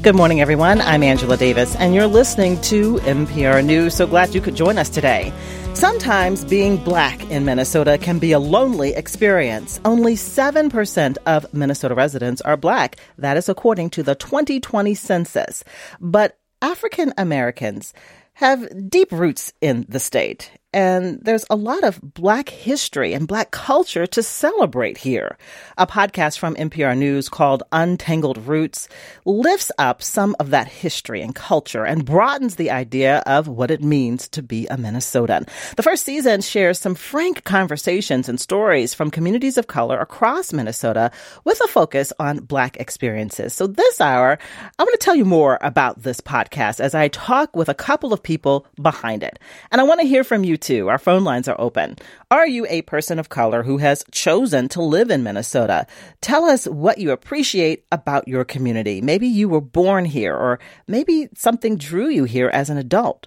Good 0.00 0.14
morning, 0.14 0.40
everyone. 0.40 0.80
I'm 0.80 1.02
Angela 1.02 1.36
Davis, 1.36 1.74
and 1.74 1.92
you're 1.92 2.06
listening 2.06 2.60
to 2.62 2.98
MPR 2.98 3.64
News. 3.64 3.94
So 3.94 4.06
glad 4.06 4.32
you 4.32 4.40
could 4.40 4.54
join 4.54 4.78
us 4.78 4.88
today. 4.88 5.32
Sometimes 5.74 6.44
being 6.44 6.76
black 6.76 7.28
in 7.32 7.44
Minnesota 7.44 7.98
can 7.98 8.20
be 8.20 8.30
a 8.30 8.38
lonely 8.38 8.94
experience. 8.94 9.80
Only 9.84 10.14
7% 10.14 11.16
of 11.26 11.52
Minnesota 11.52 11.96
residents 11.96 12.40
are 12.42 12.56
black. 12.56 12.94
That 13.18 13.36
is 13.36 13.48
according 13.48 13.90
to 13.90 14.04
the 14.04 14.14
2020 14.14 14.94
census. 14.94 15.64
But 16.00 16.38
African 16.62 17.12
Americans 17.18 17.92
have 18.34 18.88
deep 18.88 19.10
roots 19.10 19.52
in 19.60 19.84
the 19.88 19.98
state 19.98 20.52
and 20.78 21.18
there's 21.22 21.44
a 21.50 21.56
lot 21.56 21.82
of 21.82 22.00
Black 22.00 22.48
history 22.48 23.12
and 23.12 23.26
Black 23.26 23.50
culture 23.50 24.06
to 24.06 24.22
celebrate 24.22 24.96
here. 24.96 25.36
A 25.76 25.88
podcast 25.88 26.38
from 26.38 26.54
MPR 26.54 26.96
News 26.96 27.28
called 27.28 27.64
Untangled 27.72 28.38
Roots 28.46 28.88
lifts 29.24 29.72
up 29.76 30.04
some 30.04 30.36
of 30.38 30.50
that 30.50 30.68
history 30.68 31.20
and 31.20 31.34
culture 31.34 31.84
and 31.84 32.04
broadens 32.04 32.54
the 32.54 32.70
idea 32.70 33.24
of 33.26 33.48
what 33.48 33.72
it 33.72 33.82
means 33.82 34.28
to 34.28 34.40
be 34.40 34.68
a 34.68 34.76
Minnesotan. 34.76 35.48
The 35.74 35.82
first 35.82 36.04
season 36.04 36.42
shares 36.42 36.78
some 36.78 36.94
frank 36.94 37.42
conversations 37.42 38.28
and 38.28 38.38
stories 38.38 38.94
from 38.94 39.10
communities 39.10 39.58
of 39.58 39.66
color 39.66 39.98
across 39.98 40.52
Minnesota 40.52 41.10
with 41.42 41.60
a 41.60 41.66
focus 41.66 42.12
on 42.20 42.44
Black 42.44 42.76
experiences. 42.76 43.52
So 43.52 43.66
this 43.66 44.00
hour, 44.00 44.38
I'm 44.78 44.86
going 44.86 44.92
to 44.92 45.04
tell 45.04 45.16
you 45.16 45.24
more 45.24 45.58
about 45.60 46.04
this 46.04 46.20
podcast 46.20 46.78
as 46.78 46.94
I 46.94 47.08
talk 47.08 47.56
with 47.56 47.68
a 47.68 47.74
couple 47.74 48.12
of 48.12 48.22
people 48.22 48.64
behind 48.80 49.24
it. 49.24 49.40
And 49.72 49.80
I 49.80 49.84
want 49.84 49.98
to 50.02 50.06
hear 50.06 50.22
from 50.22 50.44
you 50.44 50.56
too. 50.56 50.67
Our 50.68 50.98
phone 50.98 51.24
lines 51.24 51.48
are 51.48 51.58
open. 51.58 51.96
Are 52.30 52.46
you 52.46 52.66
a 52.68 52.82
person 52.82 53.18
of 53.18 53.28
color 53.30 53.62
who 53.62 53.78
has 53.78 54.04
chosen 54.10 54.68
to 54.68 54.82
live 54.82 55.10
in 55.10 55.22
Minnesota? 55.22 55.86
Tell 56.20 56.44
us 56.44 56.66
what 56.66 56.98
you 56.98 57.10
appreciate 57.10 57.84
about 57.90 58.28
your 58.28 58.44
community. 58.44 59.00
Maybe 59.00 59.26
you 59.26 59.48
were 59.48 59.62
born 59.62 60.04
here, 60.04 60.34
or 60.34 60.60
maybe 60.86 61.28
something 61.34 61.76
drew 61.76 62.08
you 62.08 62.24
here 62.24 62.50
as 62.50 62.68
an 62.68 62.76
adult. 62.76 63.26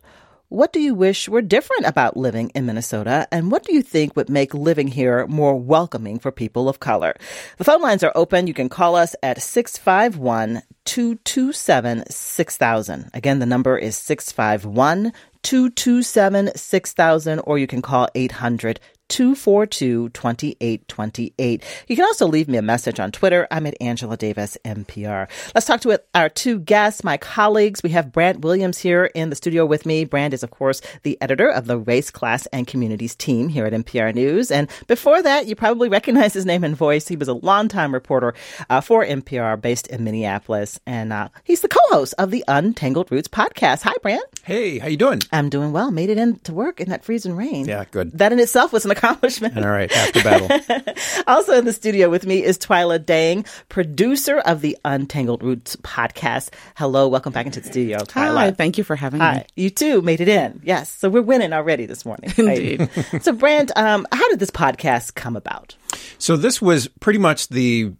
What 0.51 0.73
do 0.73 0.81
you 0.81 0.93
wish 0.93 1.29
were 1.29 1.41
different 1.41 1.85
about 1.85 2.17
living 2.17 2.49
in 2.49 2.65
Minnesota? 2.65 3.25
And 3.31 3.49
what 3.49 3.63
do 3.63 3.73
you 3.73 3.81
think 3.81 4.17
would 4.17 4.27
make 4.27 4.53
living 4.53 4.89
here 4.89 5.25
more 5.27 5.55
welcoming 5.55 6.19
for 6.19 6.29
people 6.29 6.67
of 6.67 6.81
color? 6.81 7.15
The 7.55 7.63
phone 7.63 7.81
lines 7.81 8.03
are 8.03 8.11
open. 8.15 8.47
You 8.47 8.53
can 8.53 8.67
call 8.67 8.97
us 8.97 9.15
at 9.23 9.41
651 9.41 10.61
227 10.83 12.03
6000. 12.05 13.11
Again, 13.13 13.39
the 13.39 13.45
number 13.45 13.77
is 13.77 13.95
651 13.95 15.13
227 15.41 16.51
6000, 16.53 17.39
or 17.39 17.57
you 17.57 17.65
can 17.65 17.81
call 17.81 18.09
800 18.13 18.81
242 19.11 20.09
2828. 20.09 21.63
You 21.87 21.95
can 21.97 22.05
also 22.05 22.27
leave 22.27 22.47
me 22.47 22.57
a 22.57 22.61
message 22.61 22.97
on 22.97 23.11
Twitter. 23.11 23.45
I'm 23.51 23.67
at 23.67 23.75
Angela 23.81 24.15
Davis 24.15 24.57
MPR. 24.63 25.27
Let's 25.53 25.67
talk 25.67 25.81
to 25.81 26.01
our 26.15 26.29
two 26.29 26.59
guests, 26.59 27.03
my 27.03 27.17
colleagues. 27.17 27.83
We 27.83 27.89
have 27.89 28.13
Brandt 28.13 28.39
Williams 28.39 28.77
here 28.77 29.05
in 29.13 29.29
the 29.29 29.35
studio 29.35 29.65
with 29.65 29.85
me. 29.85 30.05
Brandt 30.05 30.33
is, 30.33 30.43
of 30.43 30.51
course, 30.51 30.81
the 31.03 31.17
editor 31.21 31.49
of 31.49 31.67
the 31.67 31.77
Race, 31.77 32.09
Class, 32.09 32.45
and 32.47 32.65
Communities 32.65 33.13
team 33.13 33.49
here 33.49 33.65
at 33.65 33.73
MPR 33.73 34.15
News. 34.15 34.49
And 34.49 34.69
before 34.87 35.21
that, 35.21 35.45
you 35.45 35.57
probably 35.57 35.89
recognize 35.89 36.33
his 36.33 36.45
name 36.45 36.63
and 36.63 36.75
voice. 36.75 37.09
He 37.09 37.17
was 37.17 37.27
a 37.27 37.33
longtime 37.33 37.93
reporter 37.93 38.33
uh, 38.69 38.79
for 38.79 39.05
MPR 39.05 39.59
based 39.59 39.87
in 39.87 40.05
Minneapolis. 40.05 40.79
And 40.85 41.11
uh, 41.11 41.27
he's 41.43 41.59
the 41.59 41.67
co-host 41.67 42.13
of 42.17 42.31
the 42.31 42.45
Untangled 42.47 43.11
Roots 43.11 43.27
podcast. 43.27 43.81
Hi, 43.81 43.93
Brandt. 44.01 44.23
Hey, 44.43 44.79
how 44.79 44.87
you 44.87 44.95
doing? 44.95 45.19
I'm 45.33 45.49
doing 45.49 45.73
well. 45.73 45.91
Made 45.91 46.09
it 46.09 46.17
into 46.17 46.53
work 46.53 46.79
in 46.79 46.89
that 46.89 47.03
freezing 47.03 47.35
rain. 47.35 47.65
Yeah, 47.65 47.83
good. 47.91 48.17
That 48.17 48.31
in 48.31 48.39
itself 48.39 48.71
was 48.71 48.85
an 48.85 48.91
accomplishment. 49.01 49.57
All 49.57 49.69
right, 49.69 49.91
after 49.91 50.23
battle. 50.23 50.93
also 51.27 51.53
in 51.57 51.65
the 51.65 51.73
studio 51.73 52.09
with 52.09 52.25
me 52.25 52.43
is 52.43 52.57
Twyla 52.57 53.03
Dang, 53.03 53.45
producer 53.69 54.37
of 54.39 54.61
the 54.61 54.77
Untangled 54.85 55.41
Roots 55.41 55.75
podcast. 55.77 56.51
Hello, 56.75 57.07
welcome 57.07 57.33
back 57.33 57.47
into 57.47 57.59
the 57.61 57.67
studio, 57.67 57.99
Twyla. 57.99 58.35
Hi, 58.35 58.51
thank 58.51 58.77
you 58.77 58.83
for 58.83 58.95
having 58.95 59.19
Hi. 59.19 59.37
me. 59.37 59.45
You 59.55 59.69
too 59.71 60.01
made 60.01 60.21
it 60.21 60.27
in. 60.27 60.61
Yes, 60.63 60.91
so 60.91 61.09
we're 61.09 61.21
winning 61.23 61.51
already 61.51 61.87
this 61.87 62.05
morning. 62.05 62.31
Indeed. 62.37 62.89
so, 63.21 63.33
Brandt, 63.33 63.71
um, 63.75 64.05
how 64.11 64.29
did 64.29 64.39
this 64.39 64.51
podcast 64.51 65.15
come 65.15 65.35
about? 65.35 65.75
So 66.19 66.37
this 66.37 66.61
was 66.61 66.87
pretty 66.87 67.19
much 67.19 67.47
the 67.47 67.93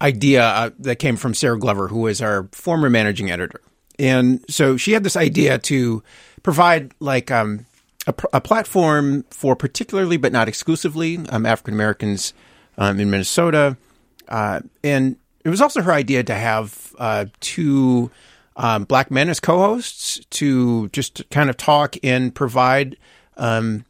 idea 0.00 0.44
uh, 0.44 0.70
that 0.80 0.96
came 0.96 1.16
from 1.16 1.34
Sarah 1.34 1.58
Glover, 1.58 1.88
who 1.88 2.00
was 2.00 2.22
our 2.22 2.48
former 2.52 2.88
managing 2.88 3.30
editor. 3.30 3.60
And 3.98 4.44
so 4.48 4.76
she 4.76 4.92
had 4.92 5.04
this 5.04 5.16
idea 5.16 5.58
to 5.58 6.02
provide 6.42 6.92
like 6.98 7.30
um, 7.30 7.66
a, 8.06 8.14
a, 8.32 8.40
platform 8.40 9.24
for 9.30 9.54
particularly, 9.54 10.16
but 10.16 10.32
not 10.32 10.48
exclusively, 10.48 11.18
um, 11.28 11.46
African 11.46 11.74
Americans 11.74 12.34
um, 12.78 12.98
in 12.98 13.10
Minnesota. 13.10 13.76
Uh, 14.28 14.60
and 14.82 15.16
it 15.44 15.48
was 15.48 15.60
also 15.60 15.82
her 15.82 15.92
idea 15.92 16.22
to 16.24 16.34
have 16.34 16.94
uh, 16.98 17.26
two 17.40 18.10
um, 18.56 18.84
black 18.84 19.10
men 19.10 19.28
as 19.28 19.40
co-hosts 19.40 20.24
to 20.30 20.88
just 20.88 21.28
kind 21.30 21.50
of 21.50 21.56
talk 21.56 21.96
and 22.02 22.34
provide 22.34 22.96
um, 23.36 23.84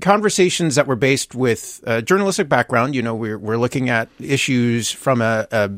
conversations 0.00 0.74
that 0.74 0.86
were 0.86 0.96
based 0.96 1.34
with 1.34 1.82
a 1.86 2.02
journalistic 2.02 2.48
background. 2.48 2.94
You 2.94 3.02
know, 3.02 3.14
we're 3.14 3.38
we're 3.38 3.56
looking 3.56 3.88
at 3.88 4.08
issues 4.20 4.90
from 4.90 5.22
a, 5.22 5.46
a 5.50 5.70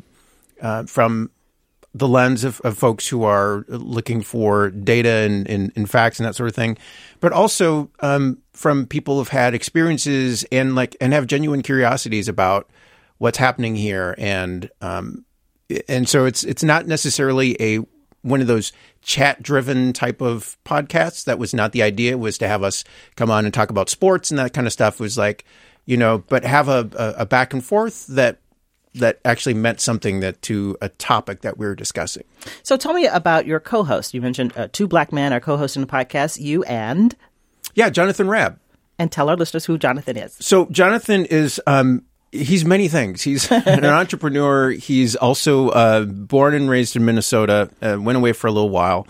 uh, 0.61 0.85
from 0.85 1.31
the 1.97 2.07
lens 2.07 2.45
of, 2.45 2.61
of 2.61 2.77
folks 2.77 3.09
who 3.09 3.25
are 3.25 3.65
looking 3.69 4.21
for 4.21 4.71
data 4.71 5.09
and, 5.09 5.49
and, 5.49 5.73
and 5.75 5.89
facts 5.89 6.19
and 6.19 6.27
that 6.27 6.35
sort 6.35 6.49
of 6.49 6.55
thing, 6.55 6.77
but 7.21 7.33
also 7.33 7.91
um, 8.01 8.39
from 8.53 8.87
people 8.87 9.17
who've 9.17 9.29
had 9.29 9.55
experiences 9.55 10.45
and 10.53 10.75
like 10.75 10.95
and 11.01 11.15
have 11.15 11.27
genuine 11.27 11.63
curiosities 11.63 12.29
about 12.29 12.69
what's 13.17 13.39
happening 13.39 13.77
here, 13.77 14.15
and 14.19 14.71
um, 14.83 15.25
and 15.89 16.07
so 16.07 16.27
it's 16.27 16.45
it's 16.45 16.63
not 16.63 16.87
necessarily 16.87 17.57
a 17.61 17.79
one 18.21 18.43
of 18.43 18.47
those 18.47 18.73
chat 19.01 19.43
driven 19.43 19.95
type 19.95 20.21
of 20.21 20.59
podcasts. 20.67 21.25
That 21.25 21.39
was 21.39 21.55
not 21.55 21.73
the 21.73 21.83
idea. 21.83 22.13
It 22.13 22.19
was 22.19 22.37
to 22.39 22.49
have 22.49 22.63
us 22.63 22.85
come 23.15 23.31
on 23.31 23.47
and 23.47 23.55
talk 23.55 23.71
about 23.71 23.89
sports 23.89 24.31
and 24.31 24.39
that 24.39 24.53
kind 24.53 24.67
of 24.67 24.73
stuff. 24.73 24.95
It 24.95 25.01
was 25.01 25.17
like 25.17 25.45
you 25.87 25.97
know, 25.97 26.19
but 26.19 26.45
have 26.45 26.69
a, 26.69 26.91
a, 26.99 27.23
a 27.23 27.27
back 27.27 27.55
and 27.55 27.65
forth 27.65 28.07
that 28.09 28.41
that 28.97 29.21
actually 29.25 29.55
meant 29.55 29.81
something 29.81 30.21
that 30.21 30.43
to 30.43 30.77
a 30.81 30.89
topic 30.89 31.43
that 31.43 31.59
we 31.59 31.67
were 31.67 31.75
discussing. 31.75 32.25
So 32.63 32.77
tell 32.77 32.93
me 32.93 33.07
about 33.07 33.47
your 33.47 33.61
co-host. 33.61 34.15
You 34.15 34.21
mentioned 34.21 34.53
uh, 34.57 34.69
two 34.73 34.87
black 34.87 35.13
men 35.13 35.33
are 35.33 35.41
co-hosting 35.41 35.83
the 35.83 35.89
podcast. 35.89 36.41
You 36.41 36.63
and 36.65 37.15
yeah, 37.75 37.91
Jonathan 37.91 38.29
Rabb. 38.29 38.59
And 38.99 39.13
tell 39.13 39.29
our 39.29 39.37
listeners 39.37 39.67
who 39.67 39.77
Jonathan 39.77 40.17
is. 40.17 40.37
So 40.41 40.67
Jonathan 40.67 41.27
is 41.27 41.61
um, 41.67 42.03
he's 42.33 42.65
many 42.65 42.89
things. 42.89 43.23
He's 43.23 43.51
an 43.51 43.85
entrepreneur. 43.85 44.71
He's 44.71 45.17
also 45.17 45.69
uh, 45.69 46.05
born 46.05 46.55
and 46.55 46.69
raised 46.69 46.97
in 46.97 47.05
Minnesota. 47.05 47.71
Uh, 47.83 47.99
went 48.01 48.17
away 48.17 48.33
for 48.33 48.47
a 48.47 48.53
little 48.53 48.71
while. 48.71 49.07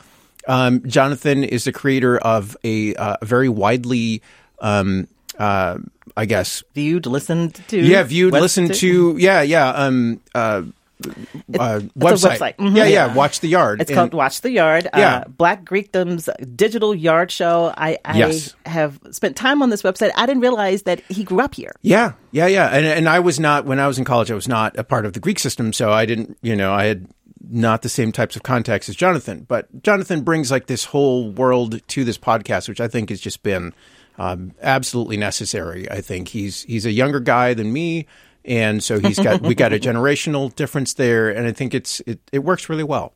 Um, 0.49 0.87
Jonathan 0.89 1.43
is 1.45 1.65
the 1.65 1.73
creator 1.73 2.19
of 2.19 2.57
a, 2.63 2.95
uh, 2.95 3.17
very 3.23 3.49
widely 3.49 4.23
um, 4.61 5.09
uh, 5.39 5.79
I 6.17 6.25
guess 6.25 6.63
viewed, 6.75 7.07
listened 7.07 7.61
to. 7.69 7.79
Yeah, 7.79 8.03
viewed, 8.03 8.33
listened 8.33 8.75
to. 8.75 9.17
Yeah, 9.19 9.43
yeah. 9.43 9.69
Um, 9.69 10.21
uh, 10.35 10.63
uh, 11.05 11.81
website. 11.99 12.39
website. 12.39 12.57
Mm-hmm. 12.57 12.77
Yeah, 12.77 12.85
yeah, 12.87 13.15
Watch 13.15 13.41
the 13.41 13.49
Yard. 13.49 13.81
It's 13.81 13.91
and, 13.91 13.97
called 13.97 14.15
Watch 14.15 14.41
the 14.41 14.51
Yard. 14.51 14.87
Uh, 14.87 14.91
yeah. 14.99 15.17
Uh, 15.17 15.29
Black 15.29 15.65
Greekdom's 15.65 16.29
digital 16.55 16.95
yard 16.95 17.31
show. 17.31 17.73
I, 17.77 17.99
I 18.05 18.19
yes. 18.19 18.55
have 18.65 18.99
spent 19.11 19.37
time 19.37 19.63
on 19.63 19.71
this 19.71 19.83
website. 19.83 20.11
I 20.17 20.27
didn't 20.27 20.43
realize 20.43 20.83
that 20.83 21.01
he 21.09 21.25
grew 21.25 21.41
up 21.41 21.55
here. 21.55 21.73
Yeah, 21.83 22.13
yeah, 22.31 22.47
yeah. 22.47 22.69
And, 22.69 22.87
and 22.87 23.09
I 23.09 23.21
was 23.21 23.39
not, 23.39 23.67
when 23.67 23.79
I 23.79 23.87
was 23.87 23.99
in 23.99 24.05
college, 24.05 24.31
I 24.31 24.35
was 24.35 24.49
not 24.49 24.79
a 24.79 24.85
part 24.85 25.05
of 25.05 25.13
the 25.13 25.21
Greek 25.21 25.39
system. 25.39 25.73
So 25.73 25.93
I 25.93 26.07
didn't, 26.07 26.39
you 26.41 26.57
know, 26.57 26.73
I 26.73 26.85
had 26.87 27.07
not 27.49 27.83
the 27.83 27.89
same 27.89 28.11
types 28.11 28.35
of 28.35 28.43
contacts 28.43 28.89
as 28.89 28.97
Jonathan. 28.97 29.45
But 29.47 29.83
Jonathan 29.83 30.23
brings 30.23 30.51
like 30.51 30.67
this 30.67 30.87
whole 30.87 31.31
world 31.31 31.87
to 31.89 32.05
this 32.05 32.19
podcast, 32.19 32.69
which 32.69 32.81
I 32.81 32.89
think 32.89 33.11
has 33.11 33.21
just 33.21 33.43
been 33.43 33.75
um, 34.19 34.53
absolutely 34.63 35.17
necessary. 35.17 35.91
I 35.91 36.01
think 36.01 36.29
he's 36.29 36.63
he's 36.63 36.87
a 36.87 36.93
younger 36.93 37.21
guy 37.21 37.55
than 37.55 37.73
me, 37.73 38.07
and 38.45 38.83
so 38.83 38.99
he's 38.99 39.19
got 39.19 39.43
we 39.43 39.55
got 39.55 39.73
a 39.73 39.79
generational 39.81 40.55
difference 40.55 40.95
there, 40.95 41.31
and 41.31 41.47
I 41.47 41.53
think 41.53 41.75
it's 41.75 42.01
it, 42.07 42.21
it 42.33 42.41
works 42.41 42.69
really 42.69 42.85
well. 42.85 43.15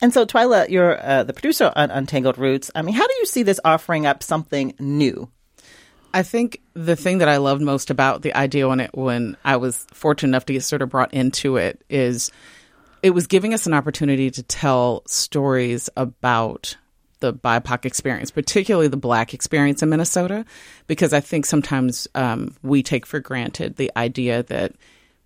And 0.00 0.12
so, 0.12 0.26
Twyla, 0.26 0.68
you're 0.68 1.02
uh, 1.04 1.22
the 1.24 1.32
producer 1.32 1.72
on 1.74 1.90
Untangled 1.90 2.36
Roots. 2.36 2.70
I 2.74 2.82
mean, 2.82 2.94
how 2.94 3.06
do 3.06 3.14
you 3.18 3.26
see 3.26 3.42
this 3.42 3.60
offering 3.64 4.06
up 4.06 4.22
something 4.22 4.74
new? 4.78 5.30
I 6.14 6.22
think 6.22 6.60
the 6.74 6.96
thing 6.96 7.18
that 7.18 7.28
I 7.28 7.38
loved 7.38 7.62
most 7.62 7.90
about 7.90 8.22
the 8.22 8.34
idea 8.34 8.68
when 8.68 8.80
it 8.80 8.90
when 8.94 9.36
I 9.44 9.56
was 9.56 9.86
fortunate 9.92 10.28
enough 10.28 10.46
to 10.46 10.52
get 10.52 10.62
sort 10.62 10.82
of 10.82 10.90
brought 10.90 11.14
into 11.14 11.56
it 11.56 11.82
is 11.88 12.30
it 13.02 13.10
was 13.10 13.26
giving 13.26 13.54
us 13.54 13.66
an 13.66 13.72
opportunity 13.72 14.30
to 14.30 14.42
tell 14.42 15.02
stories 15.06 15.88
about 15.96 16.76
the 17.22 17.32
BIPOC 17.32 17.86
experience, 17.86 18.30
particularly 18.30 18.88
the 18.88 18.98
Black 18.98 19.32
experience 19.32 19.82
in 19.82 19.88
Minnesota, 19.88 20.44
because 20.86 21.14
I 21.14 21.20
think 21.20 21.46
sometimes 21.46 22.06
um, 22.14 22.54
we 22.62 22.82
take 22.82 23.06
for 23.06 23.18
granted 23.18 23.76
the 23.76 23.90
idea 23.96 24.42
that 24.42 24.74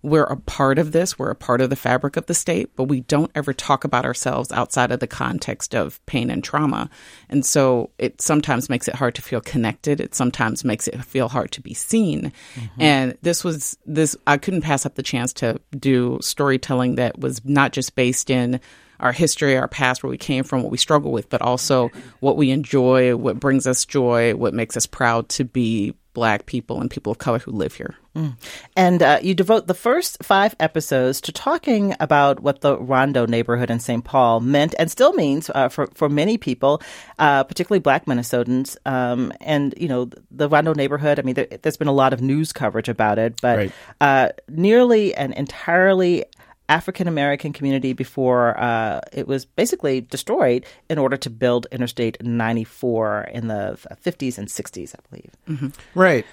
we're 0.03 0.23
a 0.23 0.37
part 0.37 0.77
of 0.77 0.91
this, 0.91 1.17
we're 1.17 1.31
a 1.31 1.35
part 1.35 1.59
of 1.59 1.69
the 1.69 1.75
fabric 1.75 2.17
of 2.17 2.27
the 2.27 2.33
state, 2.33 2.69
but 2.75 2.83
we 2.83 3.01
don't 3.01 3.31
ever 3.33 3.51
talk 3.51 3.83
about 3.83 4.05
ourselves 4.05 4.51
outside 4.51 4.91
of 4.91 4.99
the 4.99 5.07
context 5.07 5.73
of 5.73 6.03
pain 6.05 6.29
and 6.29 6.43
trauma. 6.43 6.89
And 7.29 7.45
so 7.45 7.89
it 7.97 8.21
sometimes 8.21 8.69
makes 8.69 8.87
it 8.87 8.95
hard 8.95 9.15
to 9.15 9.21
feel 9.21 9.41
connected. 9.41 9.99
It 9.99 10.13
sometimes 10.13 10.63
makes 10.63 10.87
it 10.87 11.03
feel 11.03 11.27
hard 11.27 11.51
to 11.51 11.61
be 11.61 11.73
seen. 11.73 12.31
Mm-hmm. 12.55 12.81
And 12.81 13.17
this 13.23 13.43
was 13.43 13.77
this, 13.85 14.15
I 14.27 14.37
couldn't 14.37 14.61
pass 14.61 14.85
up 14.85 14.95
the 14.95 15.03
chance 15.03 15.33
to 15.33 15.59
do 15.77 16.19
storytelling 16.21 16.95
that 16.95 17.19
was 17.19 17.43
not 17.43 17.73
just 17.73 17.95
based 17.95 18.29
in 18.29 18.61
our 18.99 19.11
history, 19.11 19.57
our 19.57 19.67
past, 19.67 20.03
where 20.03 20.09
we 20.09 20.17
came 20.17 20.43
from, 20.43 20.63
what 20.63 20.71
we 20.71 20.77
struggle 20.77 21.11
with, 21.11 21.29
but 21.29 21.41
also 21.41 21.89
what 22.19 22.37
we 22.37 22.51
enjoy, 22.51 23.15
what 23.15 23.39
brings 23.39 23.67
us 23.67 23.85
joy, 23.85 24.35
what 24.35 24.53
makes 24.53 24.77
us 24.77 24.85
proud 24.85 25.29
to 25.29 25.43
be 25.43 25.95
black 26.17 26.47
people 26.47 26.81
and 26.81 26.89
people 26.89 27.11
of 27.11 27.19
color 27.19 27.37
who 27.37 27.51
live 27.51 27.75
here. 27.75 27.93
Mm. 28.15 28.33
And 28.75 29.03
uh, 29.03 29.19
you 29.21 29.35
devote 29.35 29.67
the 29.67 29.75
first 29.75 30.23
five 30.23 30.55
episodes 30.59 31.21
to 31.21 31.31
talking 31.31 31.95
about 31.99 32.39
what 32.39 32.61
the 32.61 32.75
Rondo 32.75 33.27
neighborhood 33.27 33.69
in 33.69 33.79
St. 33.79 34.03
Paul 34.03 34.39
meant 34.39 34.73
and 34.79 34.89
still 34.89 35.13
means 35.13 35.51
uh, 35.53 35.69
for, 35.69 35.85
for 35.93 36.09
many 36.09 36.39
people, 36.39 36.81
uh, 37.19 37.43
particularly 37.43 37.81
black 37.81 38.05
Minnesotans. 38.07 38.77
Um, 38.87 39.31
and, 39.41 39.75
you 39.77 39.87
know, 39.87 40.09
the 40.31 40.49
Rondo 40.49 40.73
neighborhood, 40.73 41.19
I 41.19 41.21
mean, 41.21 41.35
there, 41.35 41.47
has 41.63 41.77
been 41.77 41.87
a 41.87 41.93
lot 41.93 42.13
of 42.13 42.19
news 42.19 42.51
coverage 42.51 42.89
about 42.89 43.19
it, 43.19 43.39
but 43.39 43.57
right. 43.57 43.71
Uh, 44.01 44.29
nearly 44.49 45.13
and 45.13 45.35
entirely 45.35 46.25
African 46.69 47.07
American 47.07 47.53
community 47.53 47.93
before 47.93 48.59
uh, 48.59 49.01
it 49.13 49.27
was 49.27 49.45
basically 49.45 50.01
destroyed 50.01 50.65
in 50.89 50.97
order 50.97 51.17
to 51.17 51.29
build 51.29 51.67
Interstate 51.71 52.21
94 52.21 53.29
in 53.33 53.47
the 53.47 53.77
50s 54.03 54.37
and 54.37 54.47
60s, 54.47 54.95
I 54.95 54.99
believe. 55.09 55.31
Mm-hmm. 55.47 55.99
Right. 55.99 56.25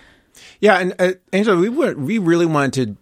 Yeah, 0.60 0.78
and 0.78 0.94
uh, 0.98 1.12
Angela, 1.32 1.56
we 1.56 1.68
we 1.68 2.18
really 2.18 2.46
wanted 2.46 2.72
to 2.74 2.96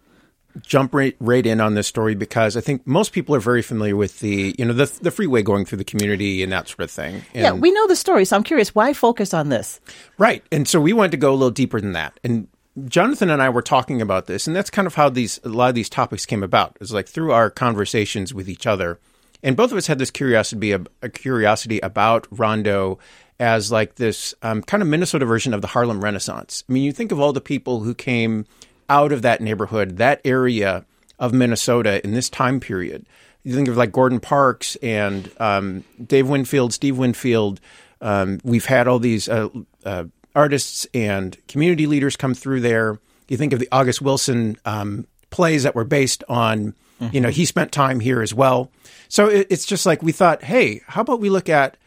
jump 0.61 0.93
right, 0.93 1.15
right 1.19 1.45
in 1.45 1.59
on 1.59 1.73
this 1.73 1.87
story 1.87 2.15
because 2.15 2.55
I 2.55 2.61
think 2.61 2.85
most 2.85 3.11
people 3.11 3.33
are 3.35 3.39
very 3.39 3.61
familiar 3.61 3.95
with 3.95 4.19
the 4.19 4.55
you 4.57 4.65
know 4.65 4.73
the 4.73 4.85
the 5.01 5.11
freeway 5.11 5.41
going 5.41 5.65
through 5.65 5.79
the 5.79 5.83
community 5.83 6.43
and 6.43 6.51
that 6.51 6.67
sort 6.67 6.81
of 6.81 6.91
thing. 6.91 7.15
And, 7.33 7.43
yeah, 7.43 7.51
we 7.51 7.71
know 7.71 7.87
the 7.87 7.95
story, 7.95 8.25
so 8.25 8.35
I'm 8.35 8.43
curious 8.43 8.75
why 8.75 8.93
focus 8.93 9.33
on 9.33 9.49
this. 9.49 9.79
Right, 10.17 10.43
and 10.51 10.67
so 10.67 10.79
we 10.79 10.93
wanted 10.93 11.11
to 11.11 11.17
go 11.17 11.31
a 11.31 11.33
little 11.33 11.51
deeper 11.51 11.81
than 11.81 11.93
that, 11.93 12.19
and 12.23 12.47
Jonathan 12.85 13.29
and 13.29 13.41
I 13.41 13.49
were 13.49 13.61
talking 13.61 14.01
about 14.01 14.25
this, 14.25 14.47
and 14.47 14.55
that's 14.55 14.69
kind 14.69 14.87
of 14.87 14.95
how 14.95 15.09
these 15.09 15.39
a 15.43 15.49
lot 15.49 15.69
of 15.69 15.75
these 15.75 15.89
topics 15.89 16.25
came 16.25 16.43
about. 16.43 16.77
It's 16.81 16.91
like 16.91 17.07
through 17.07 17.31
our 17.31 17.49
conversations 17.49 18.33
with 18.33 18.49
each 18.49 18.65
other, 18.65 18.99
and 19.43 19.55
both 19.55 19.71
of 19.71 19.77
us 19.77 19.87
had 19.87 19.99
this 19.99 20.11
curiosity 20.11 20.71
a, 20.71 20.81
a 21.01 21.09
curiosity 21.09 21.79
about 21.81 22.27
Rondo 22.31 22.97
as 23.39 23.71
like 23.71 23.95
this 23.95 24.33
um, 24.41 24.61
kind 24.63 24.81
of 24.81 24.89
Minnesota 24.89 25.25
version 25.25 25.53
of 25.53 25.61
the 25.61 25.67
Harlem 25.67 26.03
Renaissance. 26.03 26.63
I 26.67 26.73
mean, 26.73 26.83
you 26.83 26.91
think 26.91 27.11
of 27.11 27.19
all 27.19 27.33
the 27.33 27.41
people 27.41 27.81
who 27.81 27.93
came 27.93 28.45
out 28.89 29.11
of 29.11 29.21
that 29.21 29.41
neighborhood, 29.41 29.97
that 29.97 30.21
area 30.25 30.85
of 31.19 31.33
Minnesota 31.33 32.03
in 32.03 32.13
this 32.13 32.29
time 32.29 32.59
period. 32.59 33.05
You 33.43 33.53
think 33.53 33.67
of 33.67 33.77
like 33.77 33.91
Gordon 33.91 34.19
Parks 34.19 34.77
and 34.77 35.29
um, 35.39 35.83
Dave 36.03 36.29
Winfield, 36.29 36.73
Steve 36.73 36.97
Winfield. 36.97 37.59
Um, 38.01 38.39
we've 38.43 38.65
had 38.65 38.87
all 38.87 38.99
these 38.99 39.27
uh, 39.29 39.49
uh, 39.85 40.05
artists 40.35 40.87
and 40.93 41.37
community 41.47 41.87
leaders 41.87 42.15
come 42.15 42.33
through 42.33 42.61
there. 42.61 42.99
You 43.27 43.37
think 43.37 43.53
of 43.53 43.59
the 43.59 43.69
August 43.71 44.01
Wilson 44.01 44.57
um, 44.65 45.07
plays 45.29 45.63
that 45.63 45.75
were 45.75 45.83
based 45.85 46.23
on, 46.27 46.73
mm-hmm. 46.99 47.15
you 47.15 47.21
know, 47.21 47.29
he 47.29 47.45
spent 47.45 47.71
time 47.71 47.99
here 47.99 48.21
as 48.21 48.33
well. 48.33 48.71
So 49.09 49.27
it, 49.27 49.47
it's 49.49 49.65
just 49.65 49.85
like 49.85 50.01
we 50.01 50.11
thought, 50.11 50.43
hey, 50.43 50.81
how 50.87 51.01
about 51.01 51.19
we 51.19 51.29
look 51.29 51.49
at 51.49 51.77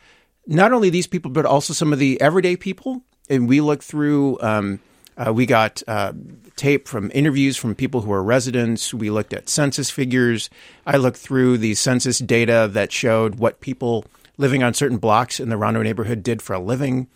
not 0.47 0.73
only 0.73 0.91
these 0.91 1.07
people, 1.07 1.31
but 1.31 1.47
also 1.47 1.73
some 1.73 1.93
of 1.93 1.99
the 1.99 2.21
everyday 2.21 2.57
people? 2.57 3.03
And 3.29 3.49
we 3.49 3.61
look 3.61 3.83
through, 3.83 4.39
um, 4.41 4.81
uh, 5.17 5.33
we 5.33 5.47
got 5.47 5.83
uh, 5.89 6.13
tape 6.55 6.87
from 6.89 7.11
interviews 7.15 7.57
from 7.57 7.75
people 7.75 8.03
who 8.03 8.13
are 8.13 8.23
residents. 8.23 8.95
We 8.95 9.11
looked 9.11 9.33
at 9.33 9.49
census 9.49 9.91
figures. 9.91 10.49
I 10.87 10.97
looked 10.97 11.19
through 11.19 11.59
the 11.59 11.75
census 11.75 12.19
data 12.19 12.69
that 12.73 12.93
showed 12.93 13.37
what 13.37 13.61
people 13.61 14.05
living 14.39 14.63
on 14.63 14.75
certain 14.75 14.99
blocks 14.99 15.41
in 15.41 15.49
the 15.49 15.57
Rondo 15.57 15.83
neighborhood 15.83 16.23
did 16.23 16.43
for 16.43 16.55
a 16.55 16.61
living 16.61 17.09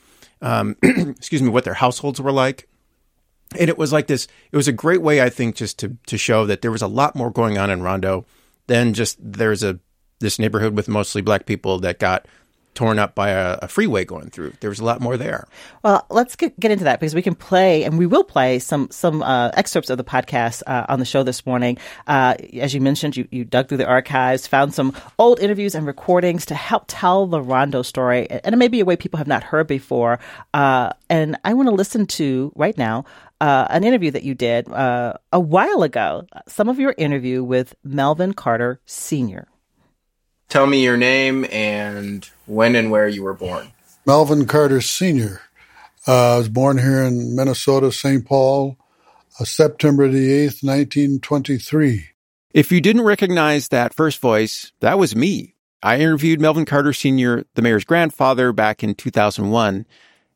um, 0.42 0.76
excuse 0.82 1.42
me, 1.42 1.48
what 1.48 1.64
their 1.64 1.74
households 1.74 2.20
were 2.20 2.32
like. 2.32 2.68
And 3.58 3.68
it 3.68 3.78
was 3.78 3.92
like 3.92 4.06
this. 4.06 4.28
It 4.52 4.56
was 4.56 4.68
a 4.68 4.72
great 4.72 5.02
way, 5.02 5.20
I 5.20 5.28
think, 5.28 5.56
just 5.56 5.78
to 5.80 5.96
to 6.06 6.16
show 6.16 6.46
that 6.46 6.62
there 6.62 6.70
was 6.70 6.82
a 6.82 6.86
lot 6.86 7.16
more 7.16 7.30
going 7.30 7.58
on 7.58 7.70
in 7.70 7.82
Rondo 7.82 8.24
than 8.68 8.94
just 8.94 9.18
there's 9.20 9.64
a 9.64 9.80
this 10.20 10.38
neighborhood 10.38 10.76
with 10.76 10.88
mostly 10.88 11.22
black 11.22 11.46
people 11.46 11.80
that 11.80 11.98
got 11.98 12.26
torn 12.80 12.98
up 12.98 13.14
by 13.14 13.28
a, 13.28 13.58
a, 13.60 13.68
freeway 13.68 14.06
going 14.06 14.30
through. 14.30 14.54
There 14.60 14.70
was 14.70 14.80
a 14.80 14.84
lot 14.84 15.02
more 15.02 15.18
there. 15.18 15.46
Well, 15.84 16.06
let's 16.08 16.34
get, 16.34 16.58
get 16.58 16.70
into 16.70 16.84
that 16.84 16.98
because 16.98 17.14
we 17.14 17.20
can 17.20 17.34
play 17.34 17.84
and 17.84 17.98
we 17.98 18.06
will 18.06 18.24
play 18.24 18.58
some 18.58 18.88
some 18.90 19.22
uh, 19.22 19.50
excerpts 19.52 19.90
of 19.90 19.98
the 19.98 20.04
podcast 20.04 20.62
uh, 20.66 20.86
on 20.88 20.98
the 20.98 21.04
show 21.04 21.22
this 21.22 21.44
morning. 21.44 21.76
Uh, 22.06 22.36
as 22.54 22.72
you 22.72 22.80
mentioned, 22.80 23.18
you, 23.18 23.28
you 23.30 23.44
dug 23.44 23.68
through 23.68 23.76
the 23.76 23.86
archives, 23.86 24.46
found 24.46 24.72
some 24.72 24.96
old 25.18 25.40
interviews 25.40 25.74
and 25.74 25.86
recordings 25.86 26.46
to 26.46 26.54
help 26.54 26.84
tell 26.88 27.26
the 27.26 27.42
Rondo 27.42 27.82
story, 27.82 28.30
and 28.30 28.54
it 28.54 28.56
may 28.56 28.68
be 28.68 28.80
a 28.80 28.86
way 28.86 28.96
people 28.96 29.18
have 29.18 29.28
not 29.28 29.42
heard 29.42 29.66
before. 29.66 30.18
Uh, 30.54 30.90
and 31.10 31.36
I 31.44 31.52
want 31.52 31.68
to 31.68 31.74
listen 31.74 32.06
to 32.06 32.50
right 32.56 32.78
now. 32.78 33.04
Uh, 33.42 33.66
an 33.70 33.84
interview 33.84 34.10
that 34.10 34.22
you 34.22 34.34
did 34.34 34.68
uh, 34.70 35.14
a 35.32 35.40
while 35.40 35.82
ago, 35.82 36.26
some 36.46 36.68
of 36.68 36.78
your 36.78 36.94
interview 36.98 37.42
with 37.42 37.74
Melvin 37.82 38.34
Carter 38.34 38.80
Sr. 38.84 39.49
Tell 40.50 40.66
me 40.66 40.82
your 40.82 40.96
name 40.96 41.46
and 41.52 42.28
when 42.46 42.74
and 42.74 42.90
where 42.90 43.06
you 43.06 43.22
were 43.22 43.34
born. 43.34 43.70
Melvin 44.04 44.46
Carter 44.46 44.80
Sr. 44.80 45.40
Uh, 46.08 46.34
I 46.34 46.38
was 46.38 46.48
born 46.48 46.76
here 46.76 47.04
in 47.04 47.36
Minnesota, 47.36 47.92
St. 47.92 48.26
Paul, 48.26 48.76
uh, 49.38 49.44
September 49.44 50.08
the 50.08 50.28
8th, 50.46 50.64
1923. 50.64 52.08
If 52.52 52.72
you 52.72 52.80
didn't 52.80 53.02
recognize 53.02 53.68
that 53.68 53.94
first 53.94 54.20
voice, 54.20 54.72
that 54.80 54.98
was 54.98 55.14
me. 55.14 55.54
I 55.84 56.00
interviewed 56.00 56.40
Melvin 56.40 56.64
Carter 56.64 56.92
Sr., 56.92 57.44
the 57.54 57.62
mayor's 57.62 57.84
grandfather, 57.84 58.52
back 58.52 58.82
in 58.82 58.96
2001. 58.96 59.86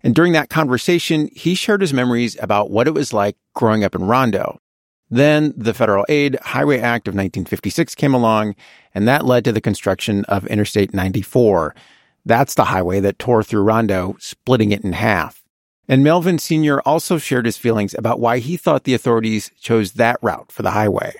And 0.05 0.15
during 0.15 0.33
that 0.35 0.49
conversation, 0.49 1.29
he 1.35 1.57
shared 1.57 1.81
his 1.81 1.93
memories 1.93 2.37
about 2.41 2.71
what 2.71 2.87
it 2.87 2.95
was 2.95 3.13
like 3.13 3.37
growing 3.53 3.83
up 3.83 3.97
in 3.97 4.05
Rondo. 4.05 4.61
Then 5.11 5.55
the 5.57 5.75
Federal 5.75 6.07
Aid 6.09 6.39
Highway 6.41 6.79
Act 6.79 7.09
of 7.09 7.15
1956 7.15 7.95
came 7.95 8.15
along, 8.15 8.55
and 8.95 9.09
that 9.09 9.25
led 9.25 9.45
to 9.45 9.53
the 9.53 9.61
construction 9.61 10.25
of 10.27 10.47
Interstate 10.47 10.95
94. 10.95 11.75
That's 12.25 12.55
the 12.55 12.65
highway 12.65 13.01
that 13.01 13.19
tore 13.19 13.43
through 13.43 13.63
Rondo, 13.63 14.17
splitting 14.19 14.73
it 14.73 14.85
in 14.85 14.93
half. 14.93 15.43
And 15.89 16.03
Melvin 16.03 16.39
Sr. 16.39 16.81
also 16.81 17.19
shared 17.19 17.45
his 17.45 17.59
feelings 17.59 17.95
about 17.95 18.21
why 18.21 18.39
he 18.39 18.57
thought 18.57 18.85
the 18.85 18.95
authorities 18.95 19.51
chose 19.61 19.93
that 19.93 20.19
route 20.23 20.51
for 20.51 20.63
the 20.63 20.71
highway. 20.71 21.15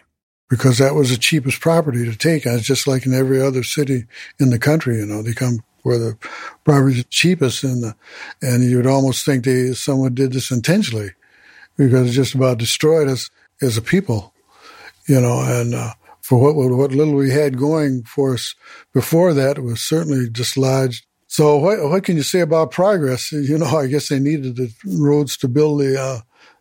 Because 0.49 0.79
that 0.79 0.95
was 0.95 1.11
the 1.11 1.17
cheapest 1.17 1.61
property 1.61 2.05
to 2.05 2.17
take. 2.17 2.47
It's 2.47 2.67
just 2.67 2.87
like 2.87 3.05
in 3.07 3.13
every 3.13 3.43
other 3.43 3.63
city 3.63 4.05
in 4.39 4.51
the 4.51 4.59
country, 4.59 4.99
you 4.99 5.07
know, 5.07 5.23
they 5.23 5.33
come 5.33 5.63
where 5.83 5.99
the 5.99 6.17
property 6.65 7.01
is 7.01 7.05
cheapest 7.07 7.63
and 7.63 7.83
the, 7.83 7.97
and 8.41 8.65
you 8.65 8.77
would 8.77 8.87
almost 8.87 9.25
think 9.25 9.45
they 9.45 9.73
someone 9.73 10.15
did 10.15 10.33
this 10.33 10.51
intentionally 10.51 11.11
because 11.77 12.09
it 12.09 12.13
just 12.13 12.35
about 12.35 12.59
destroyed 12.59 13.09
us 13.09 13.31
as 13.61 13.77
a 13.77 13.83
people, 13.83 14.33
you 15.07 15.21
know, 15.21 15.41
and 15.41 15.75
uh, 15.75 15.93
for 16.25 16.39
what 16.39 16.55
what 16.55 16.93
little 16.93 17.15
we 17.15 17.31
had 17.31 17.59
going 17.59 18.03
for 18.05 18.33
us 18.33 18.55
before 18.95 19.35
that 19.35 19.59
was 19.59 19.83
certainly 19.83 20.27
dislodged. 20.31 21.05
So 21.27 21.59
what 21.59 21.83
what 21.83 22.03
can 22.03 22.17
you 22.17 22.23
say 22.23 22.41
about 22.41 22.71
progress? 22.71 23.31
You 23.31 23.59
know, 23.59 23.67
I 23.67 23.89
guess 23.89 24.09
they 24.09 24.19
needed 24.19 24.57
the 24.57 24.73
roads 24.87 25.37
to 25.39 25.49
build 25.49 25.81
the 25.81 26.01
uh, 26.01 26.21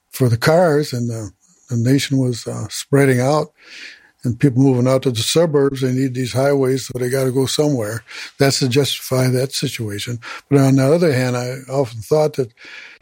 for 0.10 0.28
the 0.28 0.38
cars, 0.38 0.92
and 0.92 1.10
the, 1.10 1.32
the 1.70 1.78
nation 1.78 2.18
was 2.18 2.46
uh, 2.46 2.68
spreading 2.68 3.22
out, 3.22 3.54
and 4.26 4.38
people 4.38 4.62
moving 4.62 4.86
out 4.86 5.04
to 5.04 5.12
the 5.12 5.22
suburbs. 5.22 5.80
They 5.80 5.94
need 5.94 6.14
these 6.14 6.34
highways, 6.34 6.88
so 6.88 7.00
they 7.00 7.10
got 7.10 7.24
to 7.24 7.32
go 7.32 7.46
somewhere. 7.46 8.04
That's 8.40 8.60
to 8.60 8.68
justify 8.68 9.30
that 9.30 9.54
situation. 9.54 10.20
But 10.50 10.60
on 10.60 10.76
the 10.76 10.94
other 10.94 11.14
hand, 11.14 11.38
I 11.38 11.60
often 11.72 12.02
thought 12.02 12.34
that 12.34 12.54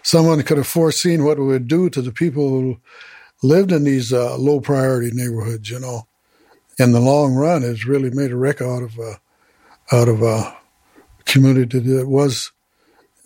someone 0.04 0.44
could 0.44 0.58
have 0.58 0.68
foreseen 0.68 1.26
what 1.26 1.40
it 1.40 1.44
would 1.44 1.68
do 1.68 1.90
to 1.90 2.04
the 2.04 2.12
people 2.12 2.50
who 2.50 2.78
lived 3.42 3.72
in 3.72 3.84
these 3.84 4.14
uh, 4.14 4.38
low 4.38 4.60
priority 4.60 5.10
neighborhoods, 5.12 5.68
you 5.72 5.80
know, 5.80 6.04
in 6.82 6.92
the 6.92 7.00
long 7.00 7.36
run, 7.36 7.62
has 7.62 7.86
really 7.86 8.10
made 8.10 8.32
a 8.32 8.36
wreck 8.36 8.62
out 8.62 8.84
of 8.84 9.00
uh, 9.00 9.16
out 9.92 10.08
of 10.08 10.22
a 10.22 10.58
community 11.26 11.80
that 11.80 12.08
was 12.08 12.52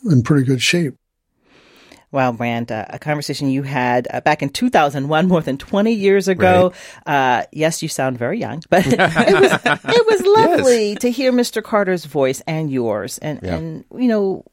in 0.09 0.23
pretty 0.23 0.45
good 0.45 0.61
shape. 0.61 0.95
Wow, 2.11 2.31
Brandt, 2.31 2.71
uh, 2.71 2.85
a 2.89 2.97
conversation 2.97 3.49
you 3.49 3.63
had 3.63 4.07
uh, 4.09 4.21
back 4.21 4.41
in 4.41 4.47
2001, 4.47 5.27
more 5.27 5.41
than 5.41 5.57
20 5.57 5.91
years 5.91 6.29
ago. 6.29 6.71
Right. 7.05 7.39
Uh, 7.39 7.45
yes, 7.51 7.83
you 7.83 7.89
sound 7.89 8.17
very 8.17 8.39
young, 8.39 8.63
but 8.69 8.87
it 8.87 8.97
was, 8.97 9.51
it 9.65 10.05
was 10.05 10.21
lovely 10.25 10.91
yes. 10.91 10.99
to 10.99 11.11
hear 11.11 11.33
Mr. 11.33 11.61
Carter's 11.61 12.05
voice 12.05 12.41
and 12.47 12.71
yours. 12.71 13.17
And, 13.17 13.41
yeah. 13.43 13.55
and 13.55 13.83
you 13.97 14.07
know, 14.07 14.45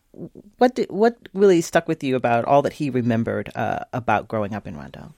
what 0.59 0.75
did, 0.75 0.91
what 0.91 1.17
really 1.35 1.61
stuck 1.61 1.87
with 1.87 2.03
you 2.03 2.17
about 2.17 2.47
all 2.47 2.63
that 2.63 2.73
he 2.73 2.91
remembered 2.91 3.53
uh, 3.55 3.85
about 3.93 4.27
growing 4.27 4.55
up 4.55 4.67
in 4.67 4.77
Rondo? 4.77 5.15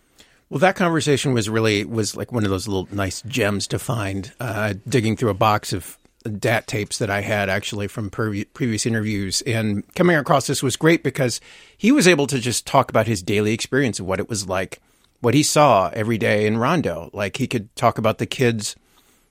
Well, 0.51 0.61
that 0.61 0.77
conversation 0.77 1.33
was 1.33 1.49
really 1.49 1.85
was 1.85 2.17
like 2.17 2.33
one 2.33 2.45
of 2.45 2.51
those 2.51 2.69
little 2.69 2.89
nice 2.95 3.23
gems 3.23 3.67
to 3.69 3.79
find. 3.79 4.33
Uh, 4.39 4.75
digging 4.89 5.17
through 5.17 5.31
a 5.31 5.35
box 5.35 5.73
of 5.73 5.99
DAT 6.39 6.67
tapes 6.67 6.99
that 6.99 7.11
I 7.11 7.21
had 7.21 7.49
actually 7.49 7.89
from 7.89 8.11
pre- 8.11 8.45
previous 8.45 8.87
interviews, 8.87 9.43
and 9.43 9.85
coming 9.95 10.17
across 10.17 10.47
this 10.47 10.63
was 10.63 10.77
great 10.77 11.03
because 11.03 11.41
he 11.77 11.93
was 11.93 12.07
able 12.07 12.27
to 12.29 12.39
just 12.39 12.67
talk 12.67 12.91
about 12.91 13.07
his 13.07 13.23
daily 13.23 13.53
experience 13.53 14.01
of 14.01 14.07
what 14.07 14.21
it 14.21 14.29
was 14.29 14.49
like, 14.49 14.81
what 15.21 15.35
he 15.35 15.43
saw 15.43 15.91
every 15.93 16.19
day 16.19 16.47
in 16.47 16.59
Rondo. 16.59 17.11
Like 17.13 17.37
he 17.37 17.47
could 17.47 17.75
talk 17.77 17.99
about 17.99 18.19
the 18.19 18.27
kids 18.27 18.77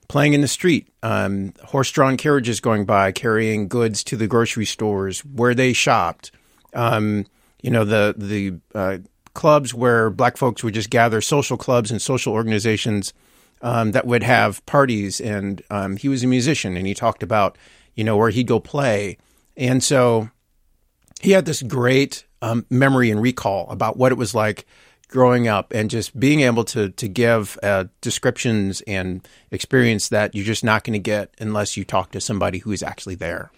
playing 0.08 0.34
in 0.34 0.40
the 0.40 0.48
street, 0.48 0.88
um, 1.02 1.54
horse-drawn 1.64 2.16
carriages 2.16 2.60
going 2.60 2.84
by 2.84 3.10
carrying 3.10 3.68
goods 3.68 4.04
to 4.04 4.16
the 4.16 4.26
grocery 4.26 4.66
stores 4.66 5.24
where 5.24 5.54
they 5.54 5.72
shopped. 5.72 6.30
Um, 6.74 7.26
you 7.62 7.70
know 7.70 7.84
the 7.84 8.14
the 8.16 8.58
uh, 8.74 8.98
clubs 9.34 9.74
where 9.74 10.10
black 10.10 10.36
folks 10.36 10.64
would 10.64 10.74
just 10.74 10.90
gather, 10.90 11.20
social 11.20 11.56
clubs 11.56 11.90
and 11.90 12.00
social 12.00 12.32
organizations 12.32 13.12
um, 13.62 13.92
that 13.92 14.06
would 14.06 14.22
have 14.22 14.64
parties, 14.66 15.20
and 15.20 15.62
um, 15.70 15.96
he 15.96 16.08
was 16.08 16.22
a 16.22 16.26
musician, 16.26 16.76
and 16.76 16.86
he 16.86 16.94
talked 16.94 17.22
about 17.22 17.56
you 17.94 18.04
know 18.04 18.16
where 18.16 18.30
he'd 18.30 18.46
go 18.46 18.60
play, 18.60 19.18
and 19.56 19.82
so 19.82 20.30
he 21.20 21.32
had 21.32 21.44
this 21.46 21.62
great 21.62 22.24
um, 22.42 22.66
memory 22.70 23.10
and 23.10 23.22
recall 23.22 23.68
about 23.70 23.96
what 23.96 24.12
it 24.12 24.18
was 24.18 24.34
like 24.34 24.66
growing 25.08 25.48
up 25.48 25.72
and 25.72 25.90
just 25.90 26.18
being 26.18 26.40
able 26.40 26.64
to 26.64 26.90
to 26.90 27.08
give 27.08 27.58
uh, 27.62 27.84
descriptions 28.00 28.80
and 28.82 29.26
experience 29.50 30.08
that 30.08 30.34
you're 30.34 30.44
just 30.44 30.64
not 30.64 30.84
going 30.84 30.92
to 30.92 30.98
get 30.98 31.32
unless 31.38 31.76
you 31.76 31.84
talk 31.84 32.10
to 32.10 32.20
somebody 32.20 32.58
who 32.58 32.72
is 32.72 32.82
actually 32.82 33.14
there. 33.14 33.50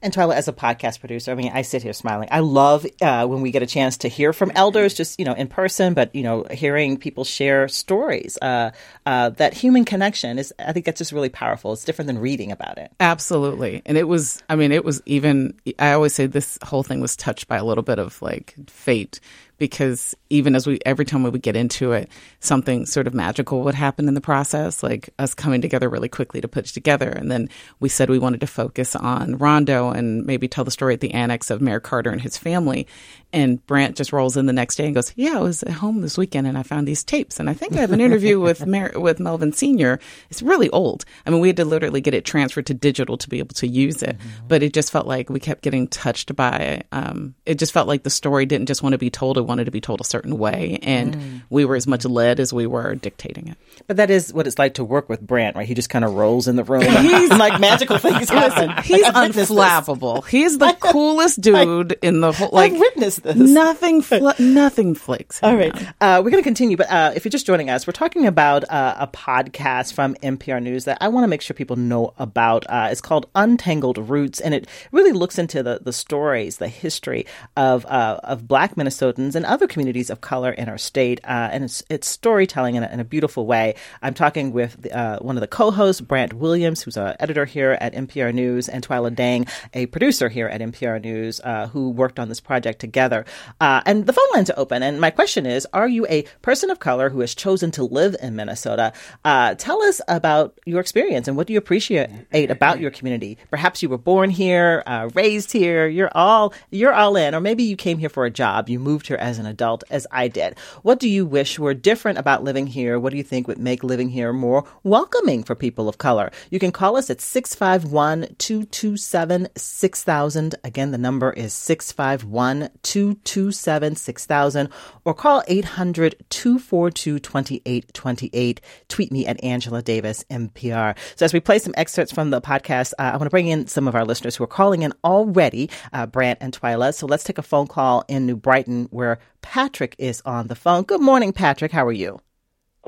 And 0.00 0.12
Twyla, 0.12 0.34
as 0.34 0.48
a 0.48 0.52
podcast 0.52 1.00
producer, 1.00 1.30
I 1.30 1.34
mean, 1.34 1.52
I 1.54 1.62
sit 1.62 1.82
here 1.82 1.92
smiling. 1.92 2.28
I 2.32 2.40
love 2.40 2.86
uh, 3.00 3.26
when 3.26 3.40
we 3.40 3.50
get 3.50 3.62
a 3.62 3.66
chance 3.66 3.98
to 3.98 4.08
hear 4.08 4.32
from 4.32 4.50
elders, 4.54 4.94
just 4.94 5.18
you 5.18 5.24
know, 5.24 5.34
in 5.34 5.46
person, 5.48 5.94
but 5.94 6.14
you 6.14 6.22
know, 6.22 6.44
hearing 6.50 6.96
people 6.96 7.24
share 7.24 7.68
stories. 7.68 8.38
Uh, 8.42 8.72
uh, 9.06 9.30
that 9.30 9.54
human 9.54 9.84
connection 9.84 10.38
is, 10.38 10.52
I 10.58 10.72
think, 10.72 10.86
that's 10.86 10.98
just 10.98 11.12
really 11.12 11.28
powerful. 11.28 11.72
It's 11.72 11.84
different 11.84 12.08
than 12.08 12.18
reading 12.18 12.50
about 12.50 12.78
it. 12.78 12.90
Absolutely, 12.98 13.82
and 13.86 13.96
it 13.96 14.08
was. 14.08 14.42
I 14.48 14.56
mean, 14.56 14.72
it 14.72 14.84
was 14.84 15.02
even. 15.06 15.54
I 15.78 15.92
always 15.92 16.14
say 16.14 16.26
this 16.26 16.58
whole 16.64 16.82
thing 16.82 17.00
was 17.00 17.16
touched 17.16 17.46
by 17.46 17.56
a 17.56 17.64
little 17.64 17.84
bit 17.84 17.98
of 17.98 18.20
like 18.20 18.54
fate 18.68 19.20
because 19.62 20.16
even 20.28 20.56
as 20.56 20.66
we 20.66 20.80
every 20.84 21.04
time 21.04 21.22
we 21.22 21.30
would 21.30 21.40
get 21.40 21.54
into 21.54 21.92
it 21.92 22.08
something 22.40 22.84
sort 22.84 23.06
of 23.06 23.14
magical 23.14 23.62
would 23.62 23.76
happen 23.76 24.08
in 24.08 24.14
the 24.14 24.20
process 24.20 24.82
like 24.82 25.08
us 25.20 25.34
coming 25.34 25.60
together 25.60 25.88
really 25.88 26.08
quickly 26.08 26.40
to 26.40 26.48
put 26.48 26.68
it 26.68 26.74
together 26.74 27.08
and 27.08 27.30
then 27.30 27.48
we 27.78 27.88
said 27.88 28.10
we 28.10 28.18
wanted 28.18 28.40
to 28.40 28.46
focus 28.48 28.96
on 28.96 29.38
rondo 29.38 29.90
and 29.90 30.26
maybe 30.26 30.48
tell 30.48 30.64
the 30.64 30.70
story 30.72 30.94
at 30.94 31.00
the 31.00 31.12
annex 31.12 31.48
of 31.48 31.62
mayor 31.62 31.78
carter 31.78 32.10
and 32.10 32.20
his 32.20 32.36
family 32.36 32.88
and 33.32 33.64
Brandt 33.66 33.96
just 33.96 34.12
rolls 34.12 34.36
in 34.36 34.46
the 34.46 34.52
next 34.52 34.76
day 34.76 34.84
and 34.84 34.94
goes, 34.94 35.12
"Yeah, 35.16 35.38
I 35.38 35.40
was 35.40 35.62
at 35.62 35.72
home 35.72 36.02
this 36.02 36.18
weekend 36.18 36.46
and 36.46 36.58
I 36.58 36.62
found 36.62 36.86
these 36.86 37.02
tapes, 37.02 37.40
and 37.40 37.48
I 37.48 37.54
think 37.54 37.74
I 37.74 37.80
have 37.80 37.92
an 37.92 38.00
interview 38.00 38.38
with 38.38 38.66
Mer- 38.66 38.92
with 38.94 39.20
Melvin 39.20 39.52
Senior. 39.52 39.98
It's 40.30 40.42
really 40.42 40.68
old. 40.70 41.04
I 41.24 41.30
mean, 41.30 41.40
we 41.40 41.48
had 41.48 41.56
to 41.56 41.64
literally 41.64 42.00
get 42.00 42.14
it 42.14 42.24
transferred 42.24 42.66
to 42.66 42.74
digital 42.74 43.16
to 43.16 43.28
be 43.28 43.38
able 43.38 43.54
to 43.54 43.66
use 43.66 44.02
it, 44.02 44.18
mm-hmm. 44.18 44.48
but 44.48 44.62
it 44.62 44.74
just 44.74 44.92
felt 44.92 45.06
like 45.06 45.30
we 45.30 45.40
kept 45.40 45.62
getting 45.62 45.88
touched 45.88 46.34
by. 46.36 46.82
Um, 46.92 47.34
it 47.46 47.58
just 47.58 47.72
felt 47.72 47.88
like 47.88 48.02
the 48.02 48.10
story 48.10 48.44
didn't 48.44 48.66
just 48.66 48.82
want 48.82 48.92
to 48.92 48.98
be 48.98 49.10
told; 49.10 49.38
it 49.38 49.42
wanted 49.52 49.66
to 49.66 49.70
be 49.70 49.82
told 49.82 50.00
a 50.00 50.04
certain 50.04 50.38
way, 50.38 50.78
and 50.80 51.14
mm. 51.14 51.42
we 51.50 51.66
were 51.66 51.76
as 51.76 51.86
much 51.86 52.06
led 52.06 52.40
as 52.40 52.54
we 52.54 52.66
were 52.66 52.94
dictating 52.94 53.48
it. 53.48 53.58
But 53.86 53.98
that 53.98 54.08
is 54.08 54.32
what 54.32 54.46
it's 54.46 54.58
like 54.58 54.74
to 54.74 54.84
work 54.84 55.10
with 55.10 55.20
Brandt, 55.20 55.56
right? 55.56 55.68
He 55.68 55.74
just 55.74 55.90
kind 55.90 56.06
of 56.06 56.14
rolls 56.14 56.48
in 56.48 56.56
the 56.56 56.64
room, 56.64 56.82
and 56.88 57.28
like 57.38 57.60
magical 57.60 57.98
things 57.98 58.30
happen. 58.30 58.82
He's 58.82 59.02
like, 59.02 59.32
unflappable. 59.32 60.26
He's 60.26 60.56
the 60.56 60.72
coolest 60.80 61.42
dude 61.42 61.98
in 62.00 62.22
the 62.22 62.32
whole. 62.32 62.48
Like, 62.50 62.72
I've 62.72 62.80
witnessed 62.80 63.24
this. 63.24 63.36
Nothing, 63.36 64.00
fl- 64.00 64.30
nothing 64.38 64.94
flicks. 64.94 65.42
All 65.42 65.54
right, 65.54 65.74
uh, 66.00 66.22
we're 66.24 66.30
going 66.30 66.42
to 66.42 66.48
continue, 66.48 66.78
but 66.78 66.90
uh, 66.90 67.12
if 67.14 67.26
you're 67.26 67.30
just 67.30 67.44
joining 67.44 67.68
us, 67.68 67.86
we're 67.86 67.92
talking 67.92 68.26
about 68.26 68.64
uh, 68.70 68.94
a 69.00 69.06
podcast 69.06 69.92
from 69.92 70.14
MPR 70.16 70.62
News 70.62 70.86
that 70.86 70.96
I 71.02 71.08
want 71.08 71.24
to 71.24 71.28
make 71.28 71.42
sure 71.42 71.52
people 71.52 71.76
know 71.76 72.14
about. 72.16 72.64
Uh, 72.70 72.88
it's 72.90 73.02
called 73.02 73.26
Untangled 73.34 73.98
Roots, 73.98 74.40
and 74.40 74.54
it 74.54 74.66
really 74.92 75.12
looks 75.12 75.38
into 75.38 75.62
the 75.62 75.80
the 75.82 75.92
stories, 75.92 76.56
the 76.56 76.68
history 76.68 77.26
of 77.54 77.84
uh, 77.84 78.18
of 78.24 78.48
Black 78.48 78.76
Minnesotans 78.76 79.31
and 79.36 79.46
other 79.46 79.66
communities 79.66 80.10
of 80.10 80.20
color 80.20 80.52
in 80.52 80.68
our 80.68 80.78
state, 80.78 81.20
uh, 81.24 81.48
and 81.52 81.64
it's 81.64 81.82
it's 81.88 82.08
storytelling 82.08 82.74
in 82.74 82.82
a, 82.82 82.88
in 82.88 83.00
a 83.00 83.04
beautiful 83.04 83.46
way. 83.46 83.74
I'm 84.02 84.14
talking 84.14 84.52
with 84.52 84.86
one 85.20 85.36
of 85.36 85.40
the 85.40 85.46
co-hosts, 85.46 86.00
Brandt 86.00 86.34
Williams, 86.34 86.82
who's 86.82 86.96
an 86.96 87.16
editor 87.20 87.44
here 87.44 87.76
at 87.80 87.94
MPR 87.94 88.32
News, 88.32 88.68
and 88.68 88.86
Twyla 88.86 89.14
Dang, 89.14 89.46
a 89.74 89.86
producer 89.86 90.28
here 90.28 90.48
at 90.48 90.60
MPR 90.60 91.02
News, 91.02 91.40
who 91.72 91.90
worked 91.90 92.18
on 92.18 92.28
this 92.28 92.40
project 92.40 92.80
together. 92.80 93.24
Uh, 93.60 93.80
and 93.86 94.06
the 94.06 94.12
phone 94.12 94.26
lines 94.34 94.50
are 94.50 94.58
open. 94.58 94.82
And 94.82 95.00
my 95.00 95.10
question 95.10 95.46
is 95.46 95.66
Are 95.72 95.88
you 95.88 96.06
a 96.08 96.22
person 96.42 96.70
of 96.70 96.78
color 96.80 97.10
who 97.10 97.20
has 97.20 97.34
chosen 97.34 97.70
to 97.72 97.84
live 97.84 98.16
in 98.22 98.36
Minnesota? 98.36 98.92
Uh, 99.24 99.54
tell 99.54 99.82
us 99.82 100.00
about 100.08 100.58
your 100.66 100.80
experience 100.80 101.28
and 101.28 101.36
what 101.36 101.46
do 101.46 101.52
you 101.52 101.58
appreciate 101.58 102.10
about 102.50 102.80
your 102.80 102.90
community? 102.90 103.38
Perhaps 103.50 103.82
you 103.82 103.88
were 103.88 103.98
born 103.98 104.30
here, 104.30 104.82
uh, 104.86 105.08
raised 105.14 105.52
here, 105.52 105.86
you're 105.86 106.10
all, 106.14 106.52
you're 106.70 106.92
all 106.92 107.16
in, 107.16 107.34
or 107.34 107.40
maybe 107.40 107.62
you 107.62 107.76
came 107.76 107.98
here 107.98 108.08
for 108.08 108.24
a 108.24 108.30
job, 108.30 108.68
you 108.68 108.78
moved 108.78 109.06
here 109.06 109.16
as 109.22 109.38
an 109.38 109.46
adult, 109.46 109.84
as 109.90 110.06
I 110.10 110.28
did. 110.28 110.58
What 110.82 111.00
do 111.00 111.08
you 111.08 111.24
wish 111.24 111.58
were 111.58 111.74
different 111.74 112.18
about 112.18 112.44
living 112.44 112.66
here? 112.66 112.98
What 112.98 113.10
do 113.10 113.16
you 113.16 113.22
think 113.22 113.48
would 113.48 113.58
make 113.58 113.82
living 113.82 114.08
here 114.08 114.32
more 114.32 114.64
welcoming 114.82 115.42
for 115.42 115.54
people 115.54 115.88
of 115.88 115.98
color? 115.98 116.30
You 116.50 116.58
can 116.58 116.72
call 116.72 116.96
us 116.96 117.08
at 117.08 117.20
651 117.20 118.36
227 118.38 119.48
6000. 119.56 120.54
Again, 120.64 120.90
the 120.90 120.98
number 120.98 121.32
is 121.32 121.52
651 121.52 122.68
227 122.82 123.62
227 123.62 123.96
6000 123.96 124.68
or 125.04 125.14
call 125.14 125.42
800 125.46 126.16
242 126.30 127.18
2828. 127.18 128.60
Tweet 128.88 129.12
me 129.12 129.26
at 129.26 129.42
Angela 129.42 129.82
Davis 129.82 130.24
MPR. 130.30 130.96
So 131.16 131.24
as 131.24 131.32
we 131.32 131.40
play 131.40 131.58
some 131.58 131.74
excerpts 131.76 132.12
from 132.12 132.30
the 132.30 132.40
podcast, 132.40 132.92
uh, 132.98 133.02
I 133.02 133.16
want 133.16 133.24
to 133.24 133.30
bring 133.30 133.48
in 133.48 133.66
some 133.66 133.88
of 133.88 133.94
our 133.94 134.04
listeners 134.04 134.36
who 134.36 134.44
are 134.44 134.48
calling 134.48 134.82
in 134.82 134.92
already, 135.04 135.70
uh, 135.92 136.06
Brandt 136.06 136.38
and 136.40 136.52
Twyla. 136.52 136.94
So 136.94 137.06
let's 137.06 137.24
take 137.24 137.38
a 137.38 137.42
phone 137.42 137.66
call 137.66 138.04
in 138.08 138.26
New 138.26 138.36
Brighton 138.36 138.88
where 138.90 139.11
Patrick 139.40 139.94
is 139.98 140.22
on 140.24 140.48
the 140.48 140.54
phone. 140.54 140.84
Good 140.84 141.00
morning, 141.00 141.32
Patrick. 141.32 141.72
How 141.72 141.86
are 141.86 141.92
you? 141.92 142.20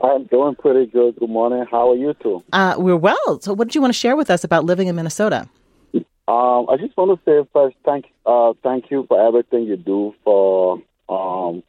I'm 0.03 0.25
doing 0.25 0.55
pretty 0.57 0.87
good. 0.87 1.17
Good 1.17 1.31
morning. 1.31 1.65
How 1.71 1.91
are 1.91 1.97
you 1.97 2.15
two? 2.15 2.43
Uh, 2.53 2.75
we're 2.79 2.97
well. 2.97 3.41
So, 3.41 3.53
what 3.53 3.69
did 3.69 3.75
you 3.75 3.81
want 3.81 3.93
to 3.93 3.99
share 3.99 4.17
with 4.17 4.31
us 4.31 4.43
about 4.43 4.65
living 4.65 4.89
in 4.89 4.97
Minnesota? 4.97 5.49
Um, 6.27 6.67
I 6.71 6.77
just 6.79 6.97
want 6.97 7.19
to 7.19 7.25
say 7.25 7.49
first, 7.53 7.77
thank 7.85 8.07
uh, 8.25 8.55
thank 8.63 8.91
you 8.91 9.05
for 9.07 9.21
everything 9.27 9.65
you 9.65 9.77
do 9.77 10.15
for 10.25 10.79
um, 11.09 11.63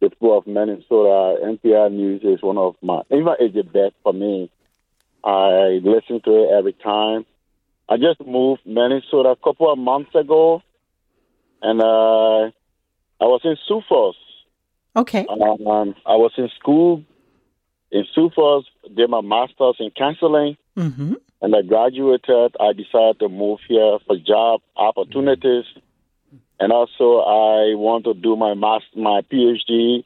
the 0.00 0.10
people 0.10 0.36
of 0.36 0.46
Minnesota. 0.48 1.38
MPR 1.44 1.92
News 1.92 2.22
is 2.24 2.42
one 2.42 2.58
of 2.58 2.74
my, 2.82 3.02
even 3.10 3.34
is 3.38 3.54
the 3.54 3.62
best 3.62 3.94
for 4.02 4.12
me. 4.12 4.50
I 5.22 5.80
listen 5.82 6.20
to 6.24 6.42
it 6.42 6.50
every 6.58 6.72
time. 6.72 7.24
I 7.88 7.96
just 7.96 8.20
moved 8.26 8.62
Minnesota 8.66 9.30
a 9.30 9.36
couple 9.36 9.72
of 9.72 9.78
months 9.78 10.14
ago, 10.14 10.60
and 11.62 11.80
uh, 11.80 12.50
I 13.24 13.26
was 13.26 13.40
in 13.42 13.56
Sioux 13.66 13.80
Falls. 13.88 14.16
Okay. 14.94 15.24
Um, 15.30 15.94
I 16.04 16.16
was 16.16 16.32
in 16.36 16.50
school 16.60 17.02
in 17.90 18.04
Sioux 18.14 18.30
Falls, 18.34 18.66
did 18.94 19.08
my 19.08 19.22
master's 19.22 19.76
in 19.80 19.90
counseling. 19.96 20.58
Mm-hmm. 20.76 21.14
And 21.40 21.56
I 21.56 21.62
graduated. 21.62 22.54
I 22.60 22.74
decided 22.74 23.20
to 23.20 23.30
move 23.30 23.60
here 23.66 23.98
for 24.06 24.18
job 24.18 24.60
opportunities. 24.76 25.64
And 26.60 26.70
also, 26.70 27.20
I 27.20 27.74
want 27.74 28.04
to 28.04 28.12
do 28.12 28.36
my 28.36 28.52
master, 28.52 28.98
my 28.98 29.22
PhD 29.32 30.04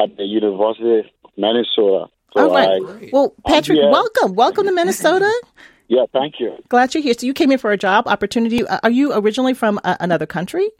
at 0.00 0.16
the 0.16 0.24
University 0.24 1.00
of 1.00 1.30
Minnesota. 1.36 2.06
So 2.32 2.48
All 2.48 2.50
right. 2.50 2.80
I, 2.80 3.10
well, 3.12 3.34
Patrick, 3.44 3.78
welcome. 3.90 4.36
Welcome 4.36 4.66
to 4.66 4.72
Minnesota. 4.72 5.30
Yeah, 5.88 6.06
thank 6.10 6.40
you. 6.40 6.56
Glad 6.70 6.94
you're 6.94 7.02
here. 7.02 7.12
So 7.18 7.26
you 7.26 7.34
came 7.34 7.50
here 7.50 7.58
for 7.58 7.70
a 7.70 7.76
job 7.76 8.08
opportunity. 8.08 8.66
Uh, 8.66 8.78
are 8.82 8.90
you 8.90 9.12
originally 9.12 9.52
from 9.52 9.78
uh, 9.84 9.96
another 10.00 10.24
country? 10.24 10.70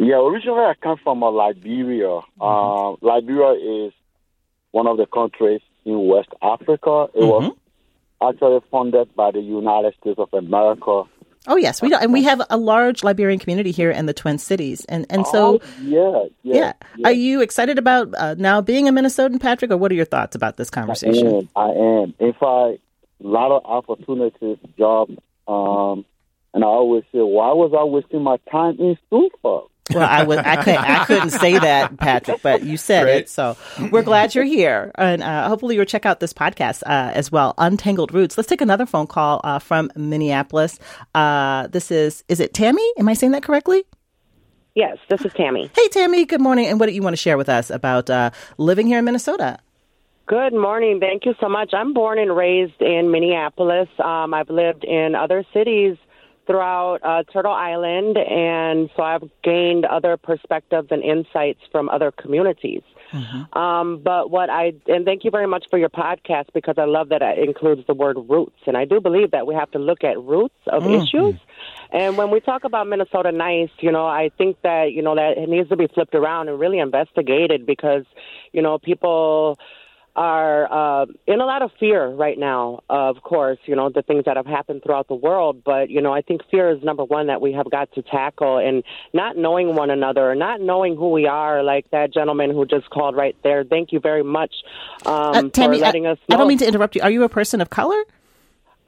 Yeah, 0.00 0.16
originally 0.16 0.64
I 0.64 0.72
come 0.82 0.96
from 1.04 1.22
uh, 1.22 1.30
Liberia. 1.30 2.06
Mm-hmm. 2.40 2.42
Uh, 2.42 2.92
Liberia 3.06 3.86
is 3.86 3.92
one 4.70 4.86
of 4.86 4.96
the 4.96 5.04
countries 5.04 5.60
in 5.84 6.06
West 6.06 6.30
Africa. 6.40 7.08
It 7.14 7.20
mm-hmm. 7.20 7.48
was 7.48 7.56
actually 8.22 8.60
funded 8.70 9.14
by 9.14 9.30
the 9.30 9.40
United 9.40 9.94
States 10.00 10.18
of 10.18 10.32
America. 10.32 11.02
Oh 11.46 11.56
yes, 11.56 11.82
we 11.82 11.90
do, 11.90 11.96
and 11.96 12.14
we 12.14 12.22
have 12.22 12.40
a 12.48 12.56
large 12.56 13.04
Liberian 13.04 13.38
community 13.38 13.72
here 13.72 13.90
in 13.90 14.06
the 14.06 14.14
Twin 14.14 14.38
Cities, 14.38 14.84
and 14.86 15.06
and 15.08 15.26
so 15.26 15.60
oh, 15.62 15.66
yeah, 15.82 16.28
yeah, 16.42 16.54
yeah, 16.54 16.72
yeah. 16.96 17.08
Are 17.08 17.12
you 17.12 17.40
excited 17.40 17.78
about 17.78 18.14
uh, 18.14 18.34
now 18.38 18.60
being 18.60 18.88
a 18.88 18.92
Minnesotan, 18.92 19.40
Patrick, 19.40 19.70
or 19.70 19.78
what 19.78 19.90
are 19.90 19.94
your 19.94 20.04
thoughts 20.04 20.34
about 20.34 20.58
this 20.58 20.68
conversation? 20.68 21.26
I 21.26 21.30
am. 21.30 21.48
I 21.56 21.68
am. 21.70 22.14
In 22.20 22.32
fact, 22.32 22.42
a 22.42 22.78
lot 23.20 23.56
of 23.56 23.64
opportunities, 23.64 24.58
jobs, 24.76 25.16
um, 25.48 26.04
and 26.52 26.62
I 26.62 26.66
always 26.66 27.04
say, 27.04 27.20
why 27.20 27.52
was 27.52 27.72
I 27.78 27.84
wasting 27.84 28.22
my 28.22 28.36
time 28.50 28.76
in 28.78 28.98
school 29.06 29.30
for? 29.40 29.69
Well, 29.92 30.08
I 30.08 30.22
was 30.22 30.38
I 30.38 30.56
couldn't 30.56 30.84
I 30.84 31.04
couldn't 31.04 31.30
say 31.44 31.58
that, 31.58 31.96
Patrick, 31.96 32.42
but 32.42 32.62
you 32.62 32.76
said 32.76 33.04
right. 33.04 33.16
it, 33.22 33.28
so 33.28 33.56
we're 33.90 34.02
glad 34.02 34.34
you're 34.34 34.44
here, 34.44 34.92
and 34.96 35.22
uh, 35.22 35.48
hopefully 35.48 35.74
you'll 35.74 35.84
check 35.84 36.06
out 36.06 36.20
this 36.20 36.32
podcast 36.32 36.82
uh, 36.84 37.10
as 37.14 37.32
well. 37.32 37.54
Untangled 37.58 38.14
Roots. 38.14 38.36
Let's 38.36 38.48
take 38.48 38.60
another 38.60 38.86
phone 38.86 39.06
call 39.06 39.40
uh, 39.42 39.58
from 39.58 39.90
Minneapolis. 39.96 40.78
Uh, 41.14 41.66
this 41.68 41.90
is 41.90 42.22
is 42.28 42.40
it 42.40 42.54
Tammy? 42.54 42.88
Am 42.98 43.08
I 43.08 43.14
saying 43.14 43.32
that 43.32 43.42
correctly? 43.42 43.84
Yes, 44.74 44.98
this 45.08 45.24
is 45.24 45.32
Tammy. 45.32 45.70
Hey, 45.74 45.88
Tammy. 45.88 46.24
Good 46.24 46.40
morning. 46.40 46.66
And 46.66 46.78
what 46.78 46.86
do 46.86 46.92
you 46.92 47.02
want 47.02 47.14
to 47.14 47.20
share 47.20 47.36
with 47.36 47.48
us 47.48 47.70
about 47.70 48.08
uh, 48.08 48.30
living 48.56 48.86
here 48.86 48.98
in 48.98 49.04
Minnesota? 49.04 49.58
Good 50.26 50.52
morning. 50.52 51.00
Thank 51.00 51.26
you 51.26 51.34
so 51.40 51.48
much. 51.48 51.74
I'm 51.74 51.92
born 51.92 52.18
and 52.20 52.36
raised 52.36 52.80
in 52.80 53.10
Minneapolis. 53.10 53.88
Um, 53.98 54.32
I've 54.32 54.48
lived 54.48 54.84
in 54.84 55.16
other 55.16 55.44
cities 55.52 55.96
throughout 56.50 56.98
uh, 57.04 57.22
Turtle 57.32 57.52
Island, 57.52 58.18
and 58.18 58.90
so 58.96 59.04
I've 59.04 59.22
gained 59.44 59.84
other 59.84 60.16
perspectives 60.16 60.88
and 60.90 61.00
insights 61.04 61.60
from 61.70 61.88
other 61.88 62.10
communities. 62.10 62.82
Mm-hmm. 63.12 63.56
Um, 63.56 64.00
but 64.02 64.30
what 64.30 64.50
I 64.50 64.72
and 64.88 65.04
thank 65.04 65.24
you 65.24 65.30
very 65.30 65.46
much 65.46 65.66
for 65.70 65.78
your 65.78 65.88
podcast 65.88 66.46
because 66.52 66.74
I 66.76 66.86
love 66.86 67.10
that 67.10 67.22
it 67.22 67.38
includes 67.38 67.82
the 67.86 67.94
word 67.94 68.16
roots, 68.28 68.58
and 68.66 68.76
I 68.76 68.84
do 68.84 69.00
believe 69.00 69.30
that 69.30 69.46
we 69.46 69.54
have 69.54 69.70
to 69.72 69.78
look 69.78 70.02
at 70.02 70.20
roots 70.20 70.54
of 70.66 70.82
mm-hmm. 70.82 71.02
issues. 71.02 71.40
And 71.92 72.16
when 72.16 72.30
we 72.30 72.40
talk 72.40 72.64
about 72.64 72.88
Minnesota 72.88 73.30
nice, 73.30 73.70
you 73.78 73.92
know, 73.92 74.06
I 74.06 74.30
think 74.36 74.56
that 74.62 74.92
you 74.92 75.02
know 75.02 75.14
that 75.14 75.38
it 75.38 75.48
needs 75.48 75.68
to 75.68 75.76
be 75.76 75.86
flipped 75.86 76.16
around 76.16 76.48
and 76.48 76.58
really 76.58 76.80
investigated 76.80 77.64
because 77.64 78.04
you 78.52 78.62
know 78.62 78.78
people 78.78 79.56
are 80.20 80.58
uh, 80.80 81.06
in 81.26 81.40
a 81.40 81.46
lot 81.46 81.62
of 81.62 81.70
fear 81.80 82.06
right 82.08 82.38
now, 82.38 82.80
of 82.90 83.22
course, 83.22 83.58
you 83.64 83.74
know, 83.74 83.88
the 83.88 84.02
things 84.02 84.24
that 84.26 84.36
have 84.36 84.44
happened 84.58 84.82
throughout 84.82 85.08
the 85.08 85.14
world. 85.14 85.62
But, 85.64 85.88
you 85.88 86.02
know, 86.02 86.12
I 86.12 86.20
think 86.20 86.42
fear 86.50 86.66
is 86.74 86.82
number 86.82 87.04
one 87.04 87.28
that 87.28 87.40
we 87.40 87.52
have 87.54 87.70
got 87.70 87.90
to 87.94 88.02
tackle 88.02 88.58
and 88.58 88.84
not 89.14 89.38
knowing 89.38 89.74
one 89.74 89.90
another, 89.98 90.34
not 90.34 90.60
knowing 90.60 90.94
who 90.94 91.08
we 91.10 91.26
are, 91.26 91.62
like 91.62 91.90
that 91.90 92.12
gentleman 92.12 92.50
who 92.50 92.66
just 92.66 92.90
called 92.90 93.16
right 93.16 93.36
there. 93.42 93.64
Thank 93.64 93.92
you 93.92 94.00
very 94.10 94.22
much 94.22 94.54
um, 95.06 95.46
Uh, 95.46 95.48
Tammy, 95.48 95.78
for 95.78 95.84
letting 95.84 96.06
I, 96.06 96.10
us 96.10 96.18
know. 96.28 96.36
I 96.36 96.38
don't 96.38 96.48
mean 96.48 96.58
to 96.58 96.68
interrupt 96.68 96.96
you. 96.96 97.02
Are 97.02 97.10
you 97.10 97.24
a 97.24 97.28
person 97.30 97.62
of 97.62 97.70
color? 97.70 98.00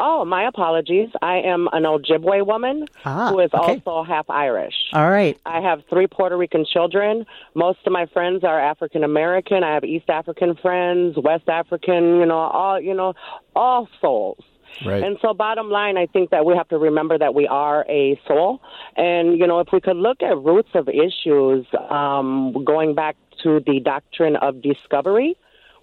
Oh, 0.01 0.25
my 0.25 0.49
apologies. 0.49 1.11
I 1.21 1.39
am 1.39 1.69
an 1.73 1.85
Ojibwe 1.85 2.45
woman 2.47 2.87
Ah, 3.05 3.31
who 3.31 3.41
is 3.41 3.51
okay. 3.55 3.81
also 3.87 4.03
half 4.03 4.29
Irish. 4.29 4.75
All 4.93 5.09
right. 5.09 5.39
I 5.47 5.61
have 5.61 5.83
three 5.89 6.07
Puerto 6.07 6.37
Rican 6.37 6.65
children. 6.65 7.25
Most 7.55 7.79
of 7.87 7.93
my 7.93 8.07
friends 8.07 8.43
are 8.43 8.59
African 8.59 9.05
American. 9.05 9.63
I 9.63 9.75
have 9.75 9.85
East 9.85 10.09
African 10.09 10.57
friends, 10.57 11.17
West 11.17 11.49
African, 11.49 12.17
you 12.19 12.27
know, 12.27 12.39
all 12.39 12.81
you 12.81 12.95
know, 12.95 13.15
all 13.55 13.89
souls. 14.01 14.43
Right. 14.87 15.03
And 15.05 15.19
so, 15.21 15.35
bottom 15.35 15.69
line, 15.71 15.97
I 15.99 16.07
think 16.07 16.31
that 16.31 16.45
we 16.47 16.57
have 16.57 16.69
to 16.69 16.79
remember 16.79 17.19
that 17.19 17.35
we 17.35 17.47
are 17.47 17.85
a 17.89 18.19
soul. 18.27 18.61
And, 18.97 19.39
you 19.39 19.47
know, 19.47 19.61
if 19.61 19.69
we 19.73 19.81
could 19.81 19.97
look 19.99 20.23
at 20.23 20.37
roots 20.39 20.71
of 20.75 20.89
issues, 20.89 21.67
um, 21.91 22.65
going 22.65 22.95
back 22.95 23.17
to 23.43 23.61
the 23.67 23.81
doctrine 23.81 24.37
of 24.37 24.63
discovery, 24.63 25.37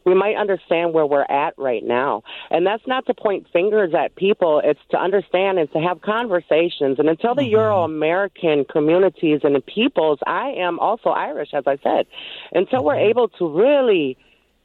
we 0.09 0.15
might 0.15 0.35
understand 0.35 0.93
where 0.93 1.05
we're 1.05 1.21
at 1.29 1.53
right 1.57 1.83
now. 1.83 2.23
And 2.49 2.65
that's 2.65 2.85
not 2.87 3.05
to 3.05 3.13
point 3.13 3.47
fingers 3.53 3.93
at 3.93 4.15
people, 4.15 4.61
it's 4.63 4.79
to 4.89 4.97
understand 4.97 5.59
and 5.59 5.71
to 5.73 5.79
have 5.79 6.01
conversations. 6.01 6.97
And 6.97 7.07
until 7.07 7.35
the 7.35 7.43
mm-hmm. 7.43 7.51
Euro 7.51 7.83
American 7.83 8.65
communities 8.65 9.41
and 9.43 9.53
the 9.53 9.61
peoples, 9.61 10.19
I 10.25 10.49
am 10.57 10.79
also 10.79 11.09
Irish, 11.09 11.49
as 11.53 11.65
I 11.67 11.77
said, 11.83 12.07
until 12.53 12.83
we're 12.83 12.95
mm-hmm. 12.95 13.09
able 13.09 13.27
to 13.29 13.47
really 13.47 14.17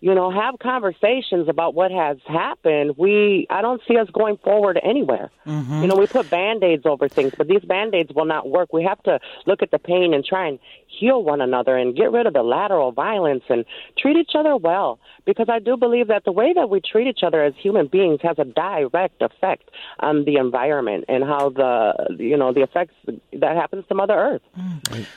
you 0.04 0.14
know, 0.14 0.30
have 0.30 0.58
conversations 0.58 1.48
about 1.48 1.74
what 1.74 1.90
has 1.90 2.18
happened, 2.26 2.98
we 2.98 3.46
I 3.48 3.62
don't 3.62 3.80
see 3.88 3.96
us 3.96 4.06
going 4.12 4.36
forward 4.36 4.78
anywhere. 4.82 5.30
You 5.80 5.86
know, 5.86 5.96
we 5.96 6.06
put 6.06 6.28
band-aids 6.28 6.84
over 6.84 7.08
things, 7.08 7.32
but 7.38 7.48
these 7.48 7.62
band-aids 7.62 8.12
will 8.14 8.26
not 8.26 8.50
work. 8.50 8.70
We 8.70 8.84
have 8.84 9.02
to 9.04 9.18
look 9.46 9.62
at 9.62 9.70
the 9.70 9.78
pain 9.78 10.12
and 10.12 10.22
try 10.22 10.48
and 10.48 10.58
heal 10.86 11.24
one 11.24 11.40
another 11.40 11.74
and 11.78 11.96
get 11.96 12.12
rid 12.12 12.26
of 12.26 12.34
the 12.34 12.42
lateral 12.42 12.92
violence 12.92 13.44
and 13.48 13.64
treat 13.98 14.18
each 14.18 14.32
other 14.38 14.58
well 14.58 14.98
because 15.24 15.46
I 15.48 15.58
do 15.58 15.76
believe 15.78 16.08
that 16.08 16.24
the 16.24 16.32
way 16.32 16.52
that 16.52 16.68
we 16.68 16.80
treat 16.80 17.06
each 17.06 17.22
other 17.22 17.42
as 17.42 17.54
human 17.56 17.86
beings 17.86 18.20
has 18.22 18.38
a 18.38 18.44
direct 18.44 19.22
effect 19.22 19.70
on 20.00 20.24
the 20.26 20.36
environment 20.36 21.06
and 21.08 21.24
how 21.24 21.48
the 21.48 22.16
you 22.18 22.36
know, 22.36 22.52
the 22.52 22.62
effects 22.62 22.94
that 23.32 23.56
happens 23.56 23.84
to 23.88 23.94
Mother 23.94 24.14
Earth. 24.14 24.42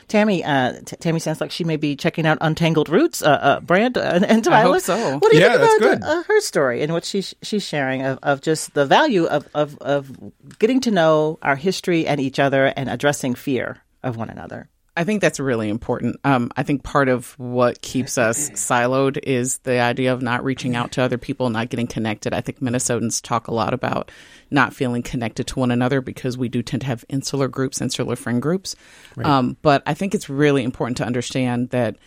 Tammy, 0.08 0.46
uh, 0.46 0.80
T- 0.86 0.96
Tammy 0.96 1.20
sounds 1.20 1.42
like 1.42 1.52
she 1.52 1.66
may 1.66 1.76
be 1.76 1.96
checking 1.96 2.26
out 2.26 2.38
Untangled 2.40 2.88
Roots. 2.88 3.22
Uh, 3.22 3.30
uh, 3.30 3.60
Brandt 3.60 3.98
uh, 3.98 4.22
and 4.28 4.44
Twyla. 4.44 4.77
Hope 4.86 5.00
so. 5.00 5.18
What 5.18 5.32
do 5.32 5.38
you 5.38 5.44
Yeah, 5.44 5.58
think 5.58 5.62
that's 5.62 5.78
about 5.78 6.00
good. 6.00 6.04
Uh, 6.04 6.24
her 6.24 6.42
story 6.42 6.82
and 6.84 6.94
what 6.94 7.06
she's 7.06 7.34
she's 7.42 7.64
sharing 7.64 8.02
of, 8.04 8.20
of 8.24 8.42
just 8.42 8.74
the 8.74 8.86
value 8.86 9.26
of, 9.26 9.48
of 9.54 9.78
of 9.80 10.12
getting 10.60 10.80
to 10.82 10.92
know 10.92 11.40
our 11.42 11.56
history 11.56 12.08
and 12.08 12.20
each 12.20 12.40
other 12.40 12.66
and 12.66 12.90
addressing 12.90 13.36
fear 13.36 13.78
of 14.04 14.16
one 14.18 14.30
another. 14.30 14.70
I 14.96 15.04
think 15.04 15.22
that's 15.22 15.40
really 15.40 15.70
important. 15.70 16.16
Um, 16.24 16.50
I 16.58 16.64
think 16.64 16.82
part 16.82 17.08
of 17.08 17.38
what 17.38 17.84
keeps 17.84 18.18
us 18.18 18.50
siloed 18.52 19.20
is 19.22 19.60
the 19.60 19.80
idea 19.80 20.12
of 20.12 20.24
not 20.24 20.44
reaching 20.44 20.76
out 20.76 20.92
to 20.94 21.04
other 21.04 21.20
people, 21.20 21.52
not 21.52 21.70
getting 21.70 21.86
connected. 21.86 22.34
I 22.34 22.42
think 22.42 22.62
Minnesotans 22.62 23.22
talk 23.22 23.48
a 23.48 23.54
lot 23.54 23.76
about 23.76 24.10
not 24.50 24.74
feeling 24.74 25.04
connected 25.04 25.46
to 25.48 25.60
one 25.60 25.70
another 25.70 26.02
because 26.02 26.36
we 26.36 26.50
do 26.50 26.64
tend 26.64 26.82
to 26.82 26.88
have 26.88 27.06
insular 27.10 27.48
groups, 27.48 27.80
insular 27.80 28.16
friend 28.16 28.42
groups. 28.42 28.76
Um, 29.24 29.56
but 29.62 29.84
I 29.86 29.94
think 29.94 30.16
it's 30.16 30.30
really 30.32 30.64
important 30.64 30.98
to 30.98 31.06
understand 31.06 31.70
that 31.70 31.98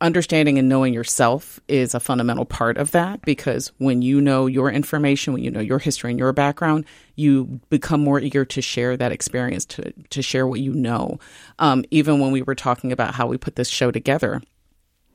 understanding 0.00 0.58
and 0.58 0.68
knowing 0.68 0.94
yourself 0.94 1.60
is 1.68 1.94
a 1.94 2.00
fundamental 2.00 2.44
part 2.44 2.78
of 2.78 2.90
that 2.92 3.22
because 3.22 3.72
when 3.78 4.02
you 4.02 4.20
know 4.20 4.46
your 4.46 4.70
information, 4.70 5.32
when 5.32 5.42
you 5.42 5.50
know 5.50 5.60
your 5.60 5.78
history 5.78 6.10
and 6.10 6.18
your 6.18 6.32
background, 6.32 6.84
you 7.16 7.60
become 7.68 8.02
more 8.02 8.18
eager 8.20 8.44
to 8.44 8.62
share 8.62 8.96
that 8.96 9.12
experience, 9.12 9.64
to, 9.66 9.92
to 10.10 10.22
share 10.22 10.46
what 10.46 10.60
you 10.60 10.72
know. 10.72 11.18
Um, 11.58 11.84
even 11.90 12.20
when 12.20 12.32
we 12.32 12.42
were 12.42 12.54
talking 12.54 12.92
about 12.92 13.14
how 13.14 13.26
we 13.26 13.36
put 13.36 13.56
this 13.56 13.68
show 13.68 13.90
together, 13.90 14.40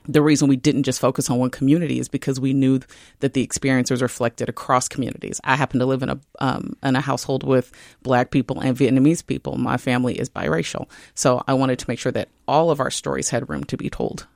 the 0.08 0.22
reason 0.22 0.48
we 0.48 0.56
didn't 0.56 0.84
just 0.84 1.00
focus 1.00 1.30
on 1.30 1.38
one 1.38 1.50
community 1.50 1.98
is 1.98 2.08
because 2.08 2.40
we 2.40 2.52
knew 2.52 2.80
that 3.20 3.34
the 3.34 3.42
experience 3.42 3.90
was 3.90 4.02
reflected 4.02 4.48
across 4.48 4.88
communities. 4.88 5.40
I 5.44 5.56
happen 5.56 5.80
to 5.80 5.86
live 5.86 6.02
in 6.02 6.10
a 6.10 6.20
um, 6.40 6.76
in 6.82 6.96
a 6.96 7.00
household 7.00 7.42
with 7.42 7.72
Black 8.02 8.30
people 8.30 8.60
and 8.60 8.76
Vietnamese 8.76 9.26
people. 9.26 9.56
My 9.56 9.76
family 9.76 10.18
is 10.18 10.28
biracial, 10.28 10.88
so 11.14 11.42
I 11.46 11.54
wanted 11.54 11.78
to 11.80 11.86
make 11.88 11.98
sure 11.98 12.12
that 12.12 12.28
all 12.48 12.70
of 12.70 12.80
our 12.80 12.90
stories 12.90 13.30
had 13.30 13.48
room 13.48 13.64
to 13.64 13.76
be 13.76 13.90
told. 13.90 14.26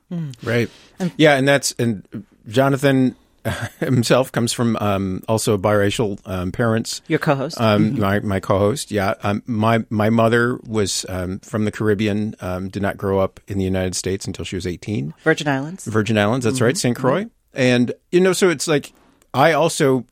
Right. 0.43 0.69
Yeah, 1.17 1.35
and 1.35 1.47
that's 1.47 1.73
and 1.79 2.05
Jonathan 2.47 3.15
himself 3.79 4.31
comes 4.31 4.53
from 4.53 4.77
um, 4.77 5.23
also 5.27 5.57
biracial 5.57 6.19
um, 6.25 6.51
parents. 6.51 7.01
Your 7.07 7.19
co-host. 7.19 7.59
Um, 7.59 7.99
my 7.99 8.19
my 8.19 8.39
co-host, 8.39 8.91
yeah. 8.91 9.15
Um, 9.23 9.43
my 9.45 9.83
my 9.89 10.09
mother 10.09 10.57
was 10.67 11.05
um, 11.09 11.39
from 11.39 11.65
the 11.65 11.71
Caribbean. 11.71 12.35
Um, 12.41 12.69
did 12.69 12.81
not 12.81 12.97
grow 12.97 13.19
up 13.19 13.39
in 13.47 13.57
the 13.57 13.63
United 13.63 13.95
States 13.95 14.25
until 14.25 14.45
she 14.45 14.55
was 14.55 14.67
eighteen. 14.67 15.13
Virgin 15.23 15.47
Islands. 15.47 15.85
Virgin 15.85 16.17
Islands. 16.17 16.45
That's 16.45 16.61
right, 16.61 16.77
St. 16.77 16.95
Croix. 16.95 17.27
And 17.53 17.93
you 18.11 18.19
know, 18.19 18.33
so 18.33 18.49
it's 18.49 18.67
like 18.67 18.93
I 19.33 19.53
also 19.53 20.05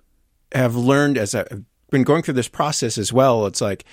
have 0.52 0.76
learned 0.76 1.18
as 1.18 1.36
I've 1.36 1.64
been 1.92 2.04
going 2.04 2.24
through 2.24 2.36
this 2.36 2.48
process 2.48 2.98
as 2.98 3.14
well. 3.14 3.46
It's 3.46 3.62
like 3.62 3.86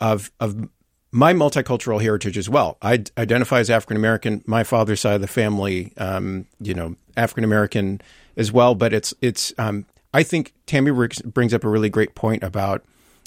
of 0.00 0.30
of 0.40 0.68
my 1.10 1.32
multicultural 1.32 2.00
heritage 2.00 2.36
as 2.36 2.48
well. 2.48 2.78
I 2.82 3.04
identify 3.18 3.60
as 3.60 3.70
African 3.70 3.96
American. 3.96 4.42
My 4.46 4.64
father's 4.64 5.00
side 5.00 5.14
of 5.14 5.20
the 5.20 5.28
family, 5.28 5.92
um, 5.96 6.46
you 6.60 6.74
know, 6.74 6.96
African 7.16 7.44
American 7.44 8.00
as 8.36 8.52
well. 8.52 8.74
But 8.74 8.92
it's 8.92 9.14
it's. 9.20 9.52
Um, 9.58 9.86
I 10.14 10.22
think 10.22 10.54
Tammy 10.64 10.90
brings 10.90 11.52
up 11.52 11.62
a 11.62 11.68
really 11.68 11.90
great 11.90 12.14
point 12.14 12.42
about 12.42 12.82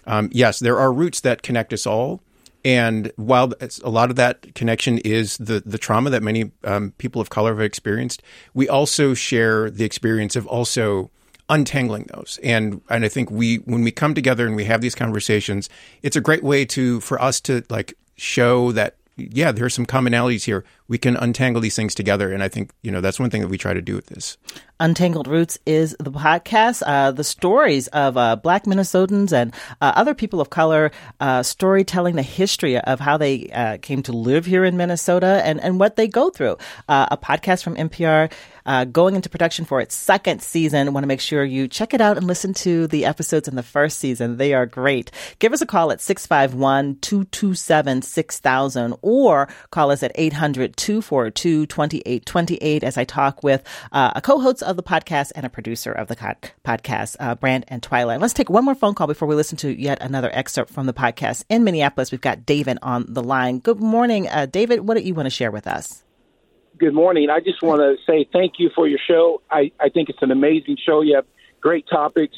um, 0.10 0.30
yes, 0.32 0.60
there 0.60 0.80
are 0.80 0.92
roots 0.92 1.22
that 1.22 1.44
connect 1.44 1.72
us 1.72 1.86
all. 1.86 2.22
And 2.66 3.12
while 3.16 3.54
a 3.84 3.90
lot 3.90 4.10
of 4.10 4.18
that 4.18 4.54
connection 4.54 4.98
is 5.00 5.38
the, 5.38 5.62
the 5.66 5.78
trauma 5.78 6.10
that 6.10 6.22
many 6.22 6.52
um, 6.66 6.94
people 6.98 7.22
of 7.22 7.30
color 7.30 7.52
have 7.52 7.62
experienced, 7.62 8.22
we 8.54 8.68
also 8.68 9.14
share 9.14 9.70
the 9.70 9.86
experience 9.86 10.36
of 10.36 10.46
also 10.46 11.10
untangling 11.48 12.10
those. 12.14 12.38
And 12.44 12.82
and 12.90 13.06
I 13.06 13.08
think 13.08 13.32
we 13.32 13.58
when 13.58 13.84
we 13.84 13.92
come 13.92 14.14
together 14.14 14.46
and 14.46 14.56
we 14.58 14.66
have 14.66 14.82
these 14.82 14.94
conversations, 14.94 15.70
it's 16.02 16.18
a 16.18 16.22
great 16.22 16.44
way 16.44 16.66
to 16.66 17.00
for 17.00 17.22
us 17.22 17.40
to 17.42 17.64
like 17.70 17.94
show 18.18 18.74
that 18.74 18.98
yeah, 19.20 19.52
there 19.52 19.66
are 19.66 19.70
some 19.70 19.86
commonalities 19.86 20.46
here. 20.46 20.64
We 20.88 20.98
can 20.98 21.16
untangle 21.16 21.62
these 21.62 21.76
things 21.76 21.94
together. 21.94 22.32
And 22.32 22.42
I 22.42 22.48
think, 22.48 22.72
you 22.82 22.92
know, 22.92 23.02
that's 23.02 23.20
one 23.20 23.30
thing 23.30 23.42
that 23.42 23.48
we 23.48 23.58
try 23.58 23.74
to 23.74 23.82
do 23.82 23.96
with 23.96 24.08
this. 24.08 24.38
Untangled 24.80 25.28
Roots 25.28 25.60
is 25.66 25.96
the 26.00 26.12
podcast, 26.12 26.82
uh, 26.86 27.12
the 27.12 27.24
stories 27.24 27.88
of 27.90 28.18
uh, 28.18 28.38
Black 28.38 28.64
Minnesotans 28.64 29.34
and 29.34 29.54
uh, 29.82 29.92
other 29.96 30.14
people 30.14 30.40
of 30.40 30.50
color, 30.50 30.92
uh, 31.20 31.44
storytelling 31.44 32.16
the 32.16 32.24
history 32.24 32.80
of 32.80 33.00
how 33.00 33.18
they 33.18 33.50
uh, 33.50 33.78
came 33.82 34.02
to 34.04 34.14
live 34.14 34.46
here 34.46 34.64
in 34.64 34.78
Minnesota 34.78 35.42
and, 35.44 35.60
and 35.62 35.80
what 35.80 35.96
they 35.96 36.08
go 36.08 36.30
through. 36.30 36.58
Uh, 36.88 37.08
a 37.12 37.18
podcast 37.18 37.64
from 37.64 37.76
MPR. 37.76 38.32
Uh, 38.70 38.86
going 38.86 39.16
into 39.16 39.30
production 39.30 39.66
for 39.66 39.82
its 39.82 39.96
second 39.96 40.44
season. 40.44 40.94
Want 40.94 41.02
to 41.02 41.08
make 41.08 41.22
sure 41.22 41.44
you 41.44 41.68
check 41.68 41.96
it 41.96 42.02
out 42.02 42.18
and 42.18 42.28
listen 42.28 42.54
to 42.54 42.86
the 42.86 43.06
episodes 43.06 43.48
in 43.48 43.56
the 43.56 43.64
first 43.64 43.98
season. 43.98 44.38
They 44.38 44.54
are 44.54 44.68
great. 44.68 45.10
Give 45.40 45.54
us 45.54 45.62
a 45.62 45.66
call 45.66 45.92
at 45.92 46.00
651 46.00 47.00
227 47.02 48.04
6000 48.04 48.96
or 49.02 49.50
call 49.72 49.90
us 49.90 50.04
at 50.04 50.12
800 50.14 50.78
242 50.78 51.66
2828 51.66 52.84
as 52.84 52.96
I 52.96 53.06
talk 53.06 53.42
with 53.42 53.64
uh, 53.92 54.12
a 54.16 54.22
co 54.22 54.40
host 54.40 54.62
of 54.62 54.76
the 54.76 54.84
podcast 54.84 55.32
and 55.34 55.48
a 55.48 55.50
producer 55.50 55.92
of 55.92 56.08
the 56.08 56.16
co- 56.16 56.36
podcast, 56.64 57.16
uh, 57.20 57.34
Brandt 57.34 57.66
and 57.70 57.82
Twyla. 57.82 58.22
Let's 58.22 58.36
take 58.36 58.52
one 58.52 58.66
more 58.66 58.76
phone 58.76 58.94
call 58.94 59.08
before 59.08 59.28
we 59.28 59.34
listen 59.34 59.58
to 59.58 59.82
yet 59.82 60.00
another 60.00 60.30
excerpt 60.32 60.72
from 60.72 60.86
the 60.86 60.94
podcast. 60.94 61.44
In 61.50 61.64
Minneapolis, 61.64 62.12
we've 62.12 62.22
got 62.22 62.46
David 62.46 62.78
on 62.84 63.08
the 63.10 63.24
line. 63.24 63.58
Good 63.58 63.80
morning, 63.80 64.28
uh, 64.30 64.46
David. 64.46 64.82
What 64.82 64.96
do 64.96 65.02
you 65.02 65.16
want 65.16 65.26
to 65.26 65.32
share 65.32 65.50
with 65.50 65.66
us? 65.66 66.04
Good 66.80 66.94
morning. 66.94 67.30
I 67.30 67.42
just 67.42 67.62
want 67.62 67.82
to 67.82 67.98
say 68.06 68.26
thank 68.32 68.54
you 68.58 68.70
for 68.74 68.88
your 68.88 69.00
show. 69.06 69.42
I, 69.52 69.72
I 69.82 69.90
think 69.90 70.08
it's 70.08 70.22
an 70.22 70.32
amazing 70.32 70.78
show. 70.84 71.02
You 71.02 71.16
have 71.16 71.26
great 71.60 71.86
topics. 71.90 72.38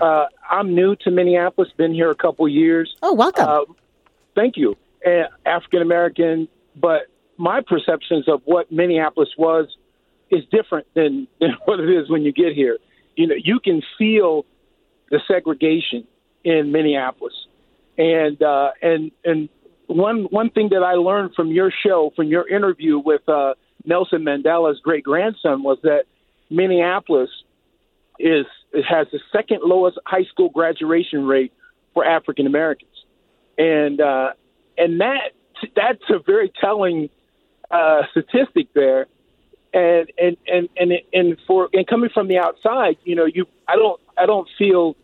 Uh, 0.00 0.24
I'm 0.50 0.74
new 0.74 0.96
to 0.96 1.10
Minneapolis, 1.12 1.70
been 1.76 1.94
here 1.94 2.10
a 2.10 2.16
couple 2.16 2.48
years. 2.48 2.96
Oh, 3.00 3.14
welcome. 3.14 3.46
Uh, 3.48 3.60
thank 4.34 4.56
you. 4.56 4.76
Uh, 5.06 5.28
African 5.44 5.82
American, 5.82 6.48
but 6.74 7.02
my 7.36 7.60
perceptions 7.60 8.26
of 8.26 8.42
what 8.44 8.72
Minneapolis 8.72 9.28
was 9.38 9.68
is 10.30 10.42
different 10.50 10.88
than, 10.94 11.28
than 11.40 11.56
what 11.66 11.78
it 11.78 11.88
is 11.88 12.10
when 12.10 12.22
you 12.22 12.32
get 12.32 12.54
here. 12.54 12.78
You 13.14 13.28
know, 13.28 13.36
you 13.40 13.60
can 13.60 13.82
feel 13.96 14.46
the 15.12 15.20
segregation 15.28 16.08
in 16.42 16.72
Minneapolis, 16.72 17.34
and 17.96 18.42
uh, 18.42 18.72
and 18.82 19.12
and 19.24 19.48
one 19.86 20.24
one 20.24 20.50
thing 20.50 20.70
that 20.70 20.82
I 20.82 20.94
learned 20.94 21.34
from 21.34 21.52
your 21.52 21.72
show, 21.86 22.12
from 22.16 22.26
your 22.26 22.48
interview 22.48 22.98
with 22.98 23.26
uh, 23.28 23.54
Nelson 23.86 24.22
Mandela's 24.22 24.80
great 24.80 25.04
grandson, 25.04 25.62
was 25.62 25.78
that 25.82 26.04
Minneapolis 26.50 27.30
is 28.18 28.46
it 28.72 28.84
has 28.84 29.06
the 29.12 29.20
second 29.32 29.60
lowest 29.62 29.98
high 30.04 30.24
school 30.24 30.48
graduation 30.48 31.26
rate 31.26 31.52
for 31.94 32.04
African 32.04 32.46
Americans, 32.46 32.90
and 33.56 34.00
uh, 34.00 34.30
and 34.76 35.00
that 35.00 35.32
that's 35.74 36.02
a 36.10 36.18
very 36.18 36.52
telling 36.60 37.08
uh, 37.70 38.02
statistic 38.10 38.68
there. 38.74 39.06
and 39.72 40.10
and 40.18 40.36
and 40.46 40.68
and 40.76 40.92
and 41.12 41.36
for 41.46 41.68
and 41.72 41.86
coming 41.86 42.10
from 42.12 42.28
the 42.28 42.38
outside, 42.38 42.96
you 43.04 43.14
know, 43.14 43.26
you 43.26 43.46
I 43.68 43.76
don't 43.76 44.00
I 44.16 44.26
don't 44.26 44.48
feel 44.56 44.96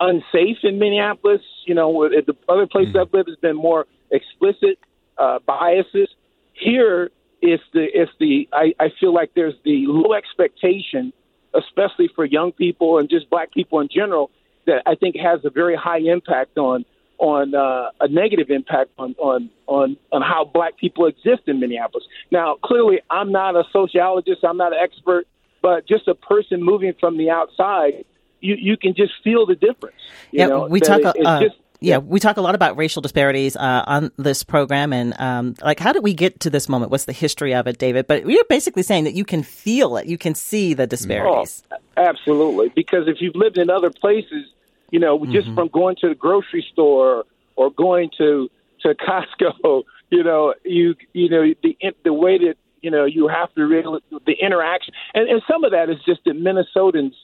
unsafe 0.00 0.58
in 0.62 0.78
Minneapolis. 0.78 1.42
You 1.66 1.74
know, 1.74 2.08
the 2.08 2.36
other 2.48 2.66
places 2.66 2.94
mm-hmm. 2.94 3.02
I've 3.02 3.12
lived 3.12 3.28
has 3.28 3.38
been 3.38 3.56
more 3.56 3.86
explicit 4.10 4.78
uh, 5.16 5.38
biases. 5.46 6.08
Here 6.52 7.10
is 7.42 7.60
the 7.72 7.84
is 7.84 8.08
the 8.18 8.48
I, 8.52 8.74
I 8.80 8.88
feel 9.00 9.12
like 9.12 9.32
there's 9.34 9.54
the 9.64 9.86
low 9.86 10.12
expectation, 10.14 11.12
especially 11.54 12.08
for 12.14 12.24
young 12.24 12.52
people 12.52 12.98
and 12.98 13.08
just 13.08 13.30
black 13.30 13.52
people 13.52 13.80
in 13.80 13.88
general, 13.88 14.30
that 14.66 14.82
I 14.86 14.94
think 14.94 15.16
has 15.16 15.40
a 15.44 15.50
very 15.50 15.76
high 15.76 15.98
impact 15.98 16.58
on 16.58 16.84
on 17.18 17.54
uh, 17.54 17.90
a 18.00 18.08
negative 18.08 18.50
impact 18.50 18.90
on, 18.98 19.14
on 19.18 19.50
on 19.66 19.96
on 20.12 20.22
how 20.22 20.44
black 20.44 20.76
people 20.78 21.06
exist 21.06 21.42
in 21.46 21.60
Minneapolis. 21.60 22.06
Now, 22.30 22.56
clearly, 22.62 23.00
I'm 23.10 23.32
not 23.32 23.56
a 23.56 23.64
sociologist, 23.72 24.44
I'm 24.44 24.56
not 24.56 24.72
an 24.72 24.78
expert, 24.80 25.26
but 25.60 25.86
just 25.86 26.08
a 26.08 26.14
person 26.14 26.62
moving 26.62 26.94
from 26.98 27.18
the 27.18 27.30
outside, 27.30 28.04
you 28.40 28.54
you 28.54 28.76
can 28.76 28.94
just 28.94 29.12
feel 29.24 29.46
the 29.46 29.56
difference. 29.56 30.00
yeah, 30.30 30.46
know, 30.46 30.66
we 30.66 30.80
talk. 30.80 31.00
It, 31.00 31.26
uh, 31.26 31.40
just, 31.40 31.56
yeah, 31.80 31.98
we 31.98 32.18
talk 32.18 32.36
a 32.36 32.40
lot 32.40 32.54
about 32.54 32.76
racial 32.76 33.02
disparities 33.02 33.54
uh, 33.54 33.84
on 33.86 34.10
this 34.16 34.42
program, 34.42 34.92
and 34.92 35.18
um, 35.20 35.54
like, 35.62 35.78
how 35.78 35.92
did 35.92 36.02
we 36.02 36.12
get 36.12 36.40
to 36.40 36.50
this 36.50 36.68
moment? 36.68 36.90
What's 36.90 37.04
the 37.04 37.12
history 37.12 37.54
of 37.54 37.68
it, 37.68 37.78
David? 37.78 38.08
But 38.08 38.28
you're 38.28 38.44
basically 38.48 38.82
saying 38.82 39.04
that 39.04 39.14
you 39.14 39.24
can 39.24 39.44
feel 39.44 39.96
it, 39.96 40.06
you 40.06 40.18
can 40.18 40.34
see 40.34 40.74
the 40.74 40.86
disparities. 40.88 41.62
Oh, 41.70 41.76
absolutely, 41.96 42.70
because 42.70 43.06
if 43.06 43.20
you've 43.20 43.36
lived 43.36 43.58
in 43.58 43.70
other 43.70 43.90
places, 43.90 44.46
you 44.90 44.98
know, 44.98 45.24
just 45.26 45.46
mm-hmm. 45.46 45.54
from 45.54 45.68
going 45.68 45.96
to 46.00 46.08
the 46.08 46.14
grocery 46.16 46.66
store 46.72 47.24
or 47.54 47.70
going 47.70 48.10
to 48.18 48.50
to 48.80 48.94
Costco, 48.94 49.84
you 50.10 50.24
know, 50.24 50.54
you 50.64 50.96
you 51.12 51.28
know 51.28 51.54
the 51.62 51.76
the 52.02 52.12
way 52.12 52.38
that 52.38 52.56
you 52.80 52.90
know 52.90 53.04
you 53.04 53.28
have 53.28 53.54
to 53.54 53.64
really 53.64 54.00
the 54.26 54.34
interaction, 54.40 54.94
and, 55.14 55.28
and 55.28 55.42
some 55.46 55.62
of 55.62 55.70
that 55.70 55.90
is 55.90 55.98
just 56.04 56.24
that 56.24 56.34
Minnesotans, 56.34 57.14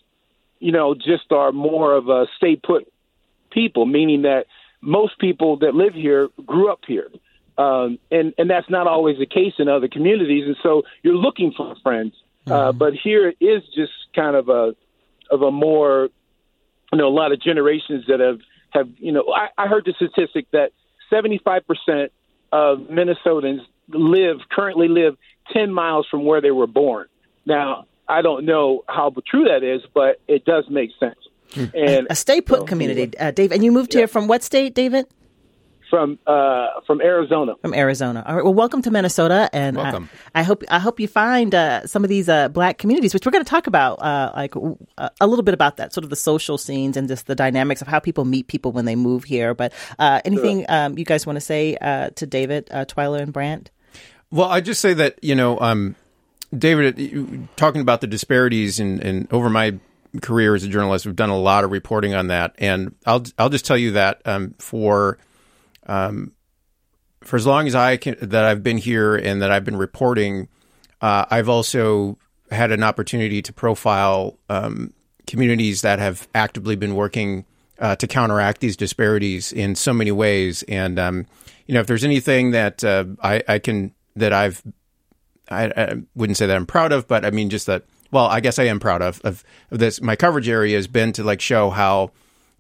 you 0.61 0.71
know, 0.71 0.95
just 0.95 1.33
are 1.33 1.51
more 1.51 1.97
of 1.97 2.09
a 2.09 2.29
stay 2.37 2.55
put 2.55 2.87
people, 3.55 3.87
meaning 3.87 4.23
that 4.23 4.47
most 4.81 5.19
people 5.19 5.59
that 5.59 5.75
live 5.75 5.95
here 5.95 6.29
grew 6.45 6.71
up 6.71 6.81
here. 6.87 7.09
Um, 7.57 7.99
and 8.11 8.35
and 8.37 8.51
that's 8.51 8.69
not 8.69 8.87
always 8.87 9.19
the 9.19 9.27
case 9.27 9.55
in 9.59 9.69
other 9.69 9.87
communities, 9.87 10.45
and 10.47 10.57
so 10.63 10.83
you're 11.03 11.15
looking 11.15 11.53
for 11.57 11.77
friends. 11.83 12.15
Uh, 12.47 12.51
mm-hmm. 12.51 12.53
Uh, 12.53 12.73
but 12.73 12.95
here 12.95 13.29
it 13.29 13.37
is 13.41 13.63
just 13.75 13.93
kind 14.15 14.35
of 14.35 14.49
a 14.49 14.75
of 15.31 15.43
a 15.43 15.53
more 15.53 16.09
you 16.93 16.99
know 16.99 17.07
a 17.07 17.15
lot 17.15 17.31
of 17.31 17.41
generations 17.41 18.05
that 18.09 18.19
have 18.19 18.41
have 18.71 18.89
you 18.99 19.13
know 19.13 19.33
I, 19.33 19.49
I 19.57 19.69
heard 19.69 19.85
the 19.85 19.95
statistic 19.95 20.51
that 20.51 20.73
75 21.11 21.63
percent 21.67 22.13
of 22.51 22.79
Minnesotans 22.91 23.61
live 23.89 24.39
currently 24.51 24.89
live 24.89 25.17
10 25.53 25.73
miles 25.73 26.07
from 26.11 26.25
where 26.25 26.41
they 26.41 26.51
were 26.51 26.67
born. 26.67 27.07
Now 27.47 27.87
I 28.09 28.23
don't 28.23 28.47
know 28.47 28.83
how 28.89 29.15
true 29.27 29.45
that 29.45 29.63
is, 29.63 29.83
but 29.95 30.21
it 30.27 30.45
does 30.45 30.65
make 30.69 30.91
sense. 30.99 31.19
And 31.57 32.07
a, 32.09 32.13
a 32.13 32.15
stay 32.15 32.41
put 32.41 32.61
so, 32.61 32.65
community, 32.65 33.17
uh, 33.19 33.31
Dave. 33.31 33.53
And 33.53 33.65
you 33.65 33.71
moved 33.71 33.95
yeah. 33.95 34.01
here 34.01 34.09
from 34.09 34.27
what 34.27 34.43
state, 34.43 34.75
David? 34.75 35.07
from 35.95 36.19
uh, 36.27 36.81
from 36.89 37.01
Arizona. 37.01 37.55
From 37.63 37.73
Arizona. 37.73 38.25
All 38.27 38.35
right. 38.35 38.45
Well, 38.45 38.53
welcome 38.53 38.83
to 38.83 38.91
Minnesota, 38.91 39.49
and 39.53 39.77
welcome. 39.77 40.09
I, 40.35 40.41
I 40.41 40.43
hope 40.43 40.65
I 40.69 40.81
hope 40.81 40.99
you 40.99 41.07
find 41.07 41.55
uh, 41.55 41.87
some 41.87 42.03
of 42.03 42.11
these 42.11 42.29
uh, 42.29 42.49
black 42.49 42.79
communities, 42.79 43.15
which 43.15 43.25
we're 43.25 43.31
going 43.31 43.45
to 43.45 43.49
talk 43.49 43.69
about, 43.69 44.03
uh, 44.03 44.33
like 44.35 44.57
uh, 44.99 45.09
a 45.21 45.27
little 45.29 45.45
bit 45.45 45.55
about 45.55 45.77
that, 45.77 45.93
sort 45.93 46.03
of 46.03 46.11
the 46.11 46.17
social 46.17 46.59
scenes 46.59 46.97
and 46.97 47.07
just 47.07 47.29
the 47.29 47.37
dynamics 47.37 47.81
of 47.81 47.87
how 47.87 48.01
people 48.01 48.25
meet 48.25 48.49
people 48.49 48.73
when 48.73 48.87
they 48.87 48.97
move 48.97 49.23
here. 49.23 49.55
But 49.55 49.73
uh, 50.01 50.21
anything 50.25 50.61
sure. 50.61 50.67
um, 50.69 50.99
you 50.99 51.05
guys 51.05 51.27
want 51.27 51.37
to 51.37 51.41
say 51.41 51.77
to 51.81 52.27
David, 52.27 52.67
Twyla, 52.67 53.21
and 53.21 53.33
Brandt? 53.33 53.71
Well, 54.33 54.49
I 54.49 54.61
just 54.61 54.81
say 54.81 54.95
that 54.95 55.23
you 55.23 55.37
know, 55.37 55.61
um, 55.61 55.95
David, 56.57 57.49
talking 57.55 57.81
about 57.81 58.01
the 58.01 58.09
disparities 58.09 58.81
and 58.81 59.01
in, 59.01 59.17
in, 59.17 59.29
over 59.31 59.49
my 59.49 59.79
career 60.23 60.55
as 60.55 60.65
a 60.65 60.69
journalist, 60.69 61.07
we've 61.07 61.17
done 61.17 61.31
a 61.31 61.39
lot 61.39 61.65
of 61.65 61.71
reporting 61.71 62.15
on 62.15 62.29
that, 62.29 62.55
and 62.59 62.95
I'll 63.07 63.25
I'll 63.39 63.51
just 63.51 63.65
tell 63.65 63.77
you 63.79 63.93
that 63.93 64.23
um, 64.25 64.55
for 64.59 65.19
um, 65.87 66.33
for 67.23 67.37
as 67.37 67.47
long 67.47 67.67
as 67.67 67.75
I 67.75 67.97
can, 67.97 68.17
that 68.21 68.45
I've 68.45 68.63
been 68.63 68.79
here 68.79 69.17
and 69.17 69.43
that 69.43 69.51
I've 69.51 69.65
been 69.65 69.77
reporting, 69.77 70.49
uh, 71.01 71.25
I've 71.31 71.49
also 71.49 72.19
had 72.51 72.71
an 72.71 72.83
opportunity 72.83 73.43
to 73.43 73.53
profile 73.53 74.39
um, 74.49 74.93
communities 75.27 75.83
that 75.83 75.99
have 75.99 76.29
actively 76.35 76.77
been 76.77 76.95
working 76.95 77.45
uh, 77.79 77.97
to 77.97 78.07
counteract 78.07 78.61
these 78.61 78.77
disparities 78.77 79.53
in 79.53 79.75
so 79.75 79.93
many 79.93 80.13
ways. 80.13 80.63
And 80.65 80.99
um, 80.99 81.27
you 81.67 81.75
know, 81.75 81.81
if 81.81 81.87
there's 81.87 82.05
anything 82.05 82.53
that 82.53 82.85
uh, 82.85 83.05
I, 83.23 83.43
I, 83.49 83.59
can 83.59 83.93
that 84.17 84.33
I've 84.33 84.63
I, 85.51 85.67
I, 85.77 85.95
wouldn't 86.15 86.37
say 86.37 86.47
that 86.47 86.57
I'm 86.57 86.67
proud 86.67 86.93
of, 86.93 87.09
but 87.09 87.25
I 87.25 87.31
mean 87.31 87.51
just 87.51 87.67
that. 87.67 87.85
Well, 88.15 88.27
I 88.27 88.39
guess 88.39 88.61
I 88.61 88.65
am 88.67 88.79
proud 88.79 89.03
of, 89.03 89.21
of 89.25 89.43
of 89.73 89.81
this. 89.81 90.01
My 90.01 90.15
coverage 90.15 90.49
area 90.49 90.77
has 90.77 90.87
been 90.87 91.13
to 91.15 91.25
like 91.25 91.41
show 91.41 91.71
how 91.71 92.13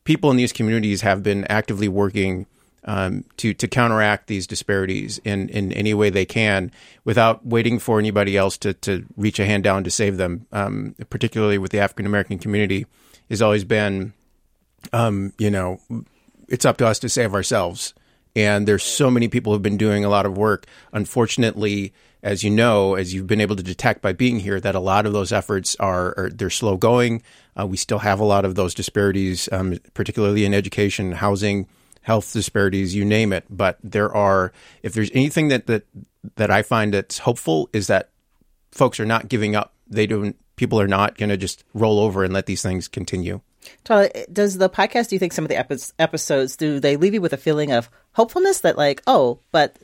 people 0.03 0.33
in 0.33 0.37
these 0.37 0.53
communities 0.53 1.03
have 1.03 1.23
been 1.23 1.45
actively 1.45 1.87
working 1.87 2.47
um, 2.87 3.25
to 3.37 3.55
to 3.55 3.69
counteract 3.69 4.27
these 4.27 4.49
disparities 4.49 5.19
in, 5.19 5.49
in 5.51 5.73
any 5.73 5.95
way 5.95 6.11
they 6.11 6.25
can 6.25 6.73
without 7.05 7.47
waiting 7.47 7.79
for 7.79 8.01
anybody 8.01 8.37
else 8.37 8.59
to 8.59 8.75
to 8.75 9.07
reach 9.17 9.39
a 9.39 9.47
hand 9.47 9.63
down 9.63 9.85
to 9.85 9.93
save 9.93 10.17
them. 10.17 10.49
Um, 10.51 10.97
particularly 11.09 11.59
with 11.59 11.71
the 11.71 11.79
African 11.79 12.05
American 12.05 12.41
community, 12.41 12.87
has 13.31 13.41
always 13.41 13.63
been, 13.63 14.13
um, 14.93 15.35
you 15.39 15.53
know, 15.53 15.79
it's 16.49 16.65
up 16.65 16.79
to 16.79 16.87
us 16.89 16.99
to 16.99 17.09
save 17.09 17.33
ourselves. 17.33 17.95
And 18.35 18.67
there's 18.67 18.83
so 18.83 19.09
many 19.09 19.29
people 19.29 19.53
who've 19.53 19.63
been 19.63 19.77
doing 19.77 20.05
a 20.05 20.09
lot 20.09 20.27
of 20.27 20.37
work. 20.37 20.67
Unfortunately, 20.93 21.93
as 22.25 22.43
you 22.43 22.49
know, 22.49 22.95
as 22.95 23.13
you've 23.13 23.27
been 23.27 23.43
able 23.43 23.55
to 23.55 23.63
detect 23.63 24.01
by 24.01 24.15
being 24.15 24.41
here, 24.41 24.59
that 24.59 24.75
a 24.75 24.81
lot 24.81 25.05
of 25.05 25.13
those 25.13 25.31
efforts 25.31 25.77
are, 25.79 26.15
are 26.17 26.31
they're 26.31 26.49
slow 26.49 26.79
going. 26.79 27.23
Uh, 27.57 27.67
we 27.67 27.77
still 27.77 27.99
have 27.99 28.19
a 28.19 28.25
lot 28.25 28.47
of 28.47 28.55
those 28.55 28.75
disparities, 28.75 29.47
um, 29.53 29.79
particularly 29.93 30.47
in 30.47 30.55
education, 30.55 31.13
housing 31.13 31.69
health 32.01 32.33
disparities, 32.33 32.95
you 32.95 33.05
name 33.05 33.31
it. 33.33 33.45
But 33.51 33.79
there 33.85 34.13
are, 34.13 34.53
if 34.83 34.95
there's 34.95 35.11
anything 35.13 35.49
that 35.49 35.67
that 35.67 35.85
that 36.37 36.51
I 36.51 36.63
find 36.63 36.95
that's 36.95 37.19
hopeful, 37.19 37.69
is 37.75 37.89
that 37.89 38.09
folks 38.73 38.99
are 38.99 39.07
not 39.07 39.29
giving 39.29 39.55
up. 39.55 39.75
They 39.87 40.07
don't. 40.07 40.35
People 40.57 40.81
are 40.81 40.89
not 40.89 41.19
going 41.19 41.29
to 41.29 41.37
just 41.37 41.63
roll 41.75 41.99
over 41.99 42.25
and 42.25 42.33
let 42.33 42.47
these 42.47 42.63
things 42.63 42.89
continue. 42.89 43.43
does 44.33 44.59
the 44.59 44.71
podcast? 44.71 45.09
Do 45.09 45.17
you 45.17 45.19
think 45.19 45.33
some 45.33 45.45
of 45.45 45.49
the 45.49 45.57
epi- 45.57 45.93
episodes 45.99 46.57
do 46.57 46.81
they 46.81 46.97
leave 46.97 47.15
you 47.15 47.21
with 47.21 47.33
a 47.33 47.39
feeling 47.39 47.73
of 47.73 47.91
hopefulness 48.13 48.61
that 48.61 48.79
like, 48.79 49.03
oh, 49.07 49.41
but 49.53 49.77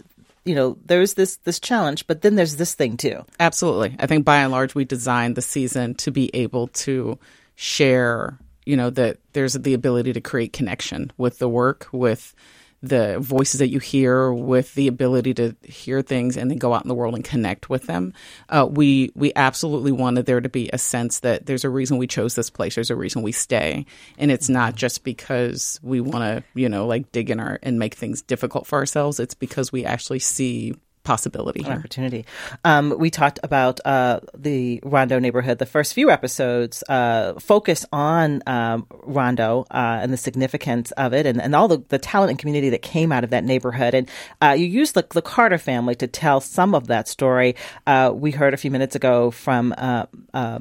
you 0.44 0.54
know, 0.54 0.78
there's 0.84 1.14
this 1.14 1.36
this 1.38 1.60
challenge, 1.60 2.06
but 2.06 2.22
then 2.22 2.34
there's 2.34 2.56
this 2.56 2.74
thing 2.74 2.96
too. 2.96 3.24
Absolutely, 3.38 3.96
I 3.98 4.06
think 4.06 4.24
by 4.24 4.38
and 4.38 4.52
large 4.52 4.74
we 4.74 4.84
designed 4.84 5.36
the 5.36 5.42
season 5.42 5.94
to 5.96 6.10
be 6.10 6.30
able 6.34 6.68
to 6.68 7.18
share 7.56 8.38
you 8.64 8.76
know 8.76 8.90
that 8.90 9.18
there's 9.32 9.54
the 9.54 9.74
ability 9.74 10.12
to 10.12 10.20
create 10.20 10.52
connection 10.52 11.10
with 11.16 11.38
the 11.38 11.48
work 11.48 11.88
with 11.92 12.34
the 12.82 13.18
voices 13.18 13.58
that 13.58 13.68
you 13.68 13.78
hear 13.78 14.32
with 14.32 14.74
the 14.74 14.88
ability 14.88 15.34
to 15.34 15.54
hear 15.62 16.00
things 16.00 16.36
and 16.36 16.50
then 16.50 16.58
go 16.58 16.72
out 16.72 16.82
in 16.82 16.88
the 16.88 16.94
world 16.94 17.14
and 17.14 17.24
connect 17.24 17.68
with 17.68 17.86
them. 17.86 18.12
Uh, 18.48 18.66
we 18.70 19.10
we 19.14 19.32
absolutely 19.36 19.92
wanted 19.92 20.26
there 20.26 20.40
to 20.40 20.48
be 20.48 20.70
a 20.72 20.78
sense 20.78 21.20
that 21.20 21.46
there's 21.46 21.64
a 21.64 21.70
reason 21.70 21.98
we 21.98 22.06
chose 22.06 22.34
this 22.34 22.50
place. 22.50 22.74
There's 22.74 22.90
a 22.90 22.96
reason 22.96 23.22
we 23.22 23.32
stay, 23.32 23.84
and 24.18 24.30
it's 24.30 24.48
not 24.48 24.76
just 24.76 25.04
because 25.04 25.78
we 25.82 26.00
want 26.00 26.24
to 26.24 26.44
you 26.54 26.68
know 26.68 26.86
like 26.86 27.12
dig 27.12 27.30
in 27.30 27.40
our 27.40 27.58
and 27.62 27.78
make 27.78 27.94
things 27.94 28.22
difficult 28.22 28.66
for 28.66 28.78
ourselves. 28.78 29.20
It's 29.20 29.34
because 29.34 29.70
we 29.70 29.84
actually 29.84 30.20
see 30.20 30.74
possibility 31.10 31.64
here. 31.64 31.72
opportunity. 31.72 32.24
Um, 32.64 32.94
we 32.96 33.10
talked 33.10 33.40
about 33.42 33.80
uh, 33.84 34.20
the 34.32 34.78
Rondo 34.84 35.18
neighborhood. 35.18 35.58
The 35.58 35.66
first 35.66 35.92
few 35.92 36.08
episodes 36.08 36.84
uh, 36.88 37.34
focus 37.40 37.84
on 37.92 38.44
um, 38.46 38.86
Rondo 39.02 39.66
uh, 39.72 39.98
and 40.02 40.12
the 40.12 40.16
significance 40.16 40.92
of 40.92 41.12
it 41.12 41.26
and, 41.26 41.42
and 41.42 41.56
all 41.56 41.66
the, 41.66 41.82
the 41.88 41.98
talent 41.98 42.30
and 42.30 42.38
community 42.38 42.70
that 42.70 42.82
came 42.82 43.10
out 43.10 43.24
of 43.24 43.30
that 43.30 43.42
neighborhood. 43.42 43.92
And 43.92 44.08
uh, 44.40 44.54
you 44.56 44.66
used 44.66 44.94
the, 44.94 45.04
the, 45.10 45.20
Carter 45.20 45.58
family 45.58 45.96
to 45.96 46.06
tell 46.06 46.40
some 46.40 46.76
of 46.76 46.86
that 46.86 47.08
story. 47.08 47.56
Uh, 47.88 48.12
we 48.14 48.30
heard 48.30 48.54
a 48.54 48.56
few 48.56 48.70
minutes 48.70 48.94
ago 48.94 49.32
from 49.32 49.74
uh, 49.76 50.06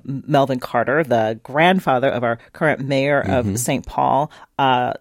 Melvin 0.04 0.60
Carter, 0.60 1.04
the 1.04 1.40
grandfather 1.44 2.10
of 2.10 2.24
our 2.24 2.40
current 2.54 2.82
mayor 2.82 3.22
mm-hmm. 3.22 3.50
of 3.50 3.60
St. 3.60 3.86
Paul, 3.86 4.32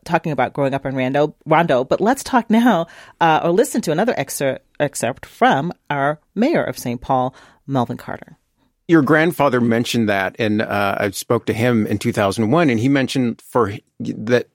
talking 0.05 0.33
about 0.33 0.53
growing 0.53 0.75
up 0.75 0.87
in 0.87 0.94
Rondo. 0.94 1.35
Rondo. 1.47 1.85
But 1.85 2.01
let's 2.01 2.23
talk 2.23 2.49
now 2.51 2.87
uh, 3.21 3.40
or 3.42 3.51
listen 3.51 3.81
to 3.83 3.92
another 3.92 4.14
excerpt 4.16 4.64
excerpt 4.81 5.27
from 5.27 5.73
our 5.90 6.21
mayor 6.35 6.62
of 6.62 6.79
St. 6.79 7.01
Paul, 7.01 7.35
Melvin 7.66 7.97
Carter. 7.97 8.38
Your 8.87 9.03
grandfather 9.03 9.61
mentioned 9.61 10.09
that, 10.09 10.37
and 10.38 10.62
uh, 10.62 10.97
I 10.99 11.11
spoke 11.11 11.44
to 11.47 11.53
him 11.53 11.87
in 11.87 11.99
2001, 11.99 12.71
and 12.71 12.81
he 12.81 12.88
mentioned 12.88 13.42
for 13.42 13.75
that 14.01 14.49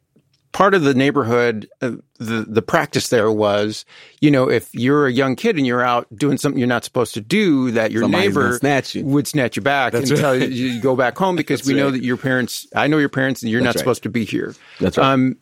part 0.53 0.73
of 0.73 0.83
the 0.83 0.93
neighborhood, 0.93 1.69
uh, 1.81 1.91
the 2.19 2.45
the 2.47 2.61
practice 2.61 3.09
there 3.09 3.31
was, 3.31 3.83
you 4.21 4.31
know, 4.31 4.49
if 4.49 4.73
you're 4.73 5.07
a 5.07 5.11
young 5.11 5.35
kid 5.35 5.57
and 5.57 5.67
you're 5.67 5.83
out 5.83 6.07
doing 6.15 6.37
something 6.37 6.57
you're 6.57 6.67
not 6.67 6.85
supposed 6.85 7.13
to 7.15 7.21
do, 7.21 7.71
that 7.71 7.91
your 7.91 8.03
Somebody's 8.03 8.29
neighbor 8.29 8.57
snatch 8.57 8.95
you. 8.95 9.03
would 9.03 9.27
snatch 9.27 9.57
you 9.57 9.61
back 9.61 9.91
That's 9.91 10.09
and 10.09 10.19
right. 10.19 10.21
tell 10.21 10.35
you, 10.35 10.47
you 10.47 10.81
go 10.81 10.95
back 10.95 11.17
home 11.17 11.35
because 11.43 11.65
we 11.65 11.73
right. 11.73 11.79
know 11.81 11.91
that 11.91 12.03
your 12.03 12.17
parents. 12.17 12.65
I 12.73 12.87
know 12.87 12.97
your 12.97 13.09
parents, 13.09 13.43
and 13.43 13.51
you're 13.51 13.61
That's 13.61 13.75
not 13.75 13.75
right. 13.75 13.83
supposed 13.83 14.03
to 14.03 14.09
be 14.09 14.23
here. 14.23 14.55
That's 14.79 14.97
right. 14.97 15.11
Um, 15.11 15.37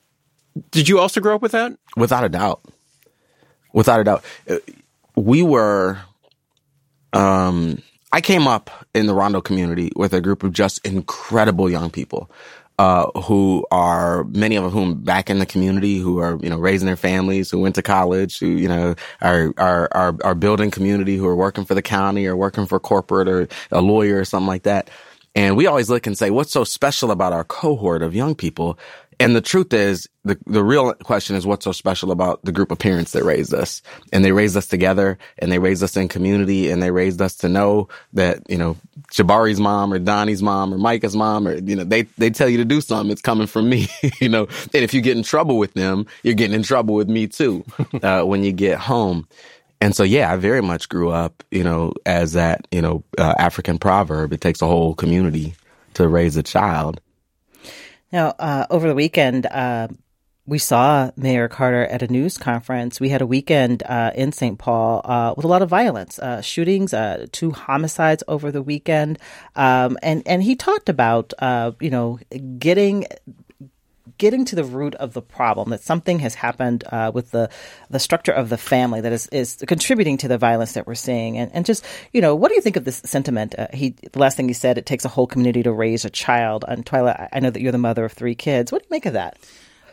did 0.72 0.90
you 0.90 1.00
also 1.00 1.22
grow 1.22 1.36
up 1.36 1.42
with 1.42 1.52
that? 1.54 1.74
Without 1.96 2.24
a 2.24 2.30
doubt 2.30 2.62
without 3.74 4.00
a 4.00 4.04
doubt. 4.04 4.24
Uh, 4.50 4.58
we 5.16 5.44
were, 5.44 6.00
um, 7.14 7.82
I 8.12 8.22
came 8.22 8.48
up 8.48 8.70
in 8.94 9.06
the 9.06 9.14
Rondo 9.14 9.42
community 9.42 9.92
with 9.96 10.14
a 10.14 10.22
group 10.22 10.44
of 10.44 10.54
just 10.54 10.86
incredible 10.86 11.70
young 11.70 11.90
people. 11.90 12.30
Uh, 12.80 13.12
who 13.22 13.66
are 13.72 14.24
many 14.26 14.56
of 14.56 14.72
whom 14.72 14.96
back 15.04 15.30
in 15.30 15.38
the 15.38 15.46
community 15.46 16.00
who 16.00 16.18
are 16.18 16.40
you 16.42 16.50
know 16.50 16.58
raising 16.58 16.88
their 16.88 16.96
families 16.96 17.52
who 17.52 17.60
went 17.60 17.76
to 17.76 17.82
college 17.84 18.40
who 18.40 18.48
you 18.48 18.68
know 18.68 18.96
are 19.22 19.54
are 19.58 19.88
are, 19.92 20.18
are 20.24 20.36
building 20.36 20.72
community 20.72 21.16
who 21.16 21.28
are 21.28 21.36
working 21.36 21.64
for 21.66 21.76
the 21.76 21.82
county 21.84 22.26
or 22.26 22.36
working 22.36 22.66
for 22.66 22.80
corporate 22.80 23.28
or 23.28 23.48
a 23.72 23.82
lawyer 23.82 24.20
or 24.20 24.26
something 24.26 24.48
like 24.48 24.64
that. 24.64 24.90
And 25.36 25.56
we 25.56 25.68
always 25.68 25.90
look 25.90 26.08
and 26.08 26.18
say 26.18 26.32
what's 26.32 26.52
so 26.52 26.64
special 26.64 27.12
about 27.12 27.34
our 27.34 27.44
cohort 27.44 28.02
of 28.02 28.16
young 28.16 28.36
people 28.36 28.80
and 29.22 29.36
the 29.36 29.42
truth 29.42 29.72
is, 29.72 30.10
the, 30.24 30.38
the 30.48 30.64
real 30.64 30.94
question 30.96 31.36
is 31.36 31.46
what's 31.46 31.64
so 31.64 31.72
special 31.72 32.12
about 32.12 32.44
the 32.44 32.52
group 32.52 32.72
of 32.72 32.80
parents 32.80 33.12
that 33.12 33.24
raised 33.24 33.54
us. 33.54 33.82
And 34.12 34.26
they 34.26 34.32
raised 34.32 34.58
us 34.58 34.68
together 34.68 35.18
and 35.38 35.52
they 35.52 35.60
raised 35.60 35.84
us 35.84 35.96
in 35.96 36.08
community 36.08 36.72
and 36.72 36.82
they 36.82 36.92
raised 36.92 37.22
us 37.22 37.36
to 37.38 37.50
know 37.50 37.88
that, 38.14 38.40
you 38.50 38.58
know, 38.58 38.78
Jabari's 39.12 39.60
mom 39.60 39.94
or 39.94 40.00
Donnie's 40.00 40.42
mom 40.42 40.74
or 40.74 40.78
Micah's 40.80 41.16
mom 41.16 41.48
or, 41.48 41.56
you 41.56 41.76
know, 41.76 41.84
they, 41.84 42.04
they 42.18 42.32
tell 42.32 42.50
you 42.50 42.58
to 42.58 42.66
do 42.66 42.82
something. 42.82 43.12
It's 43.12 43.22
coming 43.22 43.48
from 43.48 43.70
me, 43.70 43.88
you 44.20 44.30
know, 44.30 44.48
and 44.74 44.84
if 44.84 44.94
you 44.94 45.02
get 45.02 45.18
in 45.18 45.24
trouble 45.24 45.58
with 45.60 45.74
them, 45.76 46.08
you're 46.24 46.34
getting 46.34 46.56
in 46.56 46.64
trouble 46.64 46.96
with 46.96 47.10
me 47.10 47.28
too, 47.28 47.64
uh, 48.04 48.24
when 48.24 48.44
you 48.44 48.52
get 48.52 48.80
home. 48.80 49.28
And 49.80 49.96
so, 49.96 50.04
yeah, 50.04 50.32
I 50.32 50.36
very 50.36 50.62
much 50.62 50.90
grew 50.90 51.10
up, 51.12 51.44
you 51.52 51.64
know, 51.64 51.94
as 52.06 52.34
that, 52.34 52.68
you 52.72 52.82
know, 52.82 53.04
uh, 53.18 53.36
African 53.38 53.80
proverb. 53.80 54.34
It 54.34 54.42
takes 54.42 54.62
a 54.62 54.68
whole 54.68 54.94
community 54.96 55.56
to 55.96 56.08
raise 56.08 56.38
a 56.38 56.44
child. 56.44 57.02
Now, 58.12 58.36
uh, 58.40 58.66
over 58.70 58.88
the 58.88 58.96
weekend, 58.96 59.46
uh, 59.46 59.88
we 60.46 60.58
saw 60.58 61.12
Mayor 61.16 61.48
Carter 61.48 61.86
at 61.86 62.02
a 62.02 62.08
news 62.08 62.38
conference. 62.38 63.00
We 63.00 63.10
had 63.10 63.22
a 63.22 63.26
weekend 63.26 63.84
uh, 63.84 64.12
in 64.16 64.34
St. 64.34 64.58
Paul 64.60 65.02
uh, 65.06 65.34
with 65.38 65.46
a 65.46 65.48
lot 65.48 65.62
of 65.62 65.70
violence, 65.70 66.20
uh, 66.20 66.42
shootings, 66.42 66.94
uh, 66.94 67.28
two 67.32 67.52
homicides 67.52 68.24
over 68.28 68.52
the 68.52 68.62
weekend, 68.62 69.20
um, 69.56 69.98
and 70.02 70.24
and 70.26 70.44
he 70.44 70.56
talked 70.56 70.90
about 70.90 71.34
you 71.80 71.90
know 71.90 72.20
getting 72.58 73.06
getting 74.22 74.46
to 74.46 74.56
the 74.56 74.64
root 74.64 74.94
of 74.96 75.14
the 75.14 75.22
problem 75.22 75.72
that 75.72 75.82
something 75.82 76.20
has 76.20 76.36
happened 76.36 76.84
uh, 76.92 77.10
with 77.12 77.32
the 77.32 77.50
the 77.90 77.98
structure 77.98 78.32
of 78.32 78.50
the 78.50 78.58
family 78.58 79.02
that 79.02 79.12
is, 79.12 79.26
is 79.30 79.58
contributing 79.68 80.16
to 80.16 80.28
the 80.28 80.38
violence 80.38 80.74
that 80.74 80.86
we're 80.86 80.94
seeing. 80.94 81.40
And, 81.40 81.52
and 81.56 81.66
just 81.66 81.84
you 82.14 82.22
know 82.22 82.36
what 82.36 82.50
do 82.50 82.56
you 82.56 82.62
think 82.62 82.76
of 82.76 82.86
this 82.86 83.02
sentiment? 83.04 83.56
Uh, 83.58 83.66
he 83.74 83.96
the 84.12 84.20
last 84.20 84.38
thing 84.38 84.48
he 84.48 84.54
said 84.54 84.78
it 84.78 84.86
takes 84.86 85.06
a 85.06 85.10
whole 85.10 85.26
community 85.26 85.64
to 85.64 85.72
raise 85.72 86.06
a 86.06 86.12
child. 86.12 86.64
And 86.68 86.86
Twyla 86.86 87.30
I 87.34 87.40
know 87.40 87.50
that 87.50 87.62
you're 87.62 87.72
the 87.72 87.80
mother 87.80 88.06
of 88.06 88.14
three 88.14 88.36
kids. 88.36 88.72
What 88.72 88.84
do 88.84 88.86
you 88.86 88.96
make 88.96 89.08
of 89.08 89.14
that? 89.14 89.40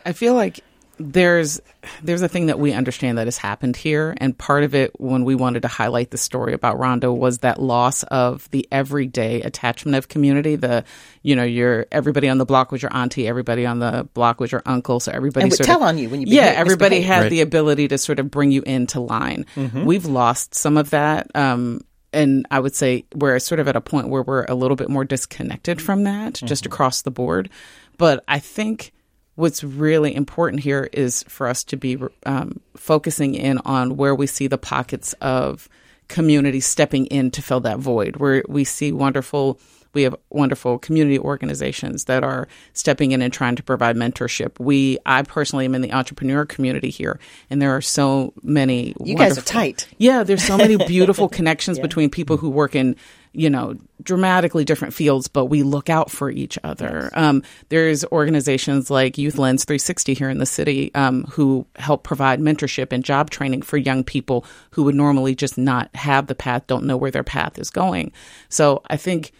I 0.04 0.12
feel 0.12 0.34
like 0.34 0.60
there's 0.98 1.60
there's 2.02 2.22
a 2.22 2.28
thing 2.28 2.46
that 2.46 2.58
we 2.58 2.72
understand 2.72 3.18
that 3.18 3.26
has 3.26 3.38
happened 3.38 3.76
here 3.76 4.14
and 4.18 4.36
part 4.36 4.64
of 4.64 4.74
it 4.74 4.90
when 5.00 5.24
we 5.24 5.34
wanted 5.34 5.62
to 5.62 5.68
highlight 5.68 6.10
the 6.10 6.18
story 6.18 6.52
about 6.52 6.78
Rondo 6.78 7.12
was 7.12 7.38
that 7.38 7.60
loss 7.62 8.02
of 8.04 8.50
the 8.50 8.66
everyday 8.72 9.40
attachment 9.42 9.96
of 9.96 10.08
community 10.08 10.56
the 10.56 10.84
you 11.22 11.36
know 11.36 11.44
your 11.44 11.86
everybody 11.92 12.28
on 12.28 12.38
the 12.38 12.44
block 12.46 12.72
was 12.72 12.82
your 12.82 12.94
auntie 12.94 13.28
everybody 13.28 13.64
on 13.64 13.78
the 13.78 14.08
block 14.14 14.40
was 14.40 14.50
your 14.50 14.62
uncle 14.66 14.98
so 15.00 15.12
everybody 15.12 15.44
and 15.44 15.50
would 15.52 15.56
sort 15.58 15.66
tell 15.66 15.82
of, 15.82 15.88
on 15.88 15.98
you 15.98 16.08
when 16.08 16.20
you 16.20 16.26
yeah 16.28 16.52
everybody 16.56 16.96
misbehave. 16.96 17.14
had 17.14 17.20
Right. 17.22 17.30
the 17.30 17.40
ability 17.42 17.88
to 17.88 17.98
sort 17.98 18.18
of 18.18 18.30
bring 18.30 18.50
you 18.50 18.62
into 18.62 19.00
line 19.00 19.46
we've 19.84 20.04
lost 20.06 20.54
some 20.54 20.76
of 20.76 20.90
that 20.90 21.30
um 21.34 21.80
and 22.12 22.46
I 22.50 22.58
would 22.58 22.74
say 22.74 23.04
we're 23.14 23.38
sort 23.38 23.60
of 23.60 23.68
at 23.68 23.76
a 23.76 23.82
point 23.82 24.08
where 24.08 24.22
we're 24.22 24.44
a 24.46 24.54
little 24.54 24.76
bit 24.76 24.88
more 24.88 25.04
disconnected 25.04 25.80
from 25.82 26.04
that, 26.04 26.34
just 26.42 26.64
across 26.64 27.02
the 27.02 27.10
board. 27.10 27.50
But 27.98 28.24
I 28.26 28.38
think 28.38 28.92
what's 29.38 29.62
really 29.62 30.12
important 30.16 30.60
here 30.60 30.90
is 30.92 31.22
for 31.28 31.46
us 31.46 31.62
to 31.62 31.76
be 31.76 31.96
um, 32.26 32.60
focusing 32.76 33.36
in 33.36 33.58
on 33.58 33.96
where 33.96 34.12
we 34.12 34.26
see 34.26 34.48
the 34.48 34.58
pockets 34.58 35.12
of 35.20 35.68
community 36.08 36.58
stepping 36.58 37.06
in 37.06 37.30
to 37.30 37.40
fill 37.40 37.60
that 37.60 37.78
void, 37.78 38.16
where 38.16 38.42
we 38.48 38.64
see 38.64 38.90
wonderful. 38.90 39.60
We 39.94 40.02
have 40.02 40.16
wonderful 40.28 40.78
community 40.78 41.18
organizations 41.20 42.04
that 42.06 42.24
are 42.24 42.48
stepping 42.72 43.12
in 43.12 43.22
and 43.22 43.32
trying 43.32 43.56
to 43.56 43.62
provide 43.62 43.96
mentorship. 43.96 44.58
We, 44.58 44.98
I 45.06 45.22
personally 45.22 45.64
am 45.64 45.74
in 45.74 45.82
the 45.82 45.92
entrepreneur 45.92 46.44
community 46.44 46.90
here, 46.90 47.20
and 47.48 47.62
there 47.62 47.74
are 47.74 47.80
so 47.80 48.34
many. 48.42 48.94
You 49.02 49.16
guys 49.16 49.38
are 49.38 49.42
tight. 49.42 49.86
yeah, 49.98 50.24
there's 50.24 50.42
so 50.42 50.56
many 50.56 50.76
beautiful 50.86 51.28
connections 51.28 51.78
between 51.78 52.10
people 52.10 52.36
who 52.36 52.50
work 52.50 52.74
in, 52.74 52.96
you 53.32 53.50
know, 53.50 53.74
dramatically 54.02 54.64
different 54.64 54.94
fields, 54.94 55.28
but 55.28 55.46
we 55.46 55.62
look 55.62 55.90
out 55.90 56.10
for 56.10 56.30
each 56.30 56.58
other. 56.64 57.10
Um, 57.14 57.42
there's 57.68 58.04
organizations 58.06 58.90
like 58.90 59.18
Youth 59.18 59.38
Lens 59.38 59.64
360 59.64 60.14
here 60.14 60.30
in 60.30 60.38
the 60.38 60.46
city 60.46 60.94
um, 60.94 61.24
who 61.24 61.66
help 61.76 62.04
provide 62.04 62.40
mentorship 62.40 62.92
and 62.92 63.04
job 63.04 63.30
training 63.30 63.62
for 63.62 63.76
young 63.76 64.04
people 64.04 64.44
who 64.72 64.84
would 64.84 64.94
normally 64.94 65.34
just 65.34 65.58
not 65.58 65.94
have 65.94 66.26
the 66.26 66.34
path, 66.34 66.66
don't 66.66 66.84
know 66.84 66.96
where 66.96 67.10
their 67.10 67.24
path 67.24 67.58
is 67.58 67.70
going. 67.70 68.12
So 68.48 68.82
I 68.88 68.96
think. 68.96 69.32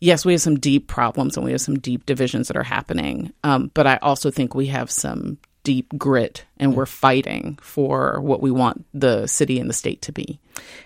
Yes, 0.00 0.26
we 0.26 0.32
have 0.32 0.42
some 0.42 0.58
deep 0.58 0.86
problems 0.86 1.36
and 1.36 1.46
we 1.46 1.52
have 1.52 1.62
some 1.62 1.78
deep 1.78 2.04
divisions 2.04 2.48
that 2.48 2.58
are 2.58 2.62
happening. 2.62 3.32
Um, 3.42 3.70
but 3.72 3.86
I 3.86 3.96
also 4.02 4.30
think 4.30 4.54
we 4.54 4.66
have 4.66 4.90
some 4.90 5.38
deep 5.62 5.96
grit 5.96 6.44
and 6.58 6.76
we're 6.76 6.86
fighting 6.86 7.58
for 7.60 8.20
what 8.20 8.40
we 8.40 8.50
want 8.50 8.84
the 8.94 9.26
city 9.26 9.58
and 9.58 9.68
the 9.68 9.74
state 9.74 10.02
to 10.02 10.12
be. 10.12 10.38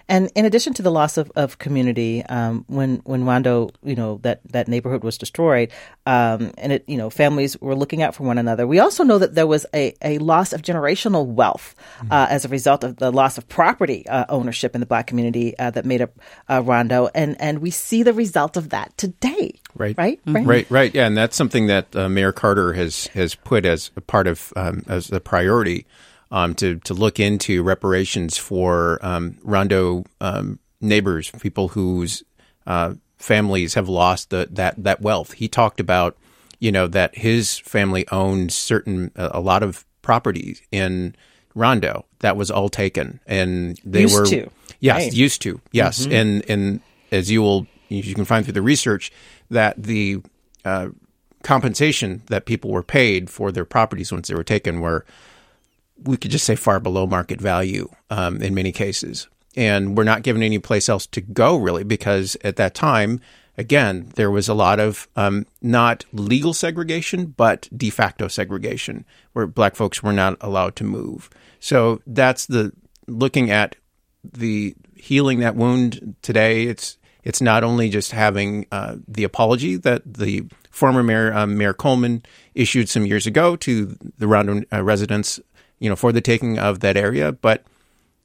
And 0.08 0.30
in 0.34 0.46
addition 0.46 0.72
to 0.74 0.82
the 0.82 0.90
loss 0.90 1.18
of, 1.18 1.30
of 1.36 1.58
community, 1.58 2.24
um, 2.24 2.64
when 2.68 2.96
when 3.04 3.24
Rondo, 3.24 3.70
you 3.82 3.94
know 3.94 4.18
that 4.22 4.40
that 4.52 4.66
neighborhood 4.66 5.04
was 5.04 5.18
destroyed, 5.18 5.70
um, 6.06 6.52
and 6.56 6.72
it 6.72 6.84
you 6.86 6.96
know 6.96 7.10
families 7.10 7.60
were 7.60 7.74
looking 7.74 8.02
out 8.02 8.14
for 8.14 8.22
one 8.22 8.38
another. 8.38 8.66
We 8.66 8.78
also 8.78 9.04
know 9.04 9.18
that 9.18 9.34
there 9.34 9.46
was 9.46 9.66
a, 9.74 9.94
a 10.02 10.16
loss 10.18 10.54
of 10.54 10.62
generational 10.62 11.26
wealth 11.26 11.74
uh, 12.10 12.26
as 12.30 12.46
a 12.46 12.48
result 12.48 12.84
of 12.84 12.96
the 12.96 13.10
loss 13.10 13.36
of 13.36 13.46
property 13.48 14.08
uh, 14.08 14.24
ownership 14.30 14.74
in 14.74 14.80
the 14.80 14.86
Black 14.86 15.06
community 15.06 15.58
uh, 15.58 15.70
that 15.72 15.84
made 15.84 16.00
up 16.00 16.18
uh, 16.48 16.62
Rondo, 16.64 17.10
and 17.14 17.38
and 17.38 17.58
we 17.58 17.70
see 17.70 18.02
the 18.02 18.14
result 18.14 18.56
of 18.56 18.70
that 18.70 18.96
today. 18.96 19.60
Right. 19.76 19.96
Right. 19.98 20.20
Right. 20.26 20.46
Right, 20.46 20.70
right, 20.70 20.94
yeah, 20.94 21.06
and 21.06 21.16
that's 21.16 21.36
something 21.36 21.66
that 21.66 21.94
uh, 21.94 22.08
Mayor 22.08 22.32
Carter 22.32 22.72
has 22.72 23.08
has 23.08 23.34
put 23.34 23.66
as 23.66 23.90
a 23.96 24.00
part 24.00 24.26
of 24.26 24.52
um, 24.56 24.82
as 24.88 25.12
a 25.12 25.20
priority 25.20 25.57
um, 26.30 26.54
to 26.56 26.78
to 26.80 26.94
look 26.94 27.18
into 27.20 27.62
reparations 27.62 28.36
for 28.36 28.98
um, 29.02 29.38
Rondo 29.42 30.04
um, 30.20 30.58
neighbors, 30.80 31.30
people 31.40 31.68
whose 31.68 32.22
uh, 32.66 32.94
families 33.18 33.74
have 33.74 33.88
lost 33.88 34.30
the, 34.30 34.48
that 34.50 34.82
that 34.82 35.00
wealth. 35.00 35.32
He 35.32 35.48
talked 35.48 35.80
about, 35.80 36.16
you 36.58 36.70
know, 36.70 36.86
that 36.86 37.16
his 37.16 37.58
family 37.58 38.06
owned 38.12 38.52
certain 38.52 39.10
a, 39.16 39.30
a 39.34 39.40
lot 39.40 39.62
of 39.62 39.84
property 40.02 40.58
in 40.70 41.14
Rondo 41.54 42.04
that 42.20 42.36
was 42.36 42.50
all 42.50 42.68
taken, 42.68 43.20
and 43.26 43.80
they 43.84 44.02
Used 44.02 44.14
were 44.14 44.26
to. 44.26 44.50
yes, 44.80 45.04
Right. 45.04 45.12
used 45.12 45.42
to 45.42 45.60
yes, 45.72 46.06
and 46.06 46.44
and 46.48 46.80
as 47.10 47.30
you 47.30 47.42
will 47.42 47.66
you 47.88 48.14
can 48.14 48.26
find 48.26 48.44
through 48.44 48.52
the 48.52 48.62
research 48.62 49.10
that 49.50 49.82
the 49.82 50.20
uh, 50.64 50.88
compensation 51.42 52.20
that 52.26 52.44
people 52.44 52.70
were 52.70 52.82
paid 52.82 53.30
for 53.30 53.50
their 53.50 53.64
properties 53.64 54.12
once 54.12 54.28
they 54.28 54.34
were 54.34 54.44
taken 54.44 54.80
were 54.80 55.06
we 56.04 56.16
could 56.16 56.30
just 56.30 56.44
say 56.44 56.56
far 56.56 56.80
below 56.80 57.06
market 57.06 57.40
value 57.40 57.88
um, 58.10 58.40
in 58.42 58.54
many 58.54 58.72
cases. 58.72 59.28
And 59.56 59.96
we're 59.96 60.04
not 60.04 60.22
given 60.22 60.42
any 60.42 60.58
place 60.58 60.88
else 60.88 61.06
to 61.08 61.20
go 61.20 61.56
really 61.56 61.82
because 61.82 62.36
at 62.44 62.56
that 62.56 62.74
time, 62.74 63.20
again, 63.56 64.10
there 64.14 64.30
was 64.30 64.48
a 64.48 64.54
lot 64.54 64.78
of 64.78 65.08
um, 65.16 65.46
not 65.60 66.04
legal 66.12 66.54
segregation, 66.54 67.26
but 67.36 67.68
de 67.76 67.90
facto 67.90 68.28
segregation 68.28 69.04
where 69.32 69.46
black 69.46 69.74
folks 69.74 70.02
were 70.02 70.12
not 70.12 70.36
allowed 70.40 70.76
to 70.76 70.84
move. 70.84 71.28
So 71.60 72.00
that's 72.06 72.46
the 72.46 72.72
looking 73.06 73.50
at 73.50 73.74
the 74.22 74.74
healing 74.94 75.40
that 75.40 75.56
wound 75.56 76.14
today. 76.22 76.64
It's 76.64 76.98
it's 77.24 77.40
not 77.40 77.64
only 77.64 77.90
just 77.90 78.12
having 78.12 78.66
uh, 78.70 78.96
the 79.06 79.24
apology 79.24 79.76
that 79.76 80.02
the 80.14 80.46
former 80.70 81.02
mayor 81.02 81.32
um, 81.34 81.58
Mayor 81.58 81.74
Coleman 81.74 82.22
issued 82.54 82.88
some 82.88 83.04
years 83.04 83.26
ago 83.26 83.56
to 83.56 83.96
the 84.18 84.28
Rondo 84.28 84.62
uh, 84.72 84.82
residents, 84.82 85.40
you 85.78 85.88
know, 85.88 85.96
for 85.96 86.12
the 86.12 86.20
taking 86.20 86.58
of 86.58 86.80
that 86.80 86.96
area, 86.96 87.32
but 87.32 87.64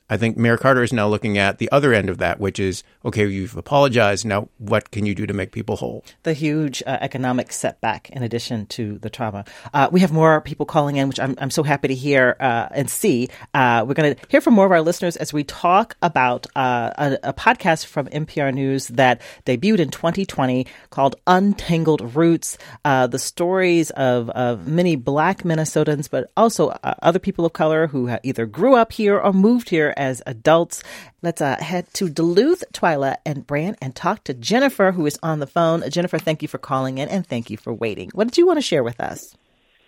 I 0.10 0.18
think 0.18 0.38
Mayor 0.38 0.58
Carter 0.58 0.84
is 0.84 0.94
now 0.94 1.08
looking 1.08 1.38
at 1.38 1.60
the 1.60 1.72
other 1.72 1.94
end 1.94 2.10
of 2.10 2.18
that, 2.20 2.40
which 2.40 2.60
is 2.60 2.84
okay, 3.06 3.28
you've 3.28 3.58
apologized. 3.58 4.26
Now, 4.26 4.50
what 4.58 4.92
can 4.92 5.06
you 5.06 5.16
do 5.16 5.26
to 5.26 5.34
make 5.34 5.52
people 5.52 5.78
whole? 5.78 6.04
the 6.24 6.34
huge 6.34 6.82
uh, 6.86 6.98
economic 7.02 7.52
setback 7.52 8.10
in 8.10 8.24
addition 8.24 8.66
to 8.68 8.98
the 9.00 9.10
trauma. 9.10 9.46
Uh, 9.74 9.90
we 9.92 10.00
have 10.00 10.12
more 10.12 10.42
people 10.42 10.66
calling 10.66 10.96
in, 10.96 11.08
which 11.08 11.20
I'm, 11.20 11.36
I'm 11.38 11.50
so 11.50 11.64
happy 11.64 11.90
to 11.90 11.96
hear 11.96 12.36
uh, 12.40 12.70
and 12.72 12.90
see. 12.90 13.30
Uh, 13.54 13.86
we're 13.88 13.94
going 13.94 14.16
to 14.16 14.22
hear 14.30 14.42
from 14.42 14.54
more 14.54 14.66
of 14.66 14.72
our 14.72 14.82
listeners 14.82 15.18
as 15.18 15.34
we 15.34 15.44
talk 15.44 15.96
about 16.02 16.48
uh, 16.56 16.92
a, 16.98 17.30
a 17.30 17.34
podcast 17.34 17.86
from 17.86 18.08
MPR 18.08 18.54
News 18.54 18.88
that 18.90 19.22
debuted 19.46 19.80
in 19.80 19.90
2020 19.90 20.66
called 20.90 21.16
Untangled 21.28 22.16
Roots, 22.16 22.58
uh, 22.86 23.08
the 23.08 23.20
stories 23.20 23.92
of, 23.92 24.30
of 24.32 24.68
many 24.68 24.96
black 24.96 25.44
Minnesotans, 25.44 26.10
but 26.10 26.32
also 26.38 26.70
other 26.84 27.20
people 27.20 27.46
of 27.46 27.54
color 27.54 27.88
who 27.88 28.16
either 28.24 28.46
grew 28.46 28.76
up 28.76 28.94
here 28.94 29.20
or 29.20 29.34
moved 29.34 29.70
here 29.70 29.94
as 30.04 30.22
adults. 30.26 30.84
Let's 31.22 31.42
uh, 31.42 31.58
head 31.62 31.86
to 31.94 32.10
Duluth, 32.10 32.64
Twyla, 32.74 33.16
and 33.26 33.48
Brandt 33.48 33.78
and 33.82 33.96
talk 33.96 34.24
to 34.26 34.34
Jennifer, 34.34 34.92
who 34.92 35.06
is 35.06 35.18
on 35.24 35.40
the 35.40 35.48
phone. 35.48 35.90
Jennifer, 35.90 36.18
thank 36.20 36.42
you 36.42 36.48
for 36.48 36.58
calling 36.58 36.98
in 36.98 37.08
and 37.10 37.26
thank 37.26 37.50
you 37.50 37.58
for 37.58 37.74
waiting. 37.74 38.10
What 38.14 38.28
did 38.28 38.38
you 38.38 38.46
want 38.46 38.58
to 38.58 38.62
share 38.62 38.84
with 38.84 39.00
us? 39.00 39.36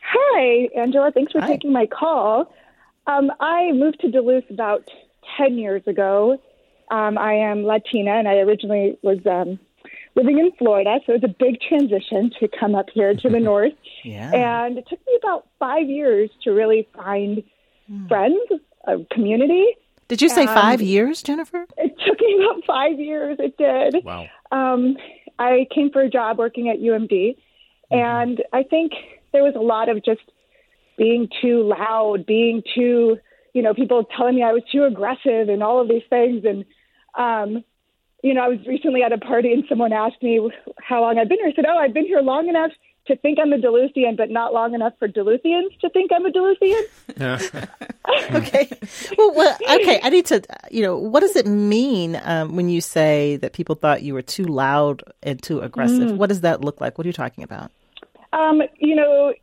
Hi, 0.07 0.69
Angela. 0.77 1.11
Thanks 1.11 1.31
for 1.31 1.41
Hi. 1.41 1.47
taking 1.47 1.71
my 1.73 1.85
call. 1.87 2.53
Um, 3.07 3.31
I 3.39 3.71
moved 3.73 3.99
to 4.01 4.09
Duluth 4.09 4.49
about 4.49 4.83
10 5.37 5.57
years 5.57 5.83
ago, 5.87 6.37
Um, 6.91 7.17
I 7.17 7.33
am 7.33 7.63
Latina, 7.63 8.11
and 8.11 8.27
I 8.27 8.35
originally 8.37 8.97
was 9.01 9.17
um, 9.25 9.59
living 10.15 10.37
in 10.39 10.51
Florida, 10.57 10.99
so 11.05 11.13
it 11.13 11.21
was 11.21 11.29
a 11.31 11.35
big 11.45 11.59
transition 11.67 12.31
to 12.39 12.47
come 12.59 12.73
up 12.75 12.87
here 12.93 13.13
to 13.15 13.29
the 13.29 13.39
north. 13.51 13.73
Yeah. 14.03 14.31
And 14.33 14.77
it 14.77 14.85
took 14.87 14.99
me 15.07 15.17
about 15.21 15.47
five 15.59 15.87
years 15.87 16.29
to 16.43 16.51
really 16.51 16.87
find 16.95 17.43
friends, 18.07 18.39
a 18.87 18.97
community. 19.11 19.65
Did 20.07 20.21
you 20.21 20.29
say 20.29 20.45
Um, 20.45 20.53
five 20.53 20.81
years, 20.81 21.23
Jennifer? 21.23 21.65
It 21.77 21.95
took 22.05 22.19
me 22.19 22.43
about 22.43 22.63
five 22.65 22.99
years. 22.99 23.37
It 23.39 23.57
did. 23.57 24.03
Wow. 24.03 24.27
Um, 24.51 24.97
I 25.39 25.67
came 25.73 25.91
for 25.91 26.01
a 26.01 26.09
job 26.09 26.37
working 26.37 26.69
at 26.69 26.79
UMD, 26.79 27.35
and 27.91 28.43
I 28.53 28.63
think 28.63 28.93
there 29.31 29.43
was 29.43 29.55
a 29.55 29.61
lot 29.61 29.89
of 29.89 30.03
just 30.03 30.21
being 30.97 31.27
too 31.41 31.63
loud, 31.63 32.25
being 32.25 32.63
too, 32.73 33.17
you 33.53 33.61
know, 33.61 33.73
people 33.73 34.05
telling 34.15 34.35
me 34.35 34.43
I 34.43 34.53
was 34.53 34.63
too 34.71 34.83
aggressive 34.85 35.49
and 35.49 35.61
all 35.61 35.81
of 35.81 35.89
these 35.89 36.03
things. 36.09 36.45
And, 36.45 36.63
um, 37.15 37.63
you 38.23 38.33
know, 38.33 38.41
I 38.41 38.47
was 38.47 38.59
recently 38.65 39.03
at 39.03 39.11
a 39.11 39.17
party 39.17 39.51
and 39.51 39.65
someone 39.67 39.91
asked 39.91 40.23
me 40.23 40.39
how 40.79 41.01
long 41.01 41.17
I've 41.17 41.27
been 41.27 41.39
here. 41.39 41.49
I 41.49 41.53
said, 41.53 41.65
Oh, 41.67 41.77
I've 41.77 41.93
been 41.93 42.05
here 42.05 42.21
long 42.21 42.47
enough 42.47 42.71
to 43.07 43.15
think 43.17 43.37
I'm 43.39 43.53
a 43.53 43.57
Duluthian, 43.57 44.17
but 44.17 44.29
not 44.29 44.53
long 44.53 44.73
enough 44.73 44.93
for 44.97 45.07
Duluthians 45.07 45.77
to 45.81 45.89
think 45.89 46.11
I'm 46.11 46.25
a 46.25 46.31
Duluthian. 46.31 46.81
okay. 48.35 48.69
Well, 49.17 49.33
well, 49.35 49.57
okay. 49.69 49.99
I 50.03 50.09
need 50.09 50.25
to, 50.27 50.41
you 50.71 50.81
know, 50.81 50.97
what 50.97 51.19
does 51.19 51.35
it 51.35 51.45
mean 51.45 52.19
um, 52.23 52.55
when 52.55 52.69
you 52.69 52.81
say 52.81 53.37
that 53.37 53.53
people 53.53 53.75
thought 53.75 54.01
you 54.01 54.13
were 54.13 54.21
too 54.21 54.45
loud 54.45 55.03
and 55.23 55.41
too 55.41 55.61
aggressive? 55.61 56.11
Mm. 56.11 56.17
What 56.17 56.29
does 56.29 56.41
that 56.41 56.61
look 56.61 56.81
like? 56.81 56.97
What 56.97 57.05
are 57.05 57.09
you 57.09 57.13
talking 57.13 57.43
about? 57.43 57.71
Um, 58.33 58.61
you 58.79 58.95
know, 58.95 59.33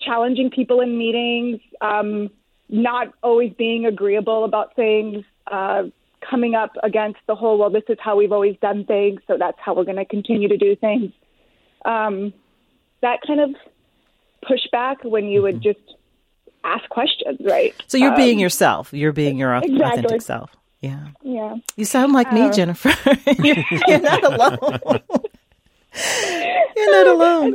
challenging 0.00 0.50
people 0.50 0.80
in 0.80 0.96
meetings, 0.98 1.60
um, 1.80 2.30
not 2.68 3.12
always 3.22 3.52
being 3.52 3.86
agreeable 3.86 4.44
about 4.44 4.74
things, 4.74 5.24
uh, 5.46 5.84
coming 6.28 6.54
up 6.54 6.72
against 6.82 7.18
the 7.26 7.34
whole, 7.34 7.58
well, 7.58 7.70
this 7.70 7.82
is 7.88 7.98
how 8.00 8.16
we've 8.16 8.32
always 8.32 8.56
done 8.60 8.84
things, 8.84 9.20
so 9.26 9.36
that's 9.38 9.58
how 9.58 9.74
we're 9.74 9.84
going 9.84 9.96
to 9.96 10.04
continue 10.04 10.48
to 10.48 10.56
do 10.56 10.76
things. 10.76 11.12
Um, 11.84 12.32
that 13.02 13.20
kind 13.26 13.40
of 13.40 13.54
pushback 14.44 15.04
when 15.04 15.24
you 15.26 15.42
would 15.42 15.60
just 15.62 15.80
ask 16.64 16.88
questions, 16.90 17.38
right? 17.42 17.74
So 17.86 17.96
you're 17.98 18.16
being 18.16 18.36
Um, 18.38 18.42
yourself. 18.42 18.92
You're 18.92 19.12
being 19.12 19.38
your 19.38 19.54
exactly. 19.54 19.82
authentic 19.82 20.22
self. 20.22 20.50
Yeah. 20.80 21.08
Yeah. 21.22 21.56
You 21.76 21.84
sound 21.84 22.12
like 22.12 22.32
me, 22.32 22.42
Uh, 22.42 22.52
Jennifer. 22.52 22.90
you're, 23.42 23.56
you're 23.88 24.00
not 24.00 24.24
alone. 24.24 25.00
you're 26.76 26.92
not 26.92 27.06
alone. 27.06 27.54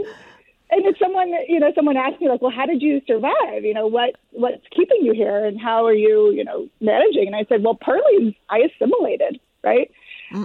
and 0.72 0.86
if 0.86 0.98
someone 0.98 1.30
you 1.48 1.60
know 1.60 1.72
someone 1.76 1.96
asked 1.96 2.20
me 2.20 2.28
like 2.28 2.42
well 2.42 2.52
how 2.52 2.66
did 2.66 2.82
you 2.82 3.02
survive 3.08 3.64
you 3.64 3.74
know 3.74 3.88
what 3.88 4.16
what's 4.32 4.62
keeping 4.76 4.98
you 5.02 5.14
here 5.14 5.46
and 5.46 5.60
how 5.60 5.86
are 5.86 5.94
you 5.94 6.32
you 6.32 6.44
know 6.44 6.68
managing 6.82 7.28
and 7.28 7.36
i 7.36 7.46
said 7.48 7.64
well 7.64 7.76
partly 7.76 8.38
i 8.50 8.60
assimilated 8.60 9.40
right 9.64 9.90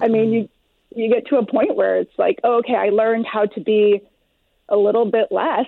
i 0.02 0.06
mean 0.08 0.30
you 0.32 0.48
you 0.94 1.08
get 1.12 1.26
to 1.26 1.36
a 1.36 1.44
point 1.46 1.74
where 1.74 1.96
it's 1.96 2.16
like 2.18 2.38
oh, 2.44 2.58
okay 2.58 2.74
i 2.76 2.90
learned 2.90 3.26
how 3.26 3.44
to 3.46 3.60
be 3.60 4.00
a 4.70 4.76
little 4.76 5.04
bit 5.10 5.28
less 5.30 5.66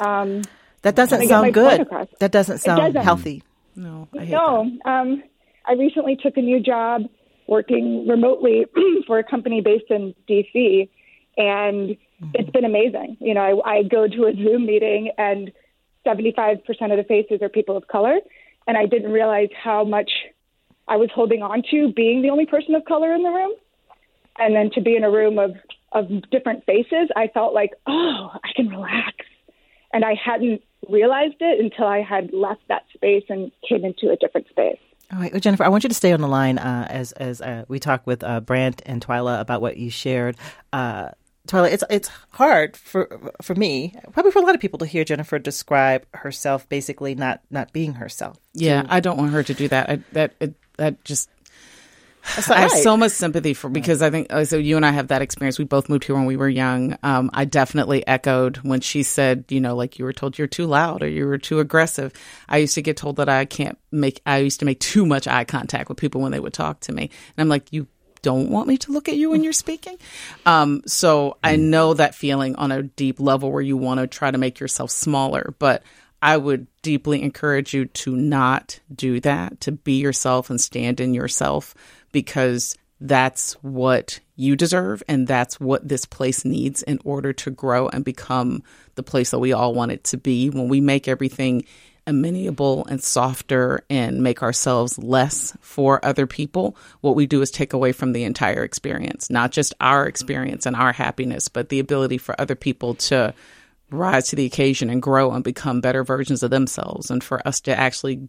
um 0.00 0.42
That 0.82 0.94
doesn't 0.94 1.26
Trying 1.26 1.28
to 1.28 1.52
get 1.52 1.68
sound 1.68 1.88
good. 1.88 2.08
That 2.20 2.32
doesn't 2.32 2.58
sound 2.58 2.94
doesn't. 2.94 3.02
healthy. 3.02 3.42
No, 3.74 4.08
I 4.16 4.24
hate 4.24 4.30
no 4.32 4.70
um 4.84 5.22
i 5.66 5.72
recently 5.74 6.16
took 6.16 6.36
a 6.36 6.40
new 6.42 6.60
job 6.60 7.02
working 7.46 8.06
remotely 8.08 8.66
for 9.06 9.18
a 9.18 9.24
company 9.24 9.60
based 9.60 9.90
in 9.90 10.14
dc 10.28 10.88
and 11.36 11.96
it's 12.34 12.50
been 12.50 12.64
amazing. 12.64 13.16
You 13.20 13.34
know, 13.34 13.62
I, 13.64 13.78
I 13.78 13.82
go 13.84 14.08
to 14.08 14.26
a 14.26 14.32
Zoom 14.34 14.66
meeting 14.66 15.12
and 15.16 15.52
75% 16.06 16.58
of 16.66 16.96
the 16.96 17.04
faces 17.06 17.42
are 17.42 17.48
people 17.48 17.76
of 17.76 17.86
color. 17.88 18.18
And 18.66 18.76
I 18.76 18.86
didn't 18.86 19.12
realize 19.12 19.48
how 19.62 19.84
much 19.84 20.10
I 20.88 20.96
was 20.96 21.10
holding 21.14 21.42
on 21.42 21.62
to 21.70 21.92
being 21.92 22.22
the 22.22 22.30
only 22.30 22.46
person 22.46 22.74
of 22.74 22.84
color 22.84 23.14
in 23.14 23.22
the 23.22 23.30
room. 23.30 23.52
And 24.38 24.54
then 24.54 24.70
to 24.74 24.80
be 24.80 24.96
in 24.96 25.04
a 25.04 25.10
room 25.10 25.38
of, 25.38 25.52
of 25.92 26.08
different 26.30 26.64
faces, 26.64 27.08
I 27.16 27.28
felt 27.28 27.54
like, 27.54 27.72
oh, 27.86 28.30
I 28.34 28.52
can 28.54 28.68
relax. 28.68 29.16
And 29.92 30.04
I 30.04 30.14
hadn't 30.14 30.62
realized 30.88 31.36
it 31.40 31.60
until 31.60 31.86
I 31.86 32.02
had 32.02 32.32
left 32.32 32.60
that 32.68 32.84
space 32.94 33.24
and 33.28 33.50
came 33.66 33.84
into 33.84 34.10
a 34.10 34.16
different 34.16 34.48
space. 34.48 34.78
All 35.10 35.18
right, 35.18 35.32
well, 35.32 35.40
Jennifer, 35.40 35.64
I 35.64 35.68
want 35.68 35.84
you 35.84 35.88
to 35.88 35.94
stay 35.94 36.12
on 36.12 36.20
the 36.20 36.28
line 36.28 36.58
uh, 36.58 36.86
as 36.90 37.12
as 37.12 37.40
uh, 37.40 37.64
we 37.68 37.78
talk 37.78 38.06
with 38.06 38.22
uh, 38.22 38.40
Brandt 38.40 38.82
and 38.84 39.04
Twyla 39.04 39.40
about 39.40 39.62
what 39.62 39.78
you 39.78 39.88
shared. 39.88 40.36
Uh, 40.70 41.08
Twyla, 41.46 41.72
it's 41.72 41.84
it's 41.88 42.08
hard 42.32 42.76
for 42.76 43.32
for 43.40 43.54
me, 43.54 43.94
probably 44.12 44.32
for 44.32 44.40
a 44.40 44.42
lot 44.42 44.54
of 44.54 44.60
people, 44.60 44.78
to 44.80 44.86
hear 44.86 45.04
Jennifer 45.04 45.38
describe 45.38 46.06
herself 46.12 46.68
basically 46.68 47.14
not 47.14 47.40
not 47.50 47.72
being 47.72 47.94
herself. 47.94 48.36
Yeah, 48.52 48.84
I 48.90 49.00
don't 49.00 49.16
want 49.16 49.32
her 49.32 49.42
to 49.42 49.54
do 49.54 49.68
that. 49.68 49.88
I, 49.88 50.00
that 50.12 50.34
it, 50.40 50.54
that 50.76 51.02
just. 51.04 51.30
That's 52.36 52.50
I 52.50 52.60
have 52.60 52.72
right. 52.72 52.82
so 52.82 52.96
much 52.96 53.12
sympathy 53.12 53.54
for 53.54 53.68
because 53.68 54.02
I 54.02 54.10
think 54.10 54.32
uh, 54.32 54.44
so. 54.44 54.56
You 54.56 54.76
and 54.76 54.84
I 54.84 54.90
have 54.90 55.08
that 55.08 55.22
experience. 55.22 55.58
We 55.58 55.64
both 55.64 55.88
moved 55.88 56.04
here 56.04 56.14
when 56.14 56.26
we 56.26 56.36
were 56.36 56.48
young. 56.48 56.96
Um, 57.02 57.30
I 57.32 57.44
definitely 57.44 58.06
echoed 58.06 58.58
when 58.58 58.80
she 58.80 59.02
said, 59.02 59.44
you 59.48 59.60
know, 59.60 59.74
like 59.74 59.98
you 59.98 60.04
were 60.04 60.12
told 60.12 60.38
you're 60.38 60.46
too 60.46 60.66
loud 60.66 61.02
or 61.02 61.08
you 61.08 61.26
were 61.26 61.38
too 61.38 61.60
aggressive. 61.60 62.12
I 62.48 62.58
used 62.58 62.74
to 62.74 62.82
get 62.82 62.96
told 62.96 63.16
that 63.16 63.28
I 63.28 63.44
can't 63.44 63.78
make. 63.90 64.20
I 64.26 64.38
used 64.38 64.60
to 64.60 64.66
make 64.66 64.80
too 64.80 65.06
much 65.06 65.26
eye 65.26 65.44
contact 65.44 65.88
with 65.88 65.98
people 65.98 66.20
when 66.20 66.32
they 66.32 66.40
would 66.40 66.54
talk 66.54 66.80
to 66.80 66.92
me, 66.92 67.02
and 67.04 67.42
I'm 67.42 67.48
like, 67.48 67.72
you 67.72 67.86
don't 68.22 68.50
want 68.50 68.68
me 68.68 68.76
to 68.78 68.92
look 68.92 69.08
at 69.08 69.16
you 69.16 69.30
when 69.30 69.44
you're 69.44 69.52
speaking. 69.52 69.96
Um, 70.44 70.82
so 70.86 71.38
I 71.42 71.56
know 71.56 71.94
that 71.94 72.14
feeling 72.14 72.56
on 72.56 72.72
a 72.72 72.82
deep 72.82 73.20
level 73.20 73.52
where 73.52 73.62
you 73.62 73.76
want 73.76 74.00
to 74.00 74.06
try 74.06 74.30
to 74.30 74.38
make 74.38 74.60
yourself 74.60 74.90
smaller, 74.90 75.54
but 75.58 75.82
I 76.20 76.36
would 76.36 76.66
deeply 76.82 77.22
encourage 77.22 77.72
you 77.72 77.86
to 77.86 78.16
not 78.16 78.80
do 78.92 79.20
that, 79.20 79.60
to 79.62 79.72
be 79.72 80.00
yourself 80.00 80.50
and 80.50 80.60
stand 80.60 81.00
in 81.00 81.14
yourself 81.14 81.74
because 82.18 82.76
that's 83.00 83.52
what 83.62 84.18
you 84.34 84.56
deserve 84.56 85.04
and 85.06 85.28
that's 85.28 85.60
what 85.60 85.86
this 85.86 86.04
place 86.04 86.44
needs 86.44 86.82
in 86.82 86.98
order 87.04 87.32
to 87.32 87.48
grow 87.48 87.86
and 87.86 88.04
become 88.04 88.60
the 88.96 89.04
place 89.04 89.30
that 89.30 89.38
we 89.38 89.52
all 89.52 89.72
want 89.72 89.92
it 89.92 90.02
to 90.02 90.16
be. 90.16 90.50
When 90.50 90.66
we 90.66 90.80
make 90.80 91.06
everything 91.06 91.64
amenable 92.08 92.84
and 92.86 93.00
softer 93.00 93.84
and 93.88 94.20
make 94.20 94.42
ourselves 94.42 94.98
less 94.98 95.56
for 95.60 96.04
other 96.04 96.26
people, 96.26 96.76
what 97.00 97.14
we 97.14 97.24
do 97.24 97.40
is 97.40 97.52
take 97.52 97.72
away 97.72 97.92
from 97.92 98.12
the 98.12 98.24
entire 98.24 98.64
experience, 98.64 99.30
not 99.30 99.52
just 99.52 99.74
our 99.80 100.08
experience 100.08 100.66
and 100.66 100.74
our 100.74 100.92
happiness, 100.92 101.46
but 101.46 101.68
the 101.68 101.78
ability 101.78 102.18
for 102.18 102.34
other 102.40 102.56
people 102.56 102.96
to 102.96 103.32
rise 103.92 104.26
to 104.26 104.34
the 104.34 104.44
occasion 104.44 104.90
and 104.90 105.00
grow 105.02 105.30
and 105.30 105.44
become 105.44 105.80
better 105.80 106.02
versions 106.02 106.42
of 106.42 106.50
themselves 106.50 107.12
and 107.12 107.22
for 107.22 107.46
us 107.46 107.60
to 107.60 107.78
actually 107.78 108.28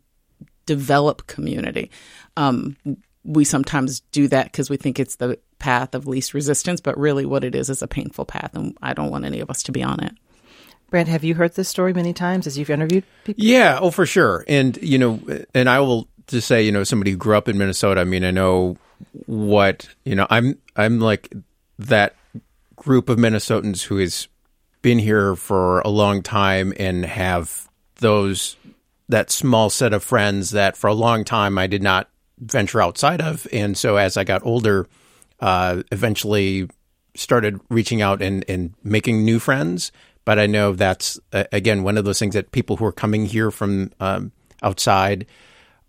develop 0.68 1.26
community. 1.26 1.90
Um, 2.38 2.78
we 3.24 3.44
sometimes 3.44 4.00
do 4.12 4.28
that 4.30 4.46
because 4.46 4.70
we 4.70 4.78
think 4.78 5.00
it's 5.00 5.16
the 5.16 5.38
path 5.60 5.94
of 5.94 6.08
least 6.08 6.34
resistance, 6.34 6.80
but 6.80 6.98
really 6.98 7.26
what 7.26 7.44
it 7.44 7.56
is 7.56 7.70
is 7.70 7.82
a 7.82 7.88
painful 7.88 8.26
path, 8.26 8.52
and 8.54 8.78
I 8.82 8.94
don't 8.94 9.12
want 9.12 9.26
any 9.26 9.40
of 9.40 9.50
us 9.50 9.64
to 9.64 9.72
be 9.72 9.84
on 9.84 10.00
it. 10.04 10.14
Brandt, 10.90 11.10
have 11.10 11.24
you 11.24 11.36
heard 11.36 11.54
this 11.54 11.70
story 11.70 11.94
many 11.94 12.14
times 12.14 12.48
as 12.48 12.58
you've 12.58 12.70
interviewed 12.70 13.04
people? 13.24 13.44
Yeah, 13.44 13.78
oh 13.80 13.92
for 13.92 14.06
sure. 14.06 14.44
And 14.48 14.78
you 14.82 14.98
know, 14.98 15.20
and 15.54 15.70
I 15.70 15.80
will 15.82 16.08
just 16.28 16.48
say, 16.48 16.64
you 16.64 16.72
know, 16.72 16.84
somebody 16.84 17.12
who 17.12 17.18
grew 17.18 17.38
up 17.38 17.48
in 17.48 17.58
Minnesota, 17.58 18.02
I 18.02 18.06
mean, 18.06 18.24
I 18.24 18.32
know 18.32 18.78
what, 19.26 19.88
you 20.04 20.16
know, 20.16 20.26
I'm 20.30 20.58
I'm 20.76 21.00
like 21.00 21.34
that 21.78 22.16
group 22.76 23.10
of 23.10 23.18
Minnesotans 23.18 23.84
who 23.84 23.98
has 23.98 24.28
been 24.82 25.00
here 25.00 25.36
for 25.36 25.82
a 25.82 25.90
long 25.90 26.24
time 26.24 26.74
and 26.80 27.06
have 27.06 27.70
those 27.98 28.56
that 29.10 29.30
small 29.30 29.70
set 29.70 29.94
of 29.94 30.04
friends 30.04 30.52
that 30.52 30.78
for 30.78 30.88
a 30.88 30.94
long 30.94 31.26
time 31.26 31.58
I 31.58 31.68
did 31.68 31.84
not 31.84 32.10
venture 32.40 32.82
outside 32.82 33.22
of. 33.22 33.48
And 33.52 33.78
so 33.78 33.98
as 33.98 34.18
I 34.18 34.24
got 34.24 34.46
older, 34.46 34.88
uh, 35.40 35.84
eventually 35.92 36.70
started 37.16 37.60
reaching 37.70 38.02
out 38.02 38.22
and, 38.22 38.46
and 38.48 38.74
making 38.84 39.26
new 39.26 39.40
friends. 39.40 39.92
But 40.26 40.38
I 40.38 40.46
know 40.46 40.74
that's, 40.74 41.20
uh, 41.34 41.46
again, 41.52 41.84
one 41.84 41.98
of 41.98 42.06
those 42.06 42.20
things 42.20 42.36
that 42.36 42.52
people 42.52 42.78
who 42.78 42.86
are 42.86 42.92
coming 42.92 43.26
here 43.26 43.52
from 43.52 43.92
um, 44.00 44.32
outside 44.62 45.26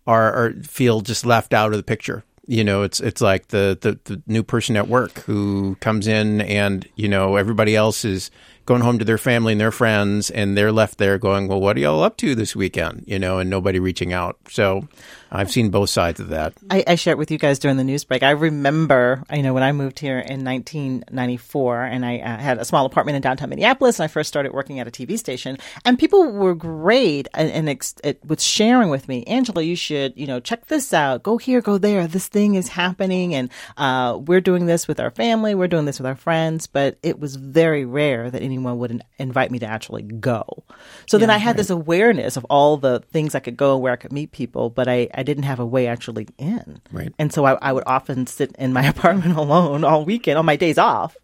are, 0.07 0.33
are 0.33 0.53
feel 0.63 1.01
just 1.01 1.25
left 1.25 1.53
out 1.53 1.71
of 1.71 1.77
the 1.77 1.83
picture. 1.83 2.23
You 2.47 2.63
know, 2.63 2.81
it's 2.81 2.99
it's 2.99 3.21
like 3.21 3.49
the, 3.49 3.77
the, 3.79 3.99
the 4.05 4.21
new 4.25 4.41
person 4.43 4.75
at 4.75 4.87
work 4.87 5.19
who 5.19 5.77
comes 5.79 6.07
in 6.07 6.41
and, 6.41 6.87
you 6.95 7.07
know, 7.07 7.35
everybody 7.35 7.75
else 7.75 8.03
is 8.03 8.31
going 8.71 8.81
home 8.81 8.99
to 8.99 9.03
their 9.03 9.17
family 9.17 9.51
and 9.51 9.59
their 9.59 9.69
friends 9.69 10.29
and 10.29 10.57
they're 10.57 10.71
left 10.71 10.97
there 10.97 11.17
going, 11.17 11.49
well, 11.49 11.59
what 11.59 11.75
are 11.75 11.81
y'all 11.81 12.01
up 12.01 12.15
to 12.15 12.35
this 12.35 12.55
weekend? 12.55 13.03
You 13.05 13.19
know, 13.19 13.37
and 13.39 13.49
nobody 13.49 13.79
reaching 13.79 14.13
out. 14.13 14.37
So 14.49 14.87
I've 15.29 15.51
seen 15.51 15.71
both 15.71 15.89
sides 15.89 16.21
of 16.21 16.29
that. 16.29 16.53
I, 16.69 16.81
I 16.87 16.95
shared 16.95 17.17
with 17.17 17.31
you 17.31 17.37
guys 17.37 17.59
during 17.59 17.75
the 17.75 17.83
news 17.83 18.05
break. 18.05 18.23
I 18.23 18.29
remember, 18.31 19.23
you 19.33 19.43
know, 19.43 19.53
when 19.53 19.61
I 19.61 19.73
moved 19.73 19.99
here 19.99 20.19
in 20.19 20.45
1994 20.45 21.83
and 21.83 22.05
I 22.05 22.19
uh, 22.19 22.37
had 22.37 22.59
a 22.59 22.65
small 22.65 22.85
apartment 22.85 23.17
in 23.17 23.21
downtown 23.21 23.49
Minneapolis 23.49 23.99
and 23.99 24.05
I 24.05 24.07
first 24.07 24.29
started 24.29 24.53
working 24.53 24.79
at 24.79 24.87
a 24.87 24.91
TV 24.91 25.19
station 25.19 25.57
and 25.83 25.99
people 25.99 26.31
were 26.31 26.55
great 26.55 27.27
and, 27.33 27.51
and 27.51 27.67
ex- 27.67 27.95
it, 28.05 28.23
with 28.23 28.41
sharing 28.41 28.89
with 28.89 29.09
me, 29.09 29.25
Angela, 29.25 29.63
you 29.63 29.75
should, 29.75 30.13
you 30.15 30.27
know, 30.27 30.39
check 30.39 30.67
this 30.67 30.93
out. 30.93 31.23
Go 31.23 31.37
here, 31.37 31.59
go 31.59 31.77
there. 31.77 32.07
This 32.07 32.29
thing 32.29 32.55
is 32.55 32.69
happening 32.69 33.35
and 33.35 33.49
uh, 33.75 34.17
we're 34.17 34.39
doing 34.39 34.65
this 34.65 34.87
with 34.87 35.01
our 35.01 35.11
family. 35.11 35.55
We're 35.55 35.67
doing 35.67 35.83
this 35.83 35.99
with 35.99 36.07
our 36.07 36.15
friends. 36.15 36.67
But 36.67 36.97
it 37.03 37.19
was 37.19 37.35
very 37.35 37.83
rare 37.83 38.31
that 38.31 38.41
anyone 38.41 38.60
anyone 38.61 38.79
would 38.79 38.91
in- 38.91 39.03
invite 39.17 39.51
me 39.51 39.59
to 39.59 39.65
actually 39.65 40.03
go. 40.03 40.63
So 41.09 41.17
then 41.17 41.29
I 41.29 41.37
had 41.37 41.57
this 41.57 41.69
awareness 41.69 42.37
of 42.37 42.45
all 42.45 42.77
the 42.77 42.99
things 43.11 43.35
I 43.35 43.39
could 43.39 43.57
go 43.57 43.73
and 43.73 43.81
where 43.81 43.93
I 43.93 43.95
could 43.95 44.11
meet 44.13 44.31
people, 44.31 44.69
but 44.69 44.87
I, 44.87 45.09
I 45.13 45.23
didn't 45.23 45.43
have 45.43 45.59
a 45.59 45.65
way 45.65 45.87
actually 45.87 46.27
in. 46.37 46.81
Right. 46.91 47.13
And 47.17 47.33
so 47.33 47.45
I, 47.45 47.53
I 47.61 47.73
would 47.73 47.83
often 47.87 48.27
sit 48.27 48.55
in 48.57 48.73
my 48.73 48.85
apartment 48.87 49.35
alone 49.37 49.83
all 49.83 50.05
weekend 50.05 50.37
on 50.37 50.45
my 50.45 50.55
days 50.55 50.77
off 50.77 51.15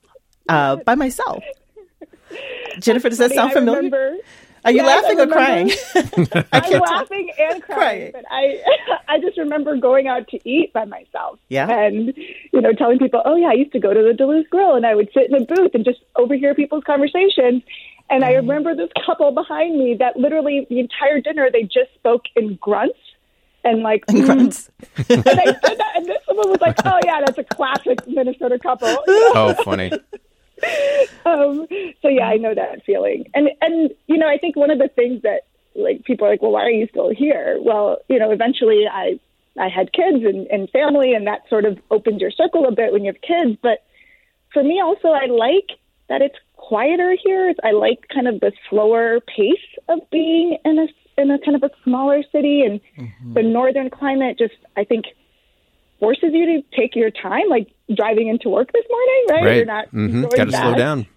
uh, 0.50 0.78
by 0.78 0.96
myself. 0.96 1.44
Jennifer, 2.80 3.10
does 3.10 3.18
that 3.20 3.32
sound 3.32 3.52
I 3.52 3.54
familiar? 3.54 3.78
remember- 3.84 4.18
Are 4.68 4.72
you 4.72 4.84
Yes, 4.84 4.86
I 4.86 5.02
laughing 5.02 5.20
or 5.22 5.28
crying? 5.28 5.72
I 5.96 6.46
I'm 6.52 6.62
tell. 6.64 6.82
laughing 6.82 7.32
and 7.40 7.64
crying, 7.64 7.80
Crying. 7.80 8.12
but 8.12 8.26
I 8.30 8.62
I 9.08 9.20
just 9.22 9.38
remember 9.38 9.78
going 9.78 10.10
out 10.10 10.28
to 10.28 10.50
eat 10.50 10.74
by 10.74 10.84
myself. 10.84 11.40
Yeah. 11.48 11.70
And 11.70 12.14
you 12.52 12.60
know, 12.60 12.74
telling 12.74 13.00
people, 13.00 13.22
"Oh 13.24 13.38
yeah, 13.38 13.48
I 13.48 13.54
used 13.54 13.72
to 13.72 13.80
go 13.80 13.94
to 13.94 14.04
the 14.04 14.14
Duluth 14.14 14.50
Grill 14.50 14.76
and 14.76 14.86
I 14.86 14.94
would 14.94 15.10
sit 15.14 15.30
in 15.30 15.36
a 15.42 15.46
booth 15.46 15.72
and 15.74 15.86
just 15.86 16.00
overhear 16.18 16.54
people's 16.54 16.84
conversations." 16.84 17.64
And 18.10 18.26
I 18.26 18.34
mm-hmm. 18.34 18.48
remember 18.50 18.76
this 18.76 18.90
couple 19.06 19.32
behind 19.32 19.80
me 19.80 19.96
that 20.00 20.18
literally 20.18 20.68
the 20.70 20.82
entire 20.82 21.22
dinner 21.22 21.50
they 21.50 21.64
just 21.64 21.94
spoke 21.96 22.24
in 22.36 22.56
grunts 22.56 23.00
and 23.64 23.84
like 23.84 24.04
And 24.10 24.18
mm. 24.18 24.26
grunts. 24.26 24.70
and 24.98 25.24
I 25.28 25.46
said 25.46 25.78
that, 25.78 25.92
and 25.96 26.06
this 26.06 26.22
woman 26.28 26.50
was 26.52 26.60
like, 26.60 26.76
"Oh 26.84 27.00
yeah, 27.06 27.22
that's 27.26 27.38
a 27.38 27.46
classic 27.46 28.06
Minnesota 28.06 28.60
couple." 28.60 28.90
You 28.90 29.34
know? 29.34 29.56
Oh, 29.58 29.64
funny. 29.64 29.92
Um, 31.26 31.68
so 32.02 32.10
yeah, 32.10 32.28
I 32.28 32.38
know 32.38 32.54
that 32.54 32.84
feeling. 32.86 33.30
And 33.34 33.50
and 33.62 33.92
you 34.08 34.18
know, 34.18 34.28
I 34.28 34.38
think 34.38 34.56
one 34.56 34.72
of 34.72 34.80
the 34.80 34.90
things 34.90 35.22
that 35.24 35.42
like 35.76 36.04
people 36.04 36.28
are 36.28 36.32
like, 36.32 36.42
well, 36.42 36.52
why 36.52 36.64
are 36.64 36.72
you 36.72 36.88
still 36.88 37.10
here? 37.10 37.60
Well, 37.62 38.00
you 38.08 38.20
know, 38.20 38.32
eventually 38.32 38.86
I 38.92 39.20
I 39.60 39.70
had 39.70 39.94
kids 39.94 40.24
and, 40.24 40.48
and 40.48 40.70
family, 40.70 41.14
and 41.14 41.28
that 41.28 41.48
sort 41.50 41.66
of 41.66 41.80
opens 41.92 42.22
your 42.22 42.32
circle 42.32 42.66
a 42.68 42.72
bit 42.72 42.92
when 42.92 43.04
you 43.04 43.12
have 43.12 43.22
kids. 43.22 43.58
But 43.62 43.84
for 44.54 44.64
me, 44.64 44.82
also, 44.82 45.10
I 45.10 45.26
like 45.26 45.78
that 46.10 46.22
it's 46.22 46.38
quieter 46.56 47.16
here. 47.24 47.54
I 47.64 47.72
like 47.72 48.08
kind 48.14 48.28
of 48.28 48.40
the 48.40 48.52
slower 48.70 49.20
pace 49.22 49.56
of 49.88 50.00
being 50.10 50.58
in 50.66 50.80
a 50.80 50.88
in 51.20 51.32
a 51.32 51.40
kind 51.40 51.56
of 51.56 51.64
a 51.64 51.72
smaller 51.84 52.24
city, 52.32 52.62
and 52.64 52.80
the 53.34 53.44
northern 53.44 53.90
climate 53.90 54.38
just 54.38 54.56
I 54.76 54.84
think 54.84 55.06
forces 56.00 56.30
you 56.34 56.46
to 56.62 56.62
take 56.78 56.96
your 56.96 57.12
time, 57.12 57.50
like 57.50 57.68
driving 57.96 58.28
into 58.28 58.50
work 58.50 58.72
this 58.74 58.86
morning, 58.90 59.26
right? 59.30 59.44
Right. 59.44 59.56
You're 59.58 59.66
not 59.66 59.90
hmm 59.90 60.22
going 60.22 60.36
Got 60.38 60.46
to 60.46 60.52
slow 60.52 60.76
down. 60.76 61.08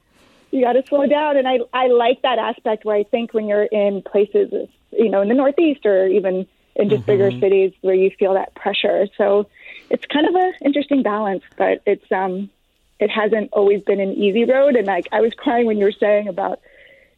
you 0.50 0.62
got 0.64 0.72
to 0.72 0.82
slow 0.88 1.06
down 1.06 1.36
and 1.36 1.46
i 1.46 1.58
i 1.72 1.86
like 1.86 2.22
that 2.22 2.38
aspect 2.38 2.84
where 2.84 2.96
i 2.96 3.04
think 3.04 3.32
when 3.32 3.46
you're 3.46 3.64
in 3.64 4.02
places 4.02 4.52
you 4.92 5.08
know 5.08 5.20
in 5.20 5.28
the 5.28 5.34
northeast 5.34 5.86
or 5.86 6.06
even 6.08 6.46
in 6.76 6.88
just 6.88 7.06
bigger 7.06 7.30
cities 7.40 7.72
where 7.82 7.94
you 7.94 8.10
feel 8.18 8.34
that 8.34 8.54
pressure 8.54 9.06
so 9.16 9.46
it's 9.90 10.04
kind 10.06 10.26
of 10.26 10.34
an 10.34 10.52
interesting 10.64 11.02
balance 11.02 11.44
but 11.56 11.82
it's 11.86 12.10
um 12.10 12.50
it 12.98 13.10
hasn't 13.10 13.48
always 13.52 13.82
been 13.82 14.00
an 14.00 14.12
easy 14.12 14.44
road 14.44 14.74
and 14.76 14.86
like 14.86 15.06
i 15.12 15.20
was 15.20 15.32
crying 15.34 15.66
when 15.66 15.78
you 15.78 15.84
were 15.84 15.92
saying 15.92 16.26
about 16.28 16.60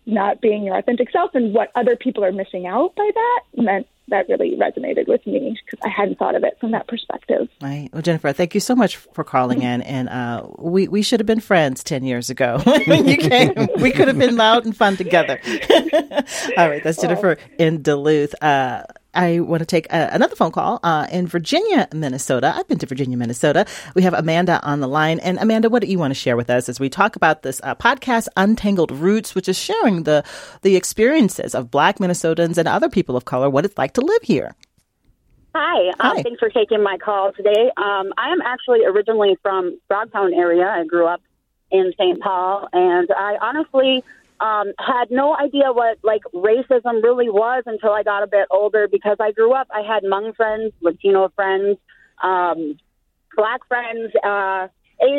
not 0.04 0.40
being 0.40 0.64
your 0.64 0.76
authentic 0.76 1.10
self 1.10 1.34
and 1.34 1.54
what 1.54 1.70
other 1.74 1.96
people 1.96 2.24
are 2.24 2.32
missing 2.32 2.66
out 2.66 2.94
by 2.96 3.10
that 3.14 3.40
meant 3.62 3.86
that 4.08 4.28
really 4.28 4.56
resonated 4.56 5.06
with 5.08 5.24
me 5.26 5.58
because 5.64 5.78
i 5.84 5.88
hadn't 5.88 6.18
thought 6.18 6.34
of 6.34 6.44
it 6.44 6.56
from 6.60 6.72
that 6.72 6.86
perspective 6.88 7.48
Right. 7.60 7.88
Well, 7.92 8.02
Jennifer, 8.02 8.32
thank 8.32 8.54
you 8.54 8.60
so 8.60 8.74
much 8.74 8.96
for 8.96 9.22
calling 9.22 9.62
in. 9.62 9.82
And 9.82 10.08
uh, 10.08 10.46
we, 10.58 10.88
we 10.88 11.02
should 11.02 11.20
have 11.20 11.26
been 11.26 11.38
friends 11.40 11.84
10 11.84 12.02
years 12.02 12.28
ago 12.28 12.60
when 12.86 13.06
you 13.06 13.16
came. 13.16 13.54
We 13.78 13.92
could 13.92 14.08
have 14.08 14.18
been 14.18 14.36
loud 14.36 14.64
and 14.64 14.76
fun 14.76 14.96
together. 14.96 15.40
All 16.56 16.68
right. 16.68 16.82
That's 16.82 17.00
Jennifer 17.00 17.38
in 17.58 17.82
Duluth. 17.82 18.34
Uh, 18.42 18.82
I 19.14 19.40
want 19.40 19.60
to 19.60 19.66
take 19.66 19.92
uh, 19.92 20.08
another 20.12 20.34
phone 20.34 20.52
call 20.52 20.80
uh, 20.82 21.06
in 21.10 21.26
Virginia, 21.26 21.88
Minnesota. 21.92 22.52
I've 22.56 22.66
been 22.68 22.78
to 22.78 22.86
Virginia, 22.86 23.16
Minnesota. 23.16 23.66
We 23.94 24.02
have 24.02 24.14
Amanda 24.14 24.60
on 24.62 24.80
the 24.80 24.88
line. 24.88 25.18
And 25.20 25.38
Amanda, 25.38 25.68
what 25.68 25.82
do 25.82 25.88
you 25.88 25.98
want 25.98 26.12
to 26.12 26.14
share 26.18 26.36
with 26.36 26.48
us 26.48 26.68
as 26.68 26.80
we 26.80 26.88
talk 26.88 27.16
about 27.16 27.42
this 27.42 27.60
uh, 27.62 27.74
podcast, 27.74 28.28
Untangled 28.36 28.90
Roots, 28.90 29.34
which 29.34 29.48
is 29.48 29.58
sharing 29.58 30.04
the, 30.04 30.24
the 30.62 30.76
experiences 30.76 31.54
of 31.54 31.70
Black 31.70 31.98
Minnesotans 31.98 32.56
and 32.56 32.66
other 32.66 32.88
people 32.88 33.16
of 33.16 33.24
color, 33.24 33.50
what 33.50 33.64
it's 33.64 33.76
like 33.76 33.92
to 33.94 34.00
live 34.00 34.22
here? 34.22 34.54
Hi, 35.54 35.88
um, 36.00 36.16
Hi. 36.16 36.22
thanks 36.22 36.40
for 36.40 36.48
taking 36.48 36.82
my 36.82 36.96
call 36.96 37.32
today. 37.32 37.70
Um, 37.76 38.12
I 38.16 38.30
am 38.32 38.40
actually 38.42 38.86
originally 38.86 39.36
from 39.42 39.78
Frogtown 39.90 40.34
area. 40.34 40.66
I 40.66 40.84
grew 40.86 41.06
up 41.06 41.20
in 41.70 41.92
St. 41.98 42.20
Paul, 42.20 42.68
and 42.72 43.10
I 43.14 43.36
honestly 43.42 44.02
um, 44.42 44.72
had 44.78 45.10
no 45.10 45.36
idea 45.36 45.72
what 45.72 45.98
like 46.02 46.22
racism 46.34 47.02
really 47.02 47.30
was 47.30 47.62
until 47.66 47.92
I 47.92 48.02
got 48.02 48.22
a 48.22 48.26
bit 48.26 48.46
older. 48.50 48.88
Because 48.88 49.16
I 49.20 49.32
grew 49.32 49.52
up, 49.52 49.68
I 49.70 49.82
had 49.82 50.02
Hmong 50.02 50.34
friends, 50.34 50.72
Latino 50.80 51.30
friends, 51.36 51.78
um, 52.22 52.78
black 53.36 53.66
friends. 53.68 54.12
Uh, 54.22 54.68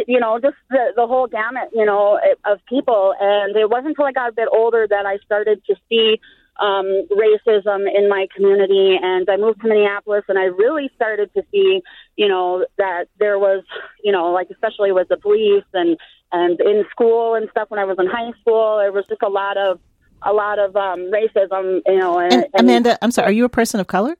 you 0.08 0.20
know, 0.20 0.40
just 0.40 0.56
the, 0.70 0.94
the 0.96 1.08
whole 1.08 1.28
gamut, 1.28 1.70
you 1.74 1.86
know, 1.86 2.20
of 2.46 2.60
people. 2.68 3.14
And 3.20 3.56
it 3.56 3.70
wasn't 3.70 3.90
until 3.90 4.06
I 4.06 4.12
got 4.12 4.30
a 4.30 4.34
bit 4.34 4.48
older 4.52 4.88
that 4.90 5.06
I 5.06 5.18
started 5.26 5.62
to 5.66 5.76
see 5.90 6.20
um, 6.60 7.08
racism 7.12 7.88
in 7.94 8.08
my 8.08 8.28
community. 8.36 8.98
And 9.02 9.30
I 9.30 9.38
moved 9.38 9.62
to 9.62 9.68
Minneapolis 9.68 10.24
and 10.28 10.38
I 10.38 10.46
really 10.46 10.90
started 10.96 11.34
to 11.34 11.44
see, 11.52 11.82
you 12.16 12.28
know, 12.28 12.66
that 12.78 13.06
there 13.20 13.40
was, 13.40 13.64
you 14.04 14.12
know, 14.12 14.32
like 14.32 14.50
especially 14.52 14.92
with 14.92 15.08
the 15.10 15.18
police 15.18 15.66
and, 15.74 15.98
and 16.34 16.60
in 16.60 16.84
school 16.92 17.36
and 17.36 17.48
stuff 17.52 17.70
when 17.70 17.80
I 17.80 17.86
was 17.86 17.98
in 18.00 18.08
high 18.08 18.32
school, 18.42 18.78
there 18.80 18.92
was 18.92 19.06
just 19.08 19.22
a 19.22 19.30
lot 19.30 19.56
of, 19.58 19.80
a 20.24 20.34
lot 20.34 20.60
of 20.60 20.76
um, 20.76 21.10
racism, 21.12 21.82
you 21.86 21.98
know. 22.00 22.20
And, 22.20 22.34
And 22.34 22.44
and- 22.54 22.62
Amanda, 22.70 22.98
I'm 23.02 23.12
sorry, 23.12 23.30
are 23.30 23.32
you 23.32 23.46
a 23.46 23.50
person 23.50 23.80
of 23.80 23.88
color? 23.88 24.16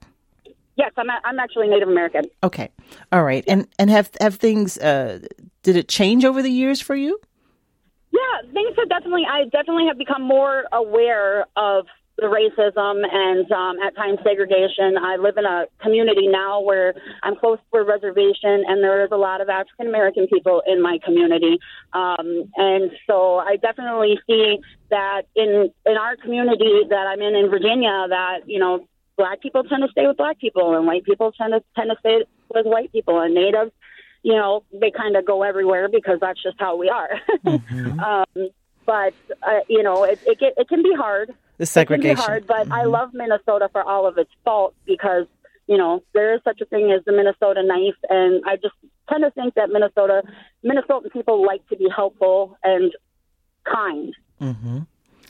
yes, 0.76 0.90
I'm, 0.96 1.08
a, 1.08 1.20
I'm 1.24 1.38
actually 1.38 1.68
Native 1.68 1.88
American. 1.88 2.24
Okay. 2.42 2.68
All 3.12 3.22
right. 3.22 3.44
And 3.46 3.68
and 3.78 3.90
have 3.90 4.10
have 4.20 4.36
things 4.36 4.76
uh 4.78 5.20
did 5.62 5.76
it 5.76 5.88
change 5.88 6.24
over 6.24 6.42
the 6.42 6.50
years 6.50 6.80
for 6.80 6.96
you? 6.96 7.18
Yeah, 8.10 8.52
things 8.52 8.74
have 8.78 8.88
definitely. 8.88 9.22
I 9.28 9.44
definitely 9.44 9.86
have 9.86 9.98
become 9.98 10.22
more 10.22 10.64
aware 10.72 11.46
of 11.56 11.86
the 12.16 12.26
racism 12.26 13.02
and 13.10 13.50
um, 13.50 13.76
at 13.84 13.96
times 13.96 14.18
segregation. 14.24 14.96
I 14.98 15.16
live 15.16 15.36
in 15.36 15.44
a 15.44 15.66
community 15.82 16.28
now 16.28 16.60
where 16.60 16.94
I'm 17.22 17.36
close 17.36 17.58
to 17.72 17.80
a 17.80 17.84
reservation, 17.84 18.64
and 18.66 18.82
there 18.82 19.04
is 19.04 19.10
a 19.12 19.16
lot 19.16 19.40
of 19.40 19.48
African 19.48 19.88
American 19.88 20.26
people 20.28 20.62
in 20.66 20.80
my 20.80 20.98
community, 21.04 21.58
um, 21.92 22.50
and 22.56 22.90
so 23.06 23.36
I 23.36 23.56
definitely 23.56 24.18
see 24.26 24.58
that 24.90 25.22
in 25.34 25.70
in 25.86 25.96
our 25.96 26.16
community 26.16 26.82
that 26.88 27.06
I'm 27.06 27.20
in 27.20 27.34
in 27.34 27.50
Virginia 27.50 28.06
that 28.08 28.40
you 28.46 28.60
know 28.60 28.86
black 29.16 29.40
people 29.40 29.64
tend 29.64 29.82
to 29.82 29.90
stay 29.90 30.06
with 30.06 30.16
black 30.16 30.38
people, 30.38 30.76
and 30.76 30.86
white 30.86 31.04
people 31.04 31.32
tend 31.32 31.52
to 31.52 31.62
tend 31.76 31.90
to 31.90 31.96
stay 31.98 32.24
with 32.54 32.66
white 32.66 32.92
people, 32.92 33.20
and 33.20 33.34
natives 33.34 33.72
you 34.24 34.32
know, 34.32 34.64
they 34.72 34.90
kind 34.90 35.16
of 35.16 35.26
go 35.26 35.42
everywhere 35.42 35.86
because 35.86 36.18
that's 36.18 36.42
just 36.42 36.56
how 36.58 36.76
we 36.78 36.88
are. 36.88 37.10
um, 37.46 38.48
but 38.86 39.14
uh, 39.42 39.60
you 39.68 39.82
know, 39.82 40.04
it 40.04 40.18
it, 40.26 40.38
it 40.40 40.68
can 40.68 40.82
be 40.82 40.94
hard. 40.94 41.34
The 41.58 41.62
It 41.62 41.66
segregation. 41.66 42.16
can 42.16 42.24
be 42.24 42.26
hard, 42.26 42.46
but 42.46 42.70
I 42.72 42.84
love 42.84 43.10
Minnesota 43.12 43.68
for 43.70 43.82
all 43.82 44.06
of 44.06 44.18
its 44.18 44.30
faults 44.44 44.76
because 44.86 45.26
you 45.66 45.76
know 45.76 46.02
there 46.12 46.34
is 46.34 46.40
such 46.44 46.60
a 46.60 46.64
thing 46.64 46.92
as 46.92 47.04
the 47.04 47.12
Minnesota 47.12 47.62
knife, 47.62 47.96
and 48.08 48.42
I 48.46 48.56
just 48.56 48.74
tend 49.08 49.22
to 49.24 49.30
think 49.30 49.54
that 49.54 49.70
Minnesota 49.70 50.22
Minnesotan 50.64 51.12
people 51.12 51.46
like 51.46 51.66
to 51.68 51.76
be 51.76 51.88
helpful 51.94 52.58
and 52.62 52.92
kind. 53.64 54.14
Mm-hmm. 54.40 54.78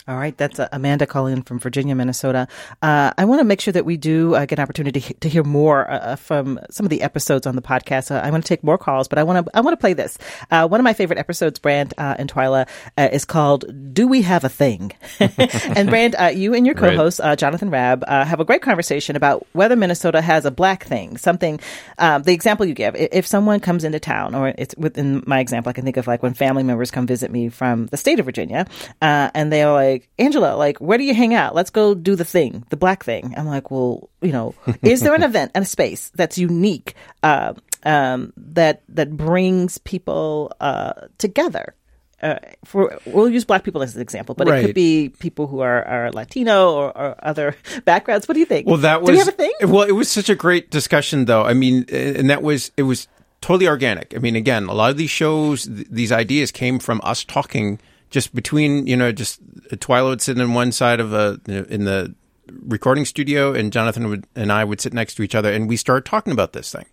All 0.06 0.16
right, 0.18 0.36
that's 0.36 0.60
uh, 0.60 0.68
Amanda 0.70 1.06
calling 1.06 1.32
in 1.32 1.42
from 1.42 1.58
Virginia, 1.58 1.94
Minnesota. 1.94 2.46
Uh, 2.82 3.14
I 3.16 3.24
want 3.24 3.40
to 3.40 3.44
make 3.44 3.62
sure 3.62 3.72
that 3.72 3.86
we 3.86 3.96
do 3.96 4.34
uh, 4.34 4.44
get 4.44 4.58
an 4.58 4.62
opportunity 4.62 5.00
to, 5.00 5.14
to 5.14 5.28
hear 5.30 5.42
more 5.42 5.90
uh, 5.90 6.16
from 6.16 6.60
some 6.70 6.84
of 6.84 6.90
the 6.90 7.00
episodes 7.00 7.46
on 7.46 7.56
the 7.56 7.62
podcast. 7.62 8.10
Uh, 8.10 8.20
I 8.22 8.30
want 8.30 8.44
to 8.44 8.48
take 8.48 8.62
more 8.62 8.76
calls, 8.76 9.08
but 9.08 9.18
I 9.18 9.22
want 9.22 9.46
to 9.46 9.56
I 9.56 9.62
want 9.62 9.72
to 9.72 9.80
play 9.80 9.94
this. 9.94 10.18
Uh, 10.50 10.68
one 10.68 10.78
of 10.78 10.84
my 10.84 10.92
favorite 10.92 11.18
episodes, 11.18 11.58
Brandt 11.58 11.94
uh, 11.96 12.16
and 12.18 12.30
Twyla, 12.30 12.68
uh, 12.98 13.08
is 13.12 13.24
called 13.24 13.94
"Do 13.94 14.06
We 14.06 14.20
Have 14.20 14.44
a 14.44 14.50
Thing?" 14.50 14.92
and 15.20 15.88
Brandt, 15.88 16.20
uh, 16.20 16.26
you 16.26 16.52
and 16.52 16.66
your 16.66 16.74
co-host 16.74 17.22
uh, 17.22 17.34
Jonathan 17.34 17.70
Rabb 17.70 18.04
uh, 18.06 18.26
have 18.26 18.40
a 18.40 18.44
great 18.44 18.60
conversation 18.60 19.16
about 19.16 19.46
whether 19.52 19.74
Minnesota 19.74 20.20
has 20.20 20.44
a 20.44 20.50
black 20.50 20.84
thing. 20.84 21.16
Something, 21.16 21.60
um, 21.96 22.24
the 22.24 22.34
example 22.34 22.66
you 22.66 22.74
give, 22.74 22.94
if 22.94 23.26
someone 23.26 23.58
comes 23.58 23.84
into 23.84 24.00
town, 24.00 24.34
or 24.34 24.52
it's 24.58 24.74
within 24.76 25.24
my 25.26 25.40
example, 25.40 25.70
I 25.70 25.72
can 25.72 25.86
think 25.86 25.96
of 25.96 26.06
like 26.06 26.22
when 26.22 26.34
family 26.34 26.62
members 26.62 26.90
come 26.90 27.06
visit 27.06 27.30
me 27.30 27.48
from 27.48 27.86
the 27.86 27.96
state 27.96 28.18
of 28.18 28.26
Virginia, 28.26 28.66
uh, 29.00 29.30
and 29.34 29.50
they're 29.50 29.72
like, 29.72 29.93
Angela, 30.18 30.56
like, 30.56 30.78
where 30.78 30.98
do 30.98 31.04
you 31.04 31.14
hang 31.14 31.34
out? 31.34 31.54
Let's 31.54 31.70
go 31.70 31.94
do 31.94 32.14
the 32.16 32.24
thing, 32.24 32.64
the 32.70 32.76
black 32.76 33.04
thing. 33.04 33.34
I'm 33.36 33.46
like, 33.46 33.70
well, 33.70 34.08
you 34.20 34.32
know, 34.32 34.54
is 34.82 35.00
there 35.00 35.14
an 35.14 35.22
event 35.30 35.52
and 35.54 35.62
a 35.62 35.66
space 35.66 36.10
that's 36.14 36.38
unique, 36.38 36.94
uh, 37.22 37.54
um, 37.84 38.32
that 38.36 38.82
that 38.88 39.16
brings 39.16 39.78
people 39.78 40.52
uh, 40.60 40.92
together? 41.18 41.74
Uh, 42.22 42.38
for 42.64 42.98
we'll 43.04 43.28
use 43.28 43.44
black 43.44 43.64
people 43.64 43.82
as 43.82 43.94
an 43.94 44.00
example, 44.00 44.34
but 44.34 44.48
it 44.48 44.64
could 44.64 44.74
be 44.74 45.10
people 45.18 45.46
who 45.46 45.60
are, 45.60 45.84
are 45.84 46.10
Latino 46.10 46.72
or, 46.72 46.96
or 46.96 47.14
other 47.22 47.54
backgrounds. 47.84 48.26
What 48.26 48.32
do 48.34 48.40
you 48.40 48.46
think? 48.46 48.66
Well, 48.66 48.78
that 48.78 49.02
was 49.02 49.08
do 49.08 49.12
we 49.12 49.18
have 49.18 49.28
a 49.28 49.32
thing? 49.32 49.52
Well, 49.62 49.82
it 49.82 49.92
was 49.92 50.08
such 50.08 50.30
a 50.30 50.34
great 50.34 50.70
discussion, 50.70 51.26
though. 51.26 51.42
I 51.42 51.52
mean, 51.52 51.84
and 51.92 52.30
that 52.30 52.42
was 52.42 52.72
it 52.78 52.84
was 52.84 53.08
totally 53.42 53.68
organic. 53.68 54.14
I 54.16 54.20
mean, 54.20 54.36
again, 54.36 54.64
a 54.68 54.72
lot 54.72 54.90
of 54.90 54.96
these 54.96 55.10
shows, 55.10 55.66
th- 55.66 55.86
these 55.90 56.12
ideas 56.12 56.50
came 56.50 56.78
from 56.78 57.02
us 57.04 57.24
talking 57.24 57.78
just 58.14 58.32
between 58.32 58.86
you 58.86 58.96
know 58.96 59.10
just 59.10 59.44
Twyla 59.70 60.10
would 60.10 60.22
sit 60.22 60.40
on 60.40 60.54
one 60.54 60.70
side 60.70 61.00
of 61.00 61.12
a 61.12 61.40
in 61.48 61.84
the 61.84 62.14
recording 62.62 63.04
studio, 63.04 63.52
and 63.52 63.72
Jonathan 63.72 64.08
would 64.08 64.24
and 64.36 64.52
I 64.52 64.62
would 64.62 64.80
sit 64.80 64.94
next 64.94 65.16
to 65.16 65.24
each 65.24 65.34
other, 65.34 65.52
and 65.52 65.68
we 65.68 65.76
start 65.76 66.04
talking 66.04 66.32
about 66.32 66.52
this 66.52 66.70
thing 66.70 66.86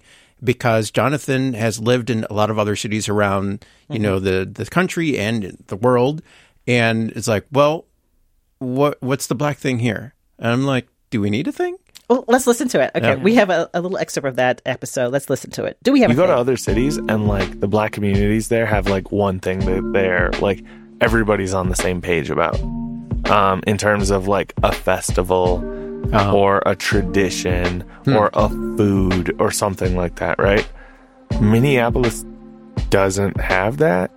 because 0.44 0.90
Jonathan 0.90 1.54
has 1.54 1.80
lived 1.80 2.10
in 2.10 2.26
a 2.28 2.34
lot 2.34 2.50
of 2.50 2.58
other 2.58 2.76
cities 2.76 3.08
around 3.08 3.64
you 3.88 4.00
know 4.00 4.16
mm-hmm. 4.16 4.26
the 4.26 4.64
the 4.64 4.66
country 4.66 5.20
and 5.20 5.64
the 5.68 5.76
world. 5.76 6.24
and 6.68 7.12
it's 7.12 7.28
like, 7.28 7.46
well, 7.52 7.86
what 8.58 9.00
what's 9.04 9.28
the 9.28 9.36
black 9.36 9.60
thing 9.60 9.78
here? 9.78 10.16
And 10.40 10.48
I'm 10.52 10.66
like, 10.66 10.88
do 11.12 11.22
we 11.22 11.30
need 11.30 11.48
a 11.48 11.52
thing? 11.52 11.78
Well, 12.10 12.26
let's 12.28 12.48
listen 12.48 12.68
to 12.70 12.82
it. 12.82 12.92
Okay, 12.96 13.10
Yeah. 13.10 13.16
we 13.24 13.36
have 13.36 13.52
a, 13.52 13.70
a 13.76 13.80
little 13.80 14.00
excerpt 14.00 14.28
of 14.28 14.38
that 14.38 14.64
episode. 14.66 15.14
Let's 15.14 15.30
listen 15.30 15.52
to 15.52 15.66
it. 15.66 15.78
Do 15.84 15.94
we 15.94 16.02
have 16.02 16.10
you 16.10 16.16
a 16.16 16.26
go 16.26 16.26
to 16.26 16.36
other 16.36 16.58
cities 16.58 16.98
and 16.98 17.28
like 17.28 17.60
the 17.60 17.68
black 17.68 17.92
communities 17.92 18.50
there 18.50 18.66
have 18.66 18.88
like 18.88 19.12
one 19.12 19.40
thing 19.40 19.60
that 19.60 19.92
they're 19.94 20.32
like 20.42 20.64
everybody's 21.02 21.54
on 21.54 21.70
the 21.70 21.76
same 21.76 22.00
page 22.02 22.30
about 22.30 22.60
um 23.30 23.62
in 23.68 23.78
terms 23.78 24.10
of 24.12 24.28
like 24.28 24.54
a 24.64 24.72
festival 24.72 25.60
Uh-huh. 26.14 26.36
or 26.36 26.62
a 26.66 26.76
tradition 26.76 27.84
Hmm. 28.06 28.16
or 28.18 28.30
a 28.34 28.50
food 28.50 29.36
or 29.40 29.52
something 29.52 29.96
like 29.96 30.16
that 30.16 30.40
right 30.40 30.68
minneapolis 31.40 32.26
doesn't 32.90 33.40
have 33.40 33.78
that 33.78 34.12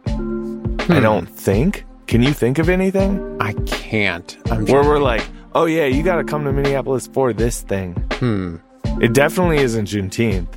i 0.89 0.99
don't 1.01 1.27
think 1.29 1.85
can 2.07 2.23
you 2.23 2.33
think 2.33 2.59
of 2.59 2.69
anything 2.69 3.17
Hmm. 3.17 3.43
I 3.43 3.53
can't. 3.67 4.37
I'm 4.51 4.65
where 4.67 4.83
we're 4.83 4.99
like 4.99 5.23
oh 5.55 5.67
yeah 5.67 5.85
you 5.87 6.03
got 6.03 6.17
to 6.17 6.25
come 6.25 6.45
to 6.45 6.53
minneapolis 6.53 7.07
for 7.07 7.33
this 7.33 7.61
thing 7.63 7.93
Hmm. 8.21 8.57
it 9.01 9.13
definitely 9.13 9.59
isn't 9.59 9.87
juneteenth 9.89 10.49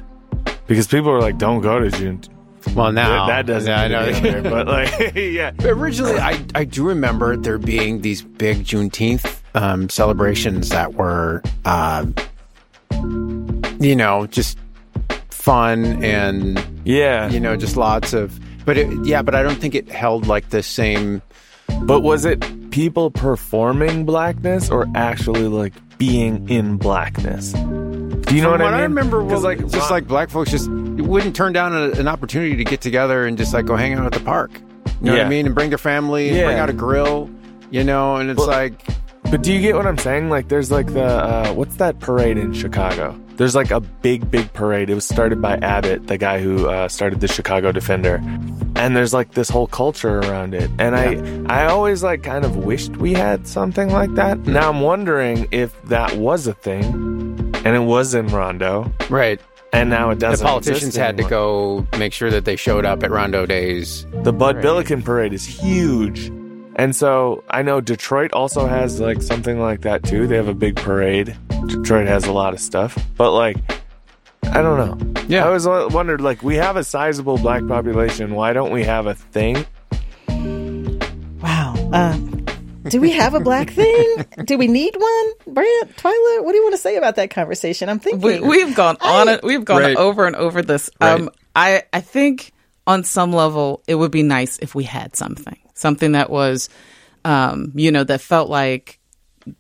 because 0.67 0.87
people 0.87 1.11
are 1.11 1.21
like 1.21 1.37
don't 1.37 1.61
go 1.61 1.79
to 1.79 1.89
juneteenth 1.89 2.29
Well, 2.75 2.91
now 2.91 3.27
that 3.27 3.45
doesn't 3.45 3.69
Yeah, 3.69 3.81
I 3.81 3.87
know. 3.87 4.11
there, 4.11 4.41
but 4.41 4.67
like 4.67 5.15
yeah 5.15 5.51
Originally, 5.63 6.19
I, 6.19 6.43
I 6.55 6.63
do 6.63 6.83
remember 6.83 7.35
there 7.37 7.57
being 7.57 8.01
these 8.01 8.21
big 8.21 8.63
Juneteenth 8.65 9.39
um, 9.55 9.89
celebrations 9.89 10.69
that 10.69 10.93
were, 10.93 11.41
uh, 11.65 12.05
you 13.79 13.95
know, 13.95 14.27
just 14.27 14.57
fun 15.29 16.03
and 16.03 16.63
yeah, 16.83 17.29
you 17.29 17.39
know, 17.39 17.55
just 17.55 17.77
lots 17.77 18.13
of. 18.13 18.39
But 18.65 18.77
it, 18.77 19.05
yeah, 19.05 19.21
but 19.21 19.33
I 19.33 19.43
don't 19.43 19.59
think 19.59 19.75
it 19.75 19.89
held 19.89 20.27
like 20.27 20.49
the 20.49 20.61
same. 20.61 21.21
But 21.83 22.01
was 22.01 22.25
it 22.25 22.43
people 22.71 23.11
performing 23.11 24.05
blackness 24.05 24.69
or 24.69 24.87
actually 24.95 25.47
like 25.47 25.73
being 25.97 26.47
in 26.49 26.77
blackness? 26.77 27.53
Do 28.27 28.35
you 28.35 28.41
know 28.41 28.51
From 28.51 28.61
what, 28.61 28.67
I 28.67 28.71
mean? 28.71 28.79
I 28.79 28.83
remember, 28.83 29.23
was 29.23 29.33
'Cause, 29.35 29.43
like 29.43 29.59
just 29.69 29.89
like 29.89 30.07
black 30.07 30.29
folks 30.29 30.51
just 30.51 30.69
wouldn't 30.69 31.35
turn 31.35 31.53
down 31.53 31.73
a, 31.73 31.91
an 31.91 32.07
opportunity 32.07 32.55
to 32.57 32.63
get 32.65 32.81
together 32.81 33.25
and 33.25 33.37
just 33.37 33.53
like 33.53 33.65
go 33.65 33.75
hang 33.77 33.93
out 33.93 34.05
at 34.05 34.11
the 34.11 34.19
park. 34.19 34.51
You 35.01 35.07
know 35.07 35.17
what 35.17 35.25
I 35.25 35.29
mean? 35.29 35.45
And 35.45 35.55
bring 35.55 35.69
their 35.69 35.77
family, 35.77 36.27
and 36.29 36.37
Yeah. 36.37 36.45
bring 36.45 36.57
out 36.57 36.69
a 36.69 36.73
grill. 36.73 37.29
You 37.69 37.83
know, 37.83 38.15
and 38.17 38.29
it's 38.29 38.37
Well, 38.39 38.47
like 38.47 38.81
But 39.29 39.43
do 39.43 39.51
you 39.51 39.59
get 39.61 39.75
what 39.75 39.85
I'm 39.85 39.97
saying? 39.97 40.29
Like, 40.29 40.47
there's 40.47 40.71
like 40.71 40.87
the 40.93 41.03
uh, 41.05 41.53
what's 41.53 41.75
that 41.77 41.99
parade 41.99 42.37
in 42.37 42.53
Chicago? 42.53 43.17
There's 43.35 43.55
like 43.55 43.71
a 43.71 43.81
big, 43.81 44.31
big 44.31 44.51
parade. 44.53 44.89
It 44.89 44.95
was 44.95 45.05
started 45.05 45.41
by 45.41 45.57
Abbott, 45.57 46.07
the 46.07 46.17
guy 46.17 46.39
who 46.41 46.67
uh, 46.67 46.87
started 46.87 47.19
the 47.19 47.27
Chicago 47.27 47.71
Defender, 47.73 48.21
and 48.75 48.95
there's 48.95 49.13
like 49.13 49.31
this 49.33 49.47
whole 49.49 49.67
culture 49.67 50.19
around 50.19 50.53
it. 50.55 50.71
And 50.79 50.95
I, 50.95 51.17
I 51.53 51.67
always 51.67 52.01
like 52.03 52.23
kind 52.23 52.45
of 52.45 52.55
wished 52.55 52.97
we 52.97 53.13
had 53.13 53.45
something 53.47 53.89
like 53.91 54.15
that. 54.15 54.39
Now 54.47 54.69
I'm 54.69 54.81
wondering 54.81 55.47
if 55.51 55.79
that 55.83 56.15
was 56.17 56.47
a 56.47 56.53
thing, 56.53 57.16
and 57.67 57.75
it 57.75 57.79
was 57.79 58.13
in 58.13 58.27
Rondo, 58.27 58.89
right. 59.09 59.41
and 59.73 59.89
now 59.89 60.09
it 60.11 60.19
doesn't. 60.19 60.41
the 60.41 60.49
politicians 60.49 60.83
exist 60.83 60.97
had 60.97 61.17
to 61.17 61.23
go 61.23 61.85
make 61.97 62.13
sure 62.13 62.31
that 62.31 62.45
they 62.45 62.55
showed 62.55 62.85
up 62.85 63.03
at 63.03 63.11
Rondo 63.11 63.45
Days. 63.45 64.05
The 64.23 64.31
Bud 64.31 64.61
Billiken 64.61 65.01
parade 65.01 65.33
is 65.33 65.45
huge. 65.45 66.31
And 66.77 66.95
so 66.95 67.43
I 67.49 67.63
know 67.63 67.81
Detroit 67.81 68.31
also 68.31 68.67
has 68.67 69.01
like 69.01 69.21
something 69.21 69.59
like 69.59 69.81
that 69.81 70.03
too. 70.03 70.27
They 70.27 70.37
have 70.37 70.47
a 70.47 70.53
big 70.53 70.77
parade. 70.77 71.35
Detroit 71.65 72.07
has 72.07 72.25
a 72.25 72.31
lot 72.31 72.53
of 72.53 72.61
stuff. 72.61 72.97
But 73.17 73.33
like 73.33 73.57
I 74.43 74.61
don't 74.61 74.77
know. 74.77 75.23
Yeah. 75.27 75.43
I 75.43 75.47
always 75.47 75.67
wondered 75.67 76.21
like 76.21 76.41
we 76.43 76.55
have 76.55 76.77
a 76.77 76.85
sizable 76.85 77.37
black 77.37 77.67
population. 77.67 78.33
Why 78.33 78.53
don't 78.53 78.71
we 78.71 78.85
have 78.85 79.07
a 79.07 79.15
thing? 79.15 79.65
Wow. 81.41 81.75
Um, 81.91 82.36
do 82.89 82.99
we 83.01 83.11
have 83.11 83.33
a 83.33 83.39
black 83.39 83.69
thing? 83.71 84.25
do 84.45 84.57
we 84.57 84.67
need 84.67 84.95
one? 84.95 85.53
Brandt, 85.55 85.95
Twyla, 85.97 86.43
what 86.43 86.51
do 86.51 86.57
you 86.57 86.63
want 86.63 86.73
to 86.73 86.81
say 86.81 86.97
about 86.97 87.15
that 87.17 87.29
conversation? 87.29 87.89
I'm 87.89 87.99
thinking. 87.99 88.21
We, 88.21 88.39
we've 88.39 88.75
gone 88.75 88.97
on 89.01 89.27
it. 89.29 89.43
We've 89.43 89.63
gone 89.65 89.81
Right. 89.81 89.95
over 89.97 90.25
and 90.25 90.35
over 90.35 90.61
this. 90.61 90.89
Right. 91.01 91.19
Um, 91.19 91.29
I 91.55 91.83
I 91.93 92.01
think 92.01 92.53
on 92.85 93.03
some 93.03 93.33
level 93.33 93.83
it 93.87 93.95
would 93.95 94.11
be 94.11 94.23
nice 94.23 94.57
if 94.59 94.73
we 94.75 94.83
had 94.83 95.15
something, 95.15 95.57
something 95.73 96.13
that 96.13 96.29
was, 96.29 96.69
um, 97.25 97.71
you 97.75 97.91
know, 97.91 98.03
that 98.03 98.21
felt 98.21 98.49
like 98.49 98.99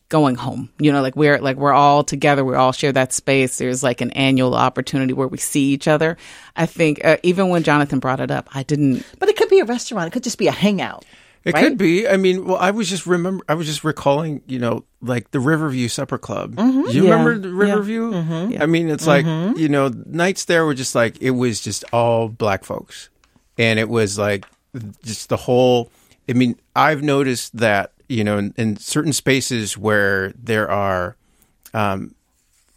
going 0.09 0.35
home. 0.35 0.69
You 0.79 0.91
know, 0.91 1.01
like 1.01 1.15
we're 1.15 1.39
like 1.39 1.57
we're 1.57 1.73
all 1.73 2.03
together. 2.03 2.43
We 2.45 2.55
all 2.55 2.71
share 2.71 2.91
that 2.91 3.13
space. 3.13 3.57
There's 3.57 3.83
like 3.83 4.01
an 4.01 4.11
annual 4.11 4.53
opportunity 4.55 5.13
where 5.13 5.27
we 5.27 5.37
see 5.37 5.71
each 5.73 5.87
other. 5.87 6.17
I 6.55 6.65
think 6.65 7.03
uh, 7.05 7.17
even 7.23 7.49
when 7.49 7.63
Jonathan 7.63 7.99
brought 7.99 8.19
it 8.19 8.31
up, 8.31 8.49
I 8.53 8.63
didn't. 8.63 9.05
but 9.19 9.29
it 9.29 9.37
could 9.37 9.49
be 9.49 9.59
a 9.59 9.65
restaurant. 9.65 10.07
It 10.07 10.11
could 10.11 10.23
just 10.23 10.37
be 10.37 10.47
a 10.47 10.51
hangout. 10.51 11.05
It 11.47 11.53
right? 11.53 11.63
could 11.63 11.77
be. 11.77 12.07
I 12.07 12.17
mean, 12.17 12.45
well, 12.45 12.57
I 12.57 12.71
was 12.71 12.89
just 12.89 13.07
remember. 13.07 13.43
I 13.47 13.53
was 13.53 13.67
just 13.67 13.83
recalling, 13.83 14.41
you 14.47 14.59
know, 14.59 14.83
like 15.01 15.31
the 15.31 15.39
Riverview 15.39 15.87
Supper 15.87 16.17
Club. 16.17 16.55
You 16.57 16.63
Mm-hmm. 16.63 16.89
Yeah. 16.89 17.01
remember 17.11 17.37
the 17.37 17.49
Riverview? 17.53 18.13
I 18.59 18.65
mean, 18.65 18.89
it's 18.89 19.07
like 19.07 19.25
you 19.25 19.69
know, 19.69 19.87
nights 20.05 20.45
there 20.45 20.65
were 20.65 20.73
just 20.73 20.93
like 20.95 21.21
it 21.21 21.31
was 21.31 21.61
just 21.61 21.85
all 21.93 22.27
black 22.27 22.63
folks, 22.65 23.09
and 23.57 23.79
it 23.79 23.87
was 23.89 24.17
like 24.17 24.45
just 25.03 25.29
the 25.29 25.37
whole. 25.37 25.89
I 26.29 26.33
mean, 26.33 26.59
I've 26.75 27.01
noticed 27.03 27.55
that 27.57 27.93
you 28.09 28.23
know, 28.23 28.37
in, 28.37 28.53
in 28.57 28.77
certain 28.77 29.13
spaces 29.13 29.77
where 29.77 30.33
there 30.37 30.69
are, 30.69 31.15
um, 31.73 32.13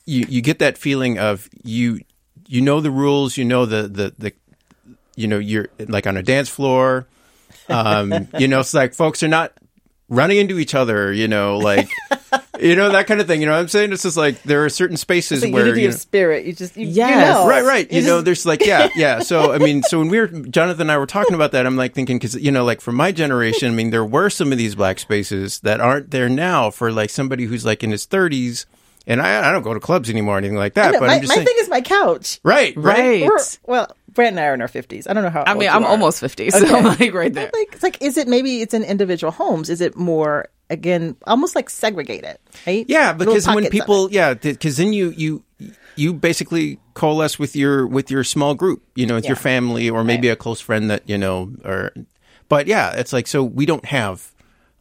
you 0.07 0.25
you 0.29 0.41
get 0.43 0.61
that 0.61 0.79
feeling 0.79 1.19
of 1.19 1.49
you 1.65 2.01
you 2.47 2.61
know 2.61 2.81
the 2.81 2.91
rules, 2.91 3.37
you 3.37 3.45
know 3.45 3.67
the 3.67 3.83
the 3.89 4.15
the, 4.19 4.33
you 5.17 5.27
know 5.27 5.39
you're 5.39 5.69
like 5.89 6.07
on 6.07 6.17
a 6.17 6.23
dance 6.23 6.49
floor. 6.49 7.07
Um, 7.71 8.29
you 8.39 8.49
know, 8.49 8.61
it's 8.61 8.75
like 8.75 8.95
folks 8.95 9.23
are 9.23 9.29
not 9.29 9.53
running 10.09 10.39
into 10.39 10.59
each 10.59 10.75
other, 10.75 11.13
you 11.13 11.29
know, 11.29 11.59
like, 11.59 11.89
you 12.61 12.75
know, 12.75 12.91
that 12.91 13.07
kind 13.07 13.21
of 13.21 13.27
thing. 13.29 13.41
You 13.41 13.47
know 13.47 13.53
what 13.53 13.61
I'm 13.61 13.69
saying? 13.69 13.93
It's 13.93 14.03
just 14.03 14.17
like 14.17 14.43
there 14.43 14.65
are 14.65 14.69
certain 14.69 14.97
spaces 14.97 15.43
It's 15.45 15.51
a 15.51 15.55
where, 15.55 15.65
unity 15.67 15.83
you 15.83 15.89
of 15.89 15.95
know, 15.95 15.99
spirit. 15.99 16.47
You 16.47 16.53
just, 16.53 16.77
you, 16.77 16.89
you 16.89 17.07
know. 17.07 17.47
right, 17.49 17.65
right. 17.65 17.91
You, 17.93 18.01
You 18.01 18.07
know, 18.07 18.17
just- 18.17 18.25
there's 18.25 18.47
like, 18.47 18.65
yeah, 18.67 18.89
yeah. 18.97 19.21
So, 19.21 19.53
I 19.53 19.59
mean, 19.59 19.83
so 19.85 20.01
when 20.01 20.09
we 20.09 20.19
were, 20.19 20.27
Jonathan 20.27 20.83
and 20.83 20.93
I 20.93 20.99
were 20.99 21.07
talking 21.07 21.35
about 21.35 21.53
that, 21.53 21.65
I'm 21.65 21.77
like 21.77 21.95
thinking, 21.95 22.19
cause, 22.19 22.35
you 22.35 22.51
know, 22.51 22.65
like 22.65 22.81
for 22.81 22.93
my 22.93 23.13
generation, 23.13 23.71
I 23.71 23.75
mean, 23.75 23.91
there 23.91 24.05
were 24.05 24.31
some 24.31 24.51
of 24.53 24.59
these 24.59 24.75
black 24.75 24.99
spaces 24.99 25.61
that 25.61 25.81
aren't 25.81 26.11
there 26.11 26.29
now 26.29 26.71
for 26.71 26.91
like 26.91 27.11
somebody 27.11 27.45
who's 27.45 27.65
like 27.65 27.85
in 27.85 27.91
his 27.93 28.07
30s. 28.07 28.67
And 29.07 29.21
I, 29.21 29.49
I 29.49 29.53
don't 29.53 29.63
go 29.63 29.75
to 29.75 29.81
clubs 29.81 30.11
anymore 30.11 30.35
or 30.37 30.39
anything 30.39 30.57
like 30.57 30.77
I 30.79 30.83
that, 30.83 30.93
know, 30.93 31.01
but 31.01 31.07
my, 31.07 31.15
I'm 31.15 31.21
just 31.21 31.31
my 31.31 31.35
saying, 31.37 31.47
thing 31.47 31.57
is 31.59 31.69
my 31.69 31.81
couch. 31.81 32.39
right, 32.45 32.77
right. 32.77 33.29
Right. 33.29 33.59
Well, 33.67 33.95
Brandt 34.13 34.33
and 34.33 34.41
I 34.41 34.47
are 34.47 34.55
in 34.55 34.61
our 34.61 34.69
50s. 34.69 35.09
I 35.09 35.13
don't 35.15 35.23
know 35.23 35.31
how 35.31 35.43
I 35.43 35.51
old 35.51 35.59
mean, 35.61 35.69
you 35.69 35.75
I'm 35.75 35.85
are. 35.85 35.91
almost 35.91 36.21
fifty, 36.21 36.51
so 36.51 36.59
Okay. 36.65 36.75
I'm 36.75 36.85
like 37.01 37.15
right 37.15 37.33
there. 37.33 37.49
But 37.53 37.59
like, 37.59 37.69
it's 37.73 37.83
like, 37.83 38.03
is 38.03 38.17
it 38.17 38.29
maybe 38.29 38.61
it's 38.61 38.75
in 38.75 38.83
individual 38.85 39.31
homes? 39.31 39.71
Is 39.71 39.81
it 39.81 39.97
more, 39.97 40.49
again, 40.69 41.17
almost 41.27 41.55
like 41.55 41.71
segregated, 41.71 42.37
right? 42.67 42.85
Yeah, 42.89 43.13
because 43.13 43.47
when 43.47 43.69
people, 43.71 44.11
yeah, 44.11 44.35
because 44.35 44.77
then 44.77 44.93
you 44.93 45.11
you 45.17 45.43
you 45.97 46.13
basically 46.13 46.79
coalesce 46.95 47.39
with 47.39 47.55
your 47.57 47.87
with 47.87 48.11
your 48.11 48.25
small 48.25 48.55
group, 48.55 48.83
you 48.97 49.07
know, 49.07 49.15
with 49.15 49.27
your 49.27 49.37
family 49.37 49.89
or 49.89 50.03
maybe 50.05 50.29
a 50.29 50.37
close 50.37 50.61
friend 50.61 50.91
that 50.91 51.09
you 51.09 51.17
know, 51.17 51.53
or. 51.65 51.93
But 52.49 52.67
yeah, 52.67 52.93
it's 52.95 53.13
like 53.13 53.29
so 53.29 53.45
we 53.45 53.65
don't 53.65 53.85
have 53.85 54.33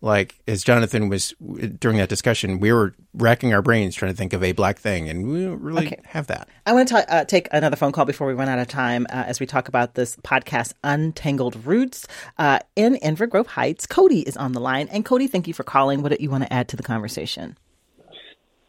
like 0.01 0.35
as 0.47 0.63
Jonathan 0.63 1.09
was 1.09 1.33
during 1.79 1.97
that 1.97 2.09
discussion, 2.09 2.59
we 2.59 2.71
were 2.71 2.93
racking 3.13 3.53
our 3.53 3.61
brains 3.61 3.95
trying 3.95 4.11
to 4.11 4.17
think 4.17 4.33
of 4.33 4.43
a 4.43 4.53
black 4.53 4.77
thing, 4.79 5.09
and 5.09 5.27
we 5.29 5.43
don't 5.43 5.61
really 5.61 5.87
Okay. 5.87 5.99
have 6.05 6.27
that. 6.27 6.47
I 6.65 6.73
want 6.73 6.87
to 6.89 6.93
ta- 6.95 7.05
uh, 7.09 7.25
take 7.25 7.47
another 7.51 7.75
phone 7.75 7.91
call 7.91 8.05
before 8.05 8.27
we 8.27 8.33
run 8.33 8.47
out 8.47 8.59
of 8.59 8.67
time 8.67 9.05
uh, 9.09 9.23
as 9.27 9.39
we 9.39 9.45
talk 9.45 9.67
about 9.67 9.95
this 9.95 10.15
podcast, 10.17 10.73
Untangled 10.83 11.65
Roots, 11.65 12.07
uh, 12.37 12.59
in 12.75 12.95
Inver 13.03 13.29
Grove 13.29 13.47
Heights. 13.47 13.85
Cody 13.85 14.21
is 14.21 14.37
on 14.37 14.53
the 14.53 14.59
line. 14.61 14.87
And 14.89 15.03
Cody, 15.03 15.27
thank 15.27 15.47
you 15.47 15.53
for 15.53 15.63
calling. 15.63 16.01
What 16.01 16.09
do 16.11 16.17
you 16.19 16.29
want 16.29 16.43
to 16.43 16.53
add 16.53 16.67
to 16.69 16.77
the 16.77 16.83
conversation? 16.83 17.57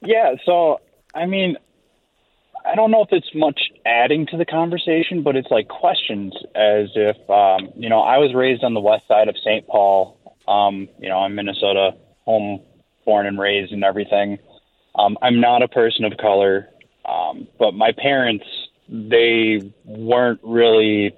Yeah, 0.03 0.35
so 0.45 0.81
I 1.15 1.27
mean, 1.27 1.57
I 2.65 2.75
don't 2.75 2.91
know 2.91 3.03
if 3.03 3.09
it's 3.13 3.31
much 3.35 3.61
adding 3.87 4.27
to 4.27 4.37
the 4.37 4.45
conversation, 4.45 5.23
but 5.23 5.37
it's 5.37 5.51
like 5.51 5.69
questions 5.69 6.33
as 6.55 6.89
if 6.95 7.17
um, 7.31 7.69
you 7.77 7.89
know 7.89 8.01
I 8.01 8.19
was 8.19 8.35
raised 8.35 8.65
on 8.65 8.75
the 8.75 8.81
west 8.81 9.07
side 9.09 9.29
of 9.29 9.37
St. 9.39 9.67
Paul. 9.67 10.17
Um, 10.49 10.89
you 10.99 11.09
know, 11.09 11.19
I'm 11.19 11.35
Minnesota, 11.35 11.93
home 12.25 12.63
born 13.05 13.27
and 13.27 13.39
raised 13.39 13.73
and 13.73 13.85
everything. 13.85 14.39
Um, 14.95 15.17
I'm 15.23 15.41
not 15.41 15.63
a 15.63 15.69
person 15.69 16.05
of 16.05 16.17
color, 16.17 16.69
um, 17.05 17.49
but 17.59 17.73
my 17.73 17.93
parents 17.93 18.45
they 18.89 19.73
weren't 19.85 20.41
really 20.43 21.15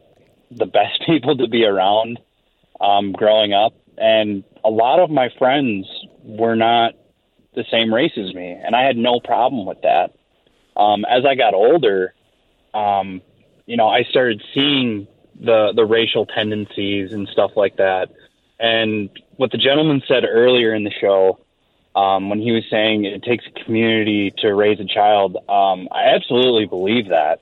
the 0.51 0.67
best 0.67 1.03
people 1.07 1.37
to 1.39 1.49
be 1.49 1.65
around 1.65 2.21
um, 2.81 3.13
growing 3.13 3.53
up, 3.53 3.73
and 3.97 4.45
a 4.65 4.71
lot 4.71 5.01
of 5.01 5.11
my 5.11 5.31
friends 5.39 5.87
were 6.23 6.55
not 6.57 6.95
the 7.55 7.65
same 7.71 7.93
race 7.93 8.13
as 8.17 8.35
me, 8.35 8.51
and 8.51 8.75
I 8.75 8.85
had 8.85 8.97
no 8.97 9.21
problem 9.21 9.67
with 9.67 9.83
that. 9.83 10.15
Um, 10.77 11.05
as 11.05 11.25
I 11.27 11.35
got 11.35 11.55
older, 11.55 12.15
um, 12.75 13.21
you 13.67 13.77
know, 13.77 13.89
I 13.89 14.05
started 14.05 14.43
seeing 14.55 15.07
the 15.39 15.73
the 15.75 15.85
racial 15.85 16.27
tendencies 16.27 17.13
and 17.13 17.29
stuff 17.29 17.53
like 17.57 17.77
that. 17.77 18.11
And 18.63 19.11
what 19.37 19.51
the 19.51 19.59
gentleman 19.59 20.03
said 20.07 20.25
earlier 20.25 20.75
in 20.75 20.85
the 20.85 20.93
show, 20.93 21.41
um, 21.95 22.31
when 22.31 22.39
he 22.39 22.53
was 22.53 22.65
saying 22.71 23.05
it 23.05 23.23
takes 23.23 23.45
a 23.47 23.65
community 23.65 24.33
to 24.39 24.55
raise 24.55 24.81
a 24.81 24.85
child, 24.85 25.37
um, 25.49 25.89
I 25.91 26.15
absolutely 26.15 26.67
believe 26.67 27.09
that. 27.09 27.41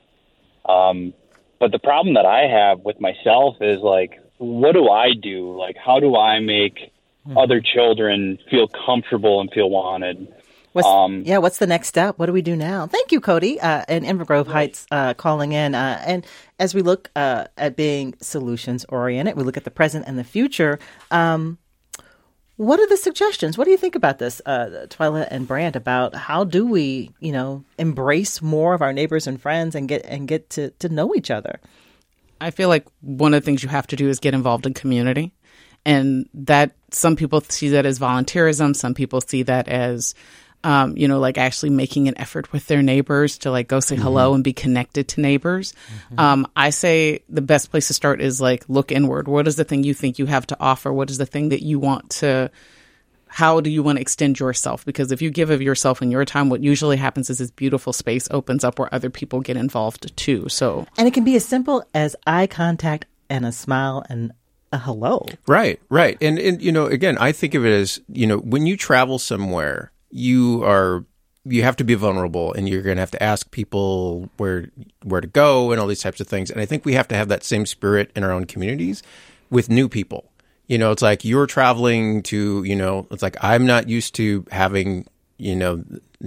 Um, 0.67 1.13
but 1.59 1.71
the 1.71 1.79
problem 1.79 2.15
that 2.15 2.25
I 2.25 2.47
have 2.47 2.79
with 2.79 2.99
myself 2.99 3.57
is 3.61 3.79
like, 3.81 4.19
what 4.39 4.73
do 4.73 4.89
I 4.89 5.13
do? 5.13 5.55
Like, 5.55 5.77
how 5.77 5.99
do 5.99 6.17
I 6.17 6.39
make 6.39 6.91
other 7.37 7.61
children 7.61 8.39
feel 8.49 8.67
comfortable 8.67 9.41
and 9.41 9.51
feel 9.51 9.69
wanted. 9.69 10.27
What's, 10.73 10.87
Um, 10.87 11.23
yeah, 11.25 11.39
what's 11.39 11.57
the 11.57 11.67
next 11.67 11.87
step? 11.87 12.17
What 12.17 12.27
do 12.27 12.33
we 12.33 12.41
do 12.41 12.55
now? 12.55 12.87
Thank 12.87 13.11
you, 13.11 13.19
Cody, 13.19 13.59
uh, 13.59 13.83
and 13.87 14.05
Inver 14.05 14.25
Grove 14.25 14.47
Heights 14.47 14.87
uh, 14.89 15.13
calling 15.13 15.51
in. 15.51 15.75
Uh, 15.75 16.01
and 16.05 16.25
as 16.59 16.73
we 16.73 16.81
look 16.81 17.11
uh, 17.15 17.45
at 17.57 17.75
being 17.75 18.15
solutions 18.21 18.85
oriented, 18.87 19.35
we 19.35 19.43
look 19.43 19.57
at 19.57 19.65
the 19.65 19.71
present 19.71 20.05
and 20.07 20.17
the 20.17 20.23
future. 20.23 20.79
Um, 21.09 21.57
what 22.55 22.79
are 22.79 22.87
the 22.87 22.97
suggestions? 22.97 23.57
What 23.57 23.65
do 23.65 23.71
you 23.71 23.77
think 23.77 23.95
about 23.95 24.19
this, 24.19 24.41
uh, 24.45 24.85
Twyla 24.89 25.27
and 25.31 25.47
Brandt? 25.47 25.75
About 25.75 26.15
how 26.15 26.43
do 26.43 26.65
we, 26.65 27.11
you 27.19 27.31
know, 27.31 27.63
embrace 27.77 28.41
more 28.41 28.73
of 28.73 28.81
our 28.81 28.93
neighbors 28.93 29.27
and 29.27 29.41
friends 29.41 29.75
and 29.75 29.89
get 29.89 30.05
and 30.05 30.27
get 30.27 30.49
to 30.51 30.69
to 30.69 30.87
know 30.87 31.15
each 31.15 31.31
other? 31.31 31.59
I 32.39 32.51
feel 32.51 32.69
like 32.69 32.85
one 33.01 33.33
of 33.33 33.41
the 33.41 33.45
things 33.45 33.63
you 33.63 33.69
have 33.69 33.87
to 33.87 33.95
do 33.95 34.09
is 34.09 34.19
get 34.19 34.33
involved 34.33 34.65
in 34.65 34.73
community. 34.73 35.33
And 35.83 36.29
that 36.35 36.75
some 36.91 37.15
people 37.15 37.41
see 37.41 37.69
that 37.69 37.87
as 37.87 37.97
volunteerism, 37.97 38.75
some 38.75 38.93
people 38.93 39.21
see 39.21 39.41
that 39.43 39.67
as 39.67 40.13
um, 40.63 40.95
you 40.97 41.07
know, 41.07 41.19
like 41.19 41.37
actually 41.37 41.71
making 41.71 42.07
an 42.07 42.17
effort 42.17 42.51
with 42.51 42.67
their 42.67 42.81
neighbors 42.81 43.39
to 43.39 43.51
like 43.51 43.67
go 43.67 43.79
say 43.79 43.95
hello 43.95 44.33
and 44.33 44.43
be 44.43 44.53
connected 44.53 45.07
to 45.09 45.21
neighbors. 45.21 45.73
Um, 46.17 46.47
I 46.55 46.69
say 46.69 47.23
the 47.29 47.41
best 47.41 47.71
place 47.71 47.87
to 47.87 47.93
start 47.93 48.21
is 48.21 48.39
like 48.39 48.63
look 48.67 48.91
inward. 48.91 49.27
What 49.27 49.47
is 49.47 49.55
the 49.55 49.63
thing 49.63 49.83
you 49.83 49.93
think 49.93 50.19
you 50.19 50.25
have 50.27 50.47
to 50.47 50.57
offer? 50.59 50.91
What 50.93 51.09
is 51.09 51.17
the 51.17 51.25
thing 51.25 51.49
that 51.49 51.63
you 51.63 51.79
want 51.79 52.09
to 52.11 52.51
how 53.33 53.61
do 53.61 53.69
you 53.69 53.81
want 53.81 53.95
to 53.95 54.01
extend 54.01 54.39
yourself? 54.41 54.83
Because 54.83 55.13
if 55.13 55.21
you 55.21 55.31
give 55.31 55.51
of 55.51 55.61
yourself 55.61 56.01
and 56.01 56.11
your 56.11 56.25
time, 56.25 56.49
what 56.49 56.61
usually 56.61 56.97
happens 56.97 57.29
is 57.29 57.37
this 57.37 57.49
beautiful 57.49 57.93
space 57.93 58.27
opens 58.29 58.65
up 58.65 58.77
where 58.77 58.93
other 58.93 59.09
people 59.09 59.39
get 59.39 59.55
involved 59.55 60.15
too. 60.17 60.49
So 60.49 60.85
And 60.97 61.07
it 61.07 61.13
can 61.13 61.23
be 61.23 61.37
as 61.37 61.45
simple 61.45 61.85
as 61.93 62.13
eye 62.27 62.47
contact 62.47 63.05
and 63.29 63.45
a 63.45 63.53
smile 63.53 64.03
and 64.09 64.33
a 64.73 64.77
hello. 64.77 65.27
Right, 65.47 65.79
right. 65.89 66.17
And 66.19 66.37
and 66.39 66.61
you 66.61 66.73
know, 66.73 66.87
again, 66.87 67.17
I 67.19 67.31
think 67.31 67.53
of 67.53 67.65
it 67.65 67.71
as, 67.71 68.01
you 68.09 68.27
know, 68.27 68.37
when 68.37 68.67
you 68.67 68.75
travel 68.75 69.17
somewhere, 69.17 69.93
you 70.11 70.63
are 70.63 71.05
you 71.43 71.63
have 71.63 71.75
to 71.77 71.83
be 71.83 71.95
vulnerable 71.95 72.53
and 72.53 72.69
you're 72.69 72.83
going 72.83 72.97
to 72.97 73.01
have 73.01 73.11
to 73.11 73.23
ask 73.23 73.49
people 73.51 74.29
where 74.37 74.69
where 75.03 75.21
to 75.21 75.27
go 75.27 75.71
and 75.71 75.81
all 75.81 75.87
these 75.87 76.01
types 76.01 76.19
of 76.19 76.27
things. 76.27 76.51
And 76.51 76.61
I 76.61 76.65
think 76.65 76.85
we 76.85 76.93
have 76.93 77.07
to 77.09 77.15
have 77.15 77.29
that 77.29 77.43
same 77.43 77.65
spirit 77.65 78.11
in 78.15 78.23
our 78.23 78.31
own 78.31 78.45
communities 78.45 79.01
with 79.49 79.69
new 79.69 79.89
people. 79.89 80.31
You 80.67 80.77
know, 80.77 80.91
it's 80.91 81.01
like 81.01 81.25
you're 81.25 81.47
traveling 81.47 82.23
to, 82.23 82.63
you 82.63 82.75
know, 82.75 83.07
it's 83.11 83.23
like 83.23 83.35
I'm 83.41 83.65
not 83.65 83.89
used 83.89 84.15
to 84.15 84.45
having, 84.51 85.07
you 85.37 85.55
know, 85.55 85.83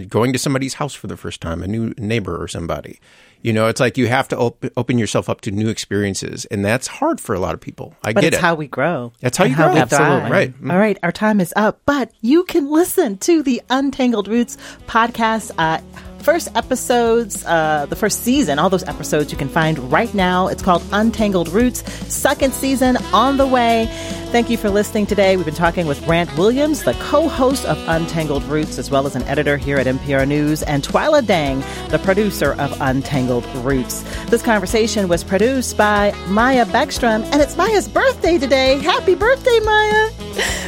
going 0.09 0.33
to 0.33 0.39
somebody's 0.39 0.75
house 0.75 0.95
for 0.95 1.07
the 1.07 1.17
first 1.17 1.41
time, 1.41 1.63
a 1.63 1.67
new 1.67 1.95
neighbor 1.99 2.41
or 2.41 2.49
somebody. 2.49 3.01
You 3.43 3.53
know, 3.53 3.67
it's 3.67 3.79
like 3.81 3.99
you 3.99 4.07
have 4.09 4.27
to 4.29 4.39
op- 4.39 4.65
open 4.77 4.97
yourself 4.99 5.29
up 5.29 5.43
to 5.43 5.51
new 5.51 5.69
experiences, 5.69 6.47
and 6.47 6.65
that's 6.65 6.87
hard 6.87 7.21
for 7.21 7.35
a 7.35 7.39
lot 7.39 7.53
of 7.55 7.61
people. 7.61 7.95
I 8.03 8.13
but 8.15 8.23
get 8.23 8.29
it's 8.29 8.39
it. 8.39 8.41
how 8.41 8.55
we 8.55 8.69
grow. 8.69 9.13
That's 9.21 9.37
how 9.37 9.45
and 9.45 9.51
you 9.51 9.57
grow. 9.57 9.73
we 9.75 9.81
Absolutely. 9.81 10.19
thrive. 10.21 10.31
Right. 10.31 10.63
Mm. 10.63 10.73
All 10.73 10.79
right. 10.79 10.99
Our 11.03 11.13
time 11.13 11.41
is 11.41 11.53
up, 11.55 11.81
but 11.85 12.11
you 12.23 12.45
can 12.45 12.71
listen 12.71 13.19
to 13.19 13.43
the 13.43 13.61
Untangled 13.69 14.29
Roots 14.29 14.57
podcast. 14.87 15.51
Uh, 15.59 15.81
first 16.25 16.49
episodes, 16.57 17.45
uh, 17.45 17.85
the 17.87 17.97
first 17.97 18.23
season, 18.23 18.59
all 18.59 18.71
those 18.71 18.83
episodes 18.85 19.31
you 19.31 19.37
can 19.37 19.49
find 19.49 19.79
right 19.93 20.13
now. 20.15 20.49
It's 20.49 20.63
called 20.63 20.83
Untangled 20.91 21.51
Roots. 21.51 21.85
Second 22.13 22.55
season 22.55 22.97
on 23.13 23.37
the 23.37 23.47
way. 23.47 23.87
Thank 24.33 24.49
you 24.49 24.57
for 24.57 24.71
listening 24.71 25.05
today. 25.05 25.37
We've 25.37 25.45
been 25.45 25.55
talking 25.55 25.87
with 25.87 26.05
Brandt 26.07 26.35
Williams, 26.39 26.83
the 26.83 26.95
co-host 26.95 27.67
of 27.67 27.79
Untangled 27.87 28.43
Roots, 28.45 28.79
as 28.79 28.91
well 28.91 29.07
as 29.07 29.15
an 29.15 29.23
editor 29.25 29.59
here 29.59 29.77
at 29.77 29.87
MPR 29.87 30.27
News, 30.27 30.63
and 30.63 30.83
Twyla 30.83 31.25
Dang, 31.25 31.63
the 31.91 32.01
producer 32.03 32.55
of 32.55 32.75
Untangled 32.81 33.45
Roots. 33.57 34.03
This 34.31 34.43
conversation 34.43 35.09
was 35.09 35.23
produced 35.23 35.77
by 35.77 36.13
Maya 36.29 36.65
Beckstrom, 36.65 37.23
and 37.33 37.43
it's 37.43 37.57
Maya's 37.57 37.87
birthday 37.87 38.39
today. 38.39 38.79
Happy 38.79 39.15
birthday, 39.15 39.61
Maya! 39.61 40.11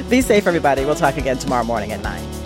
Be 0.11 0.21
safe, 0.21 0.47
everybody. 0.47 0.85
We'll 0.85 0.95
talk 0.95 1.17
again 1.17 1.39
tomorrow 1.39 1.65
morning 1.65 1.93
at 1.93 2.03
9. 2.03 2.46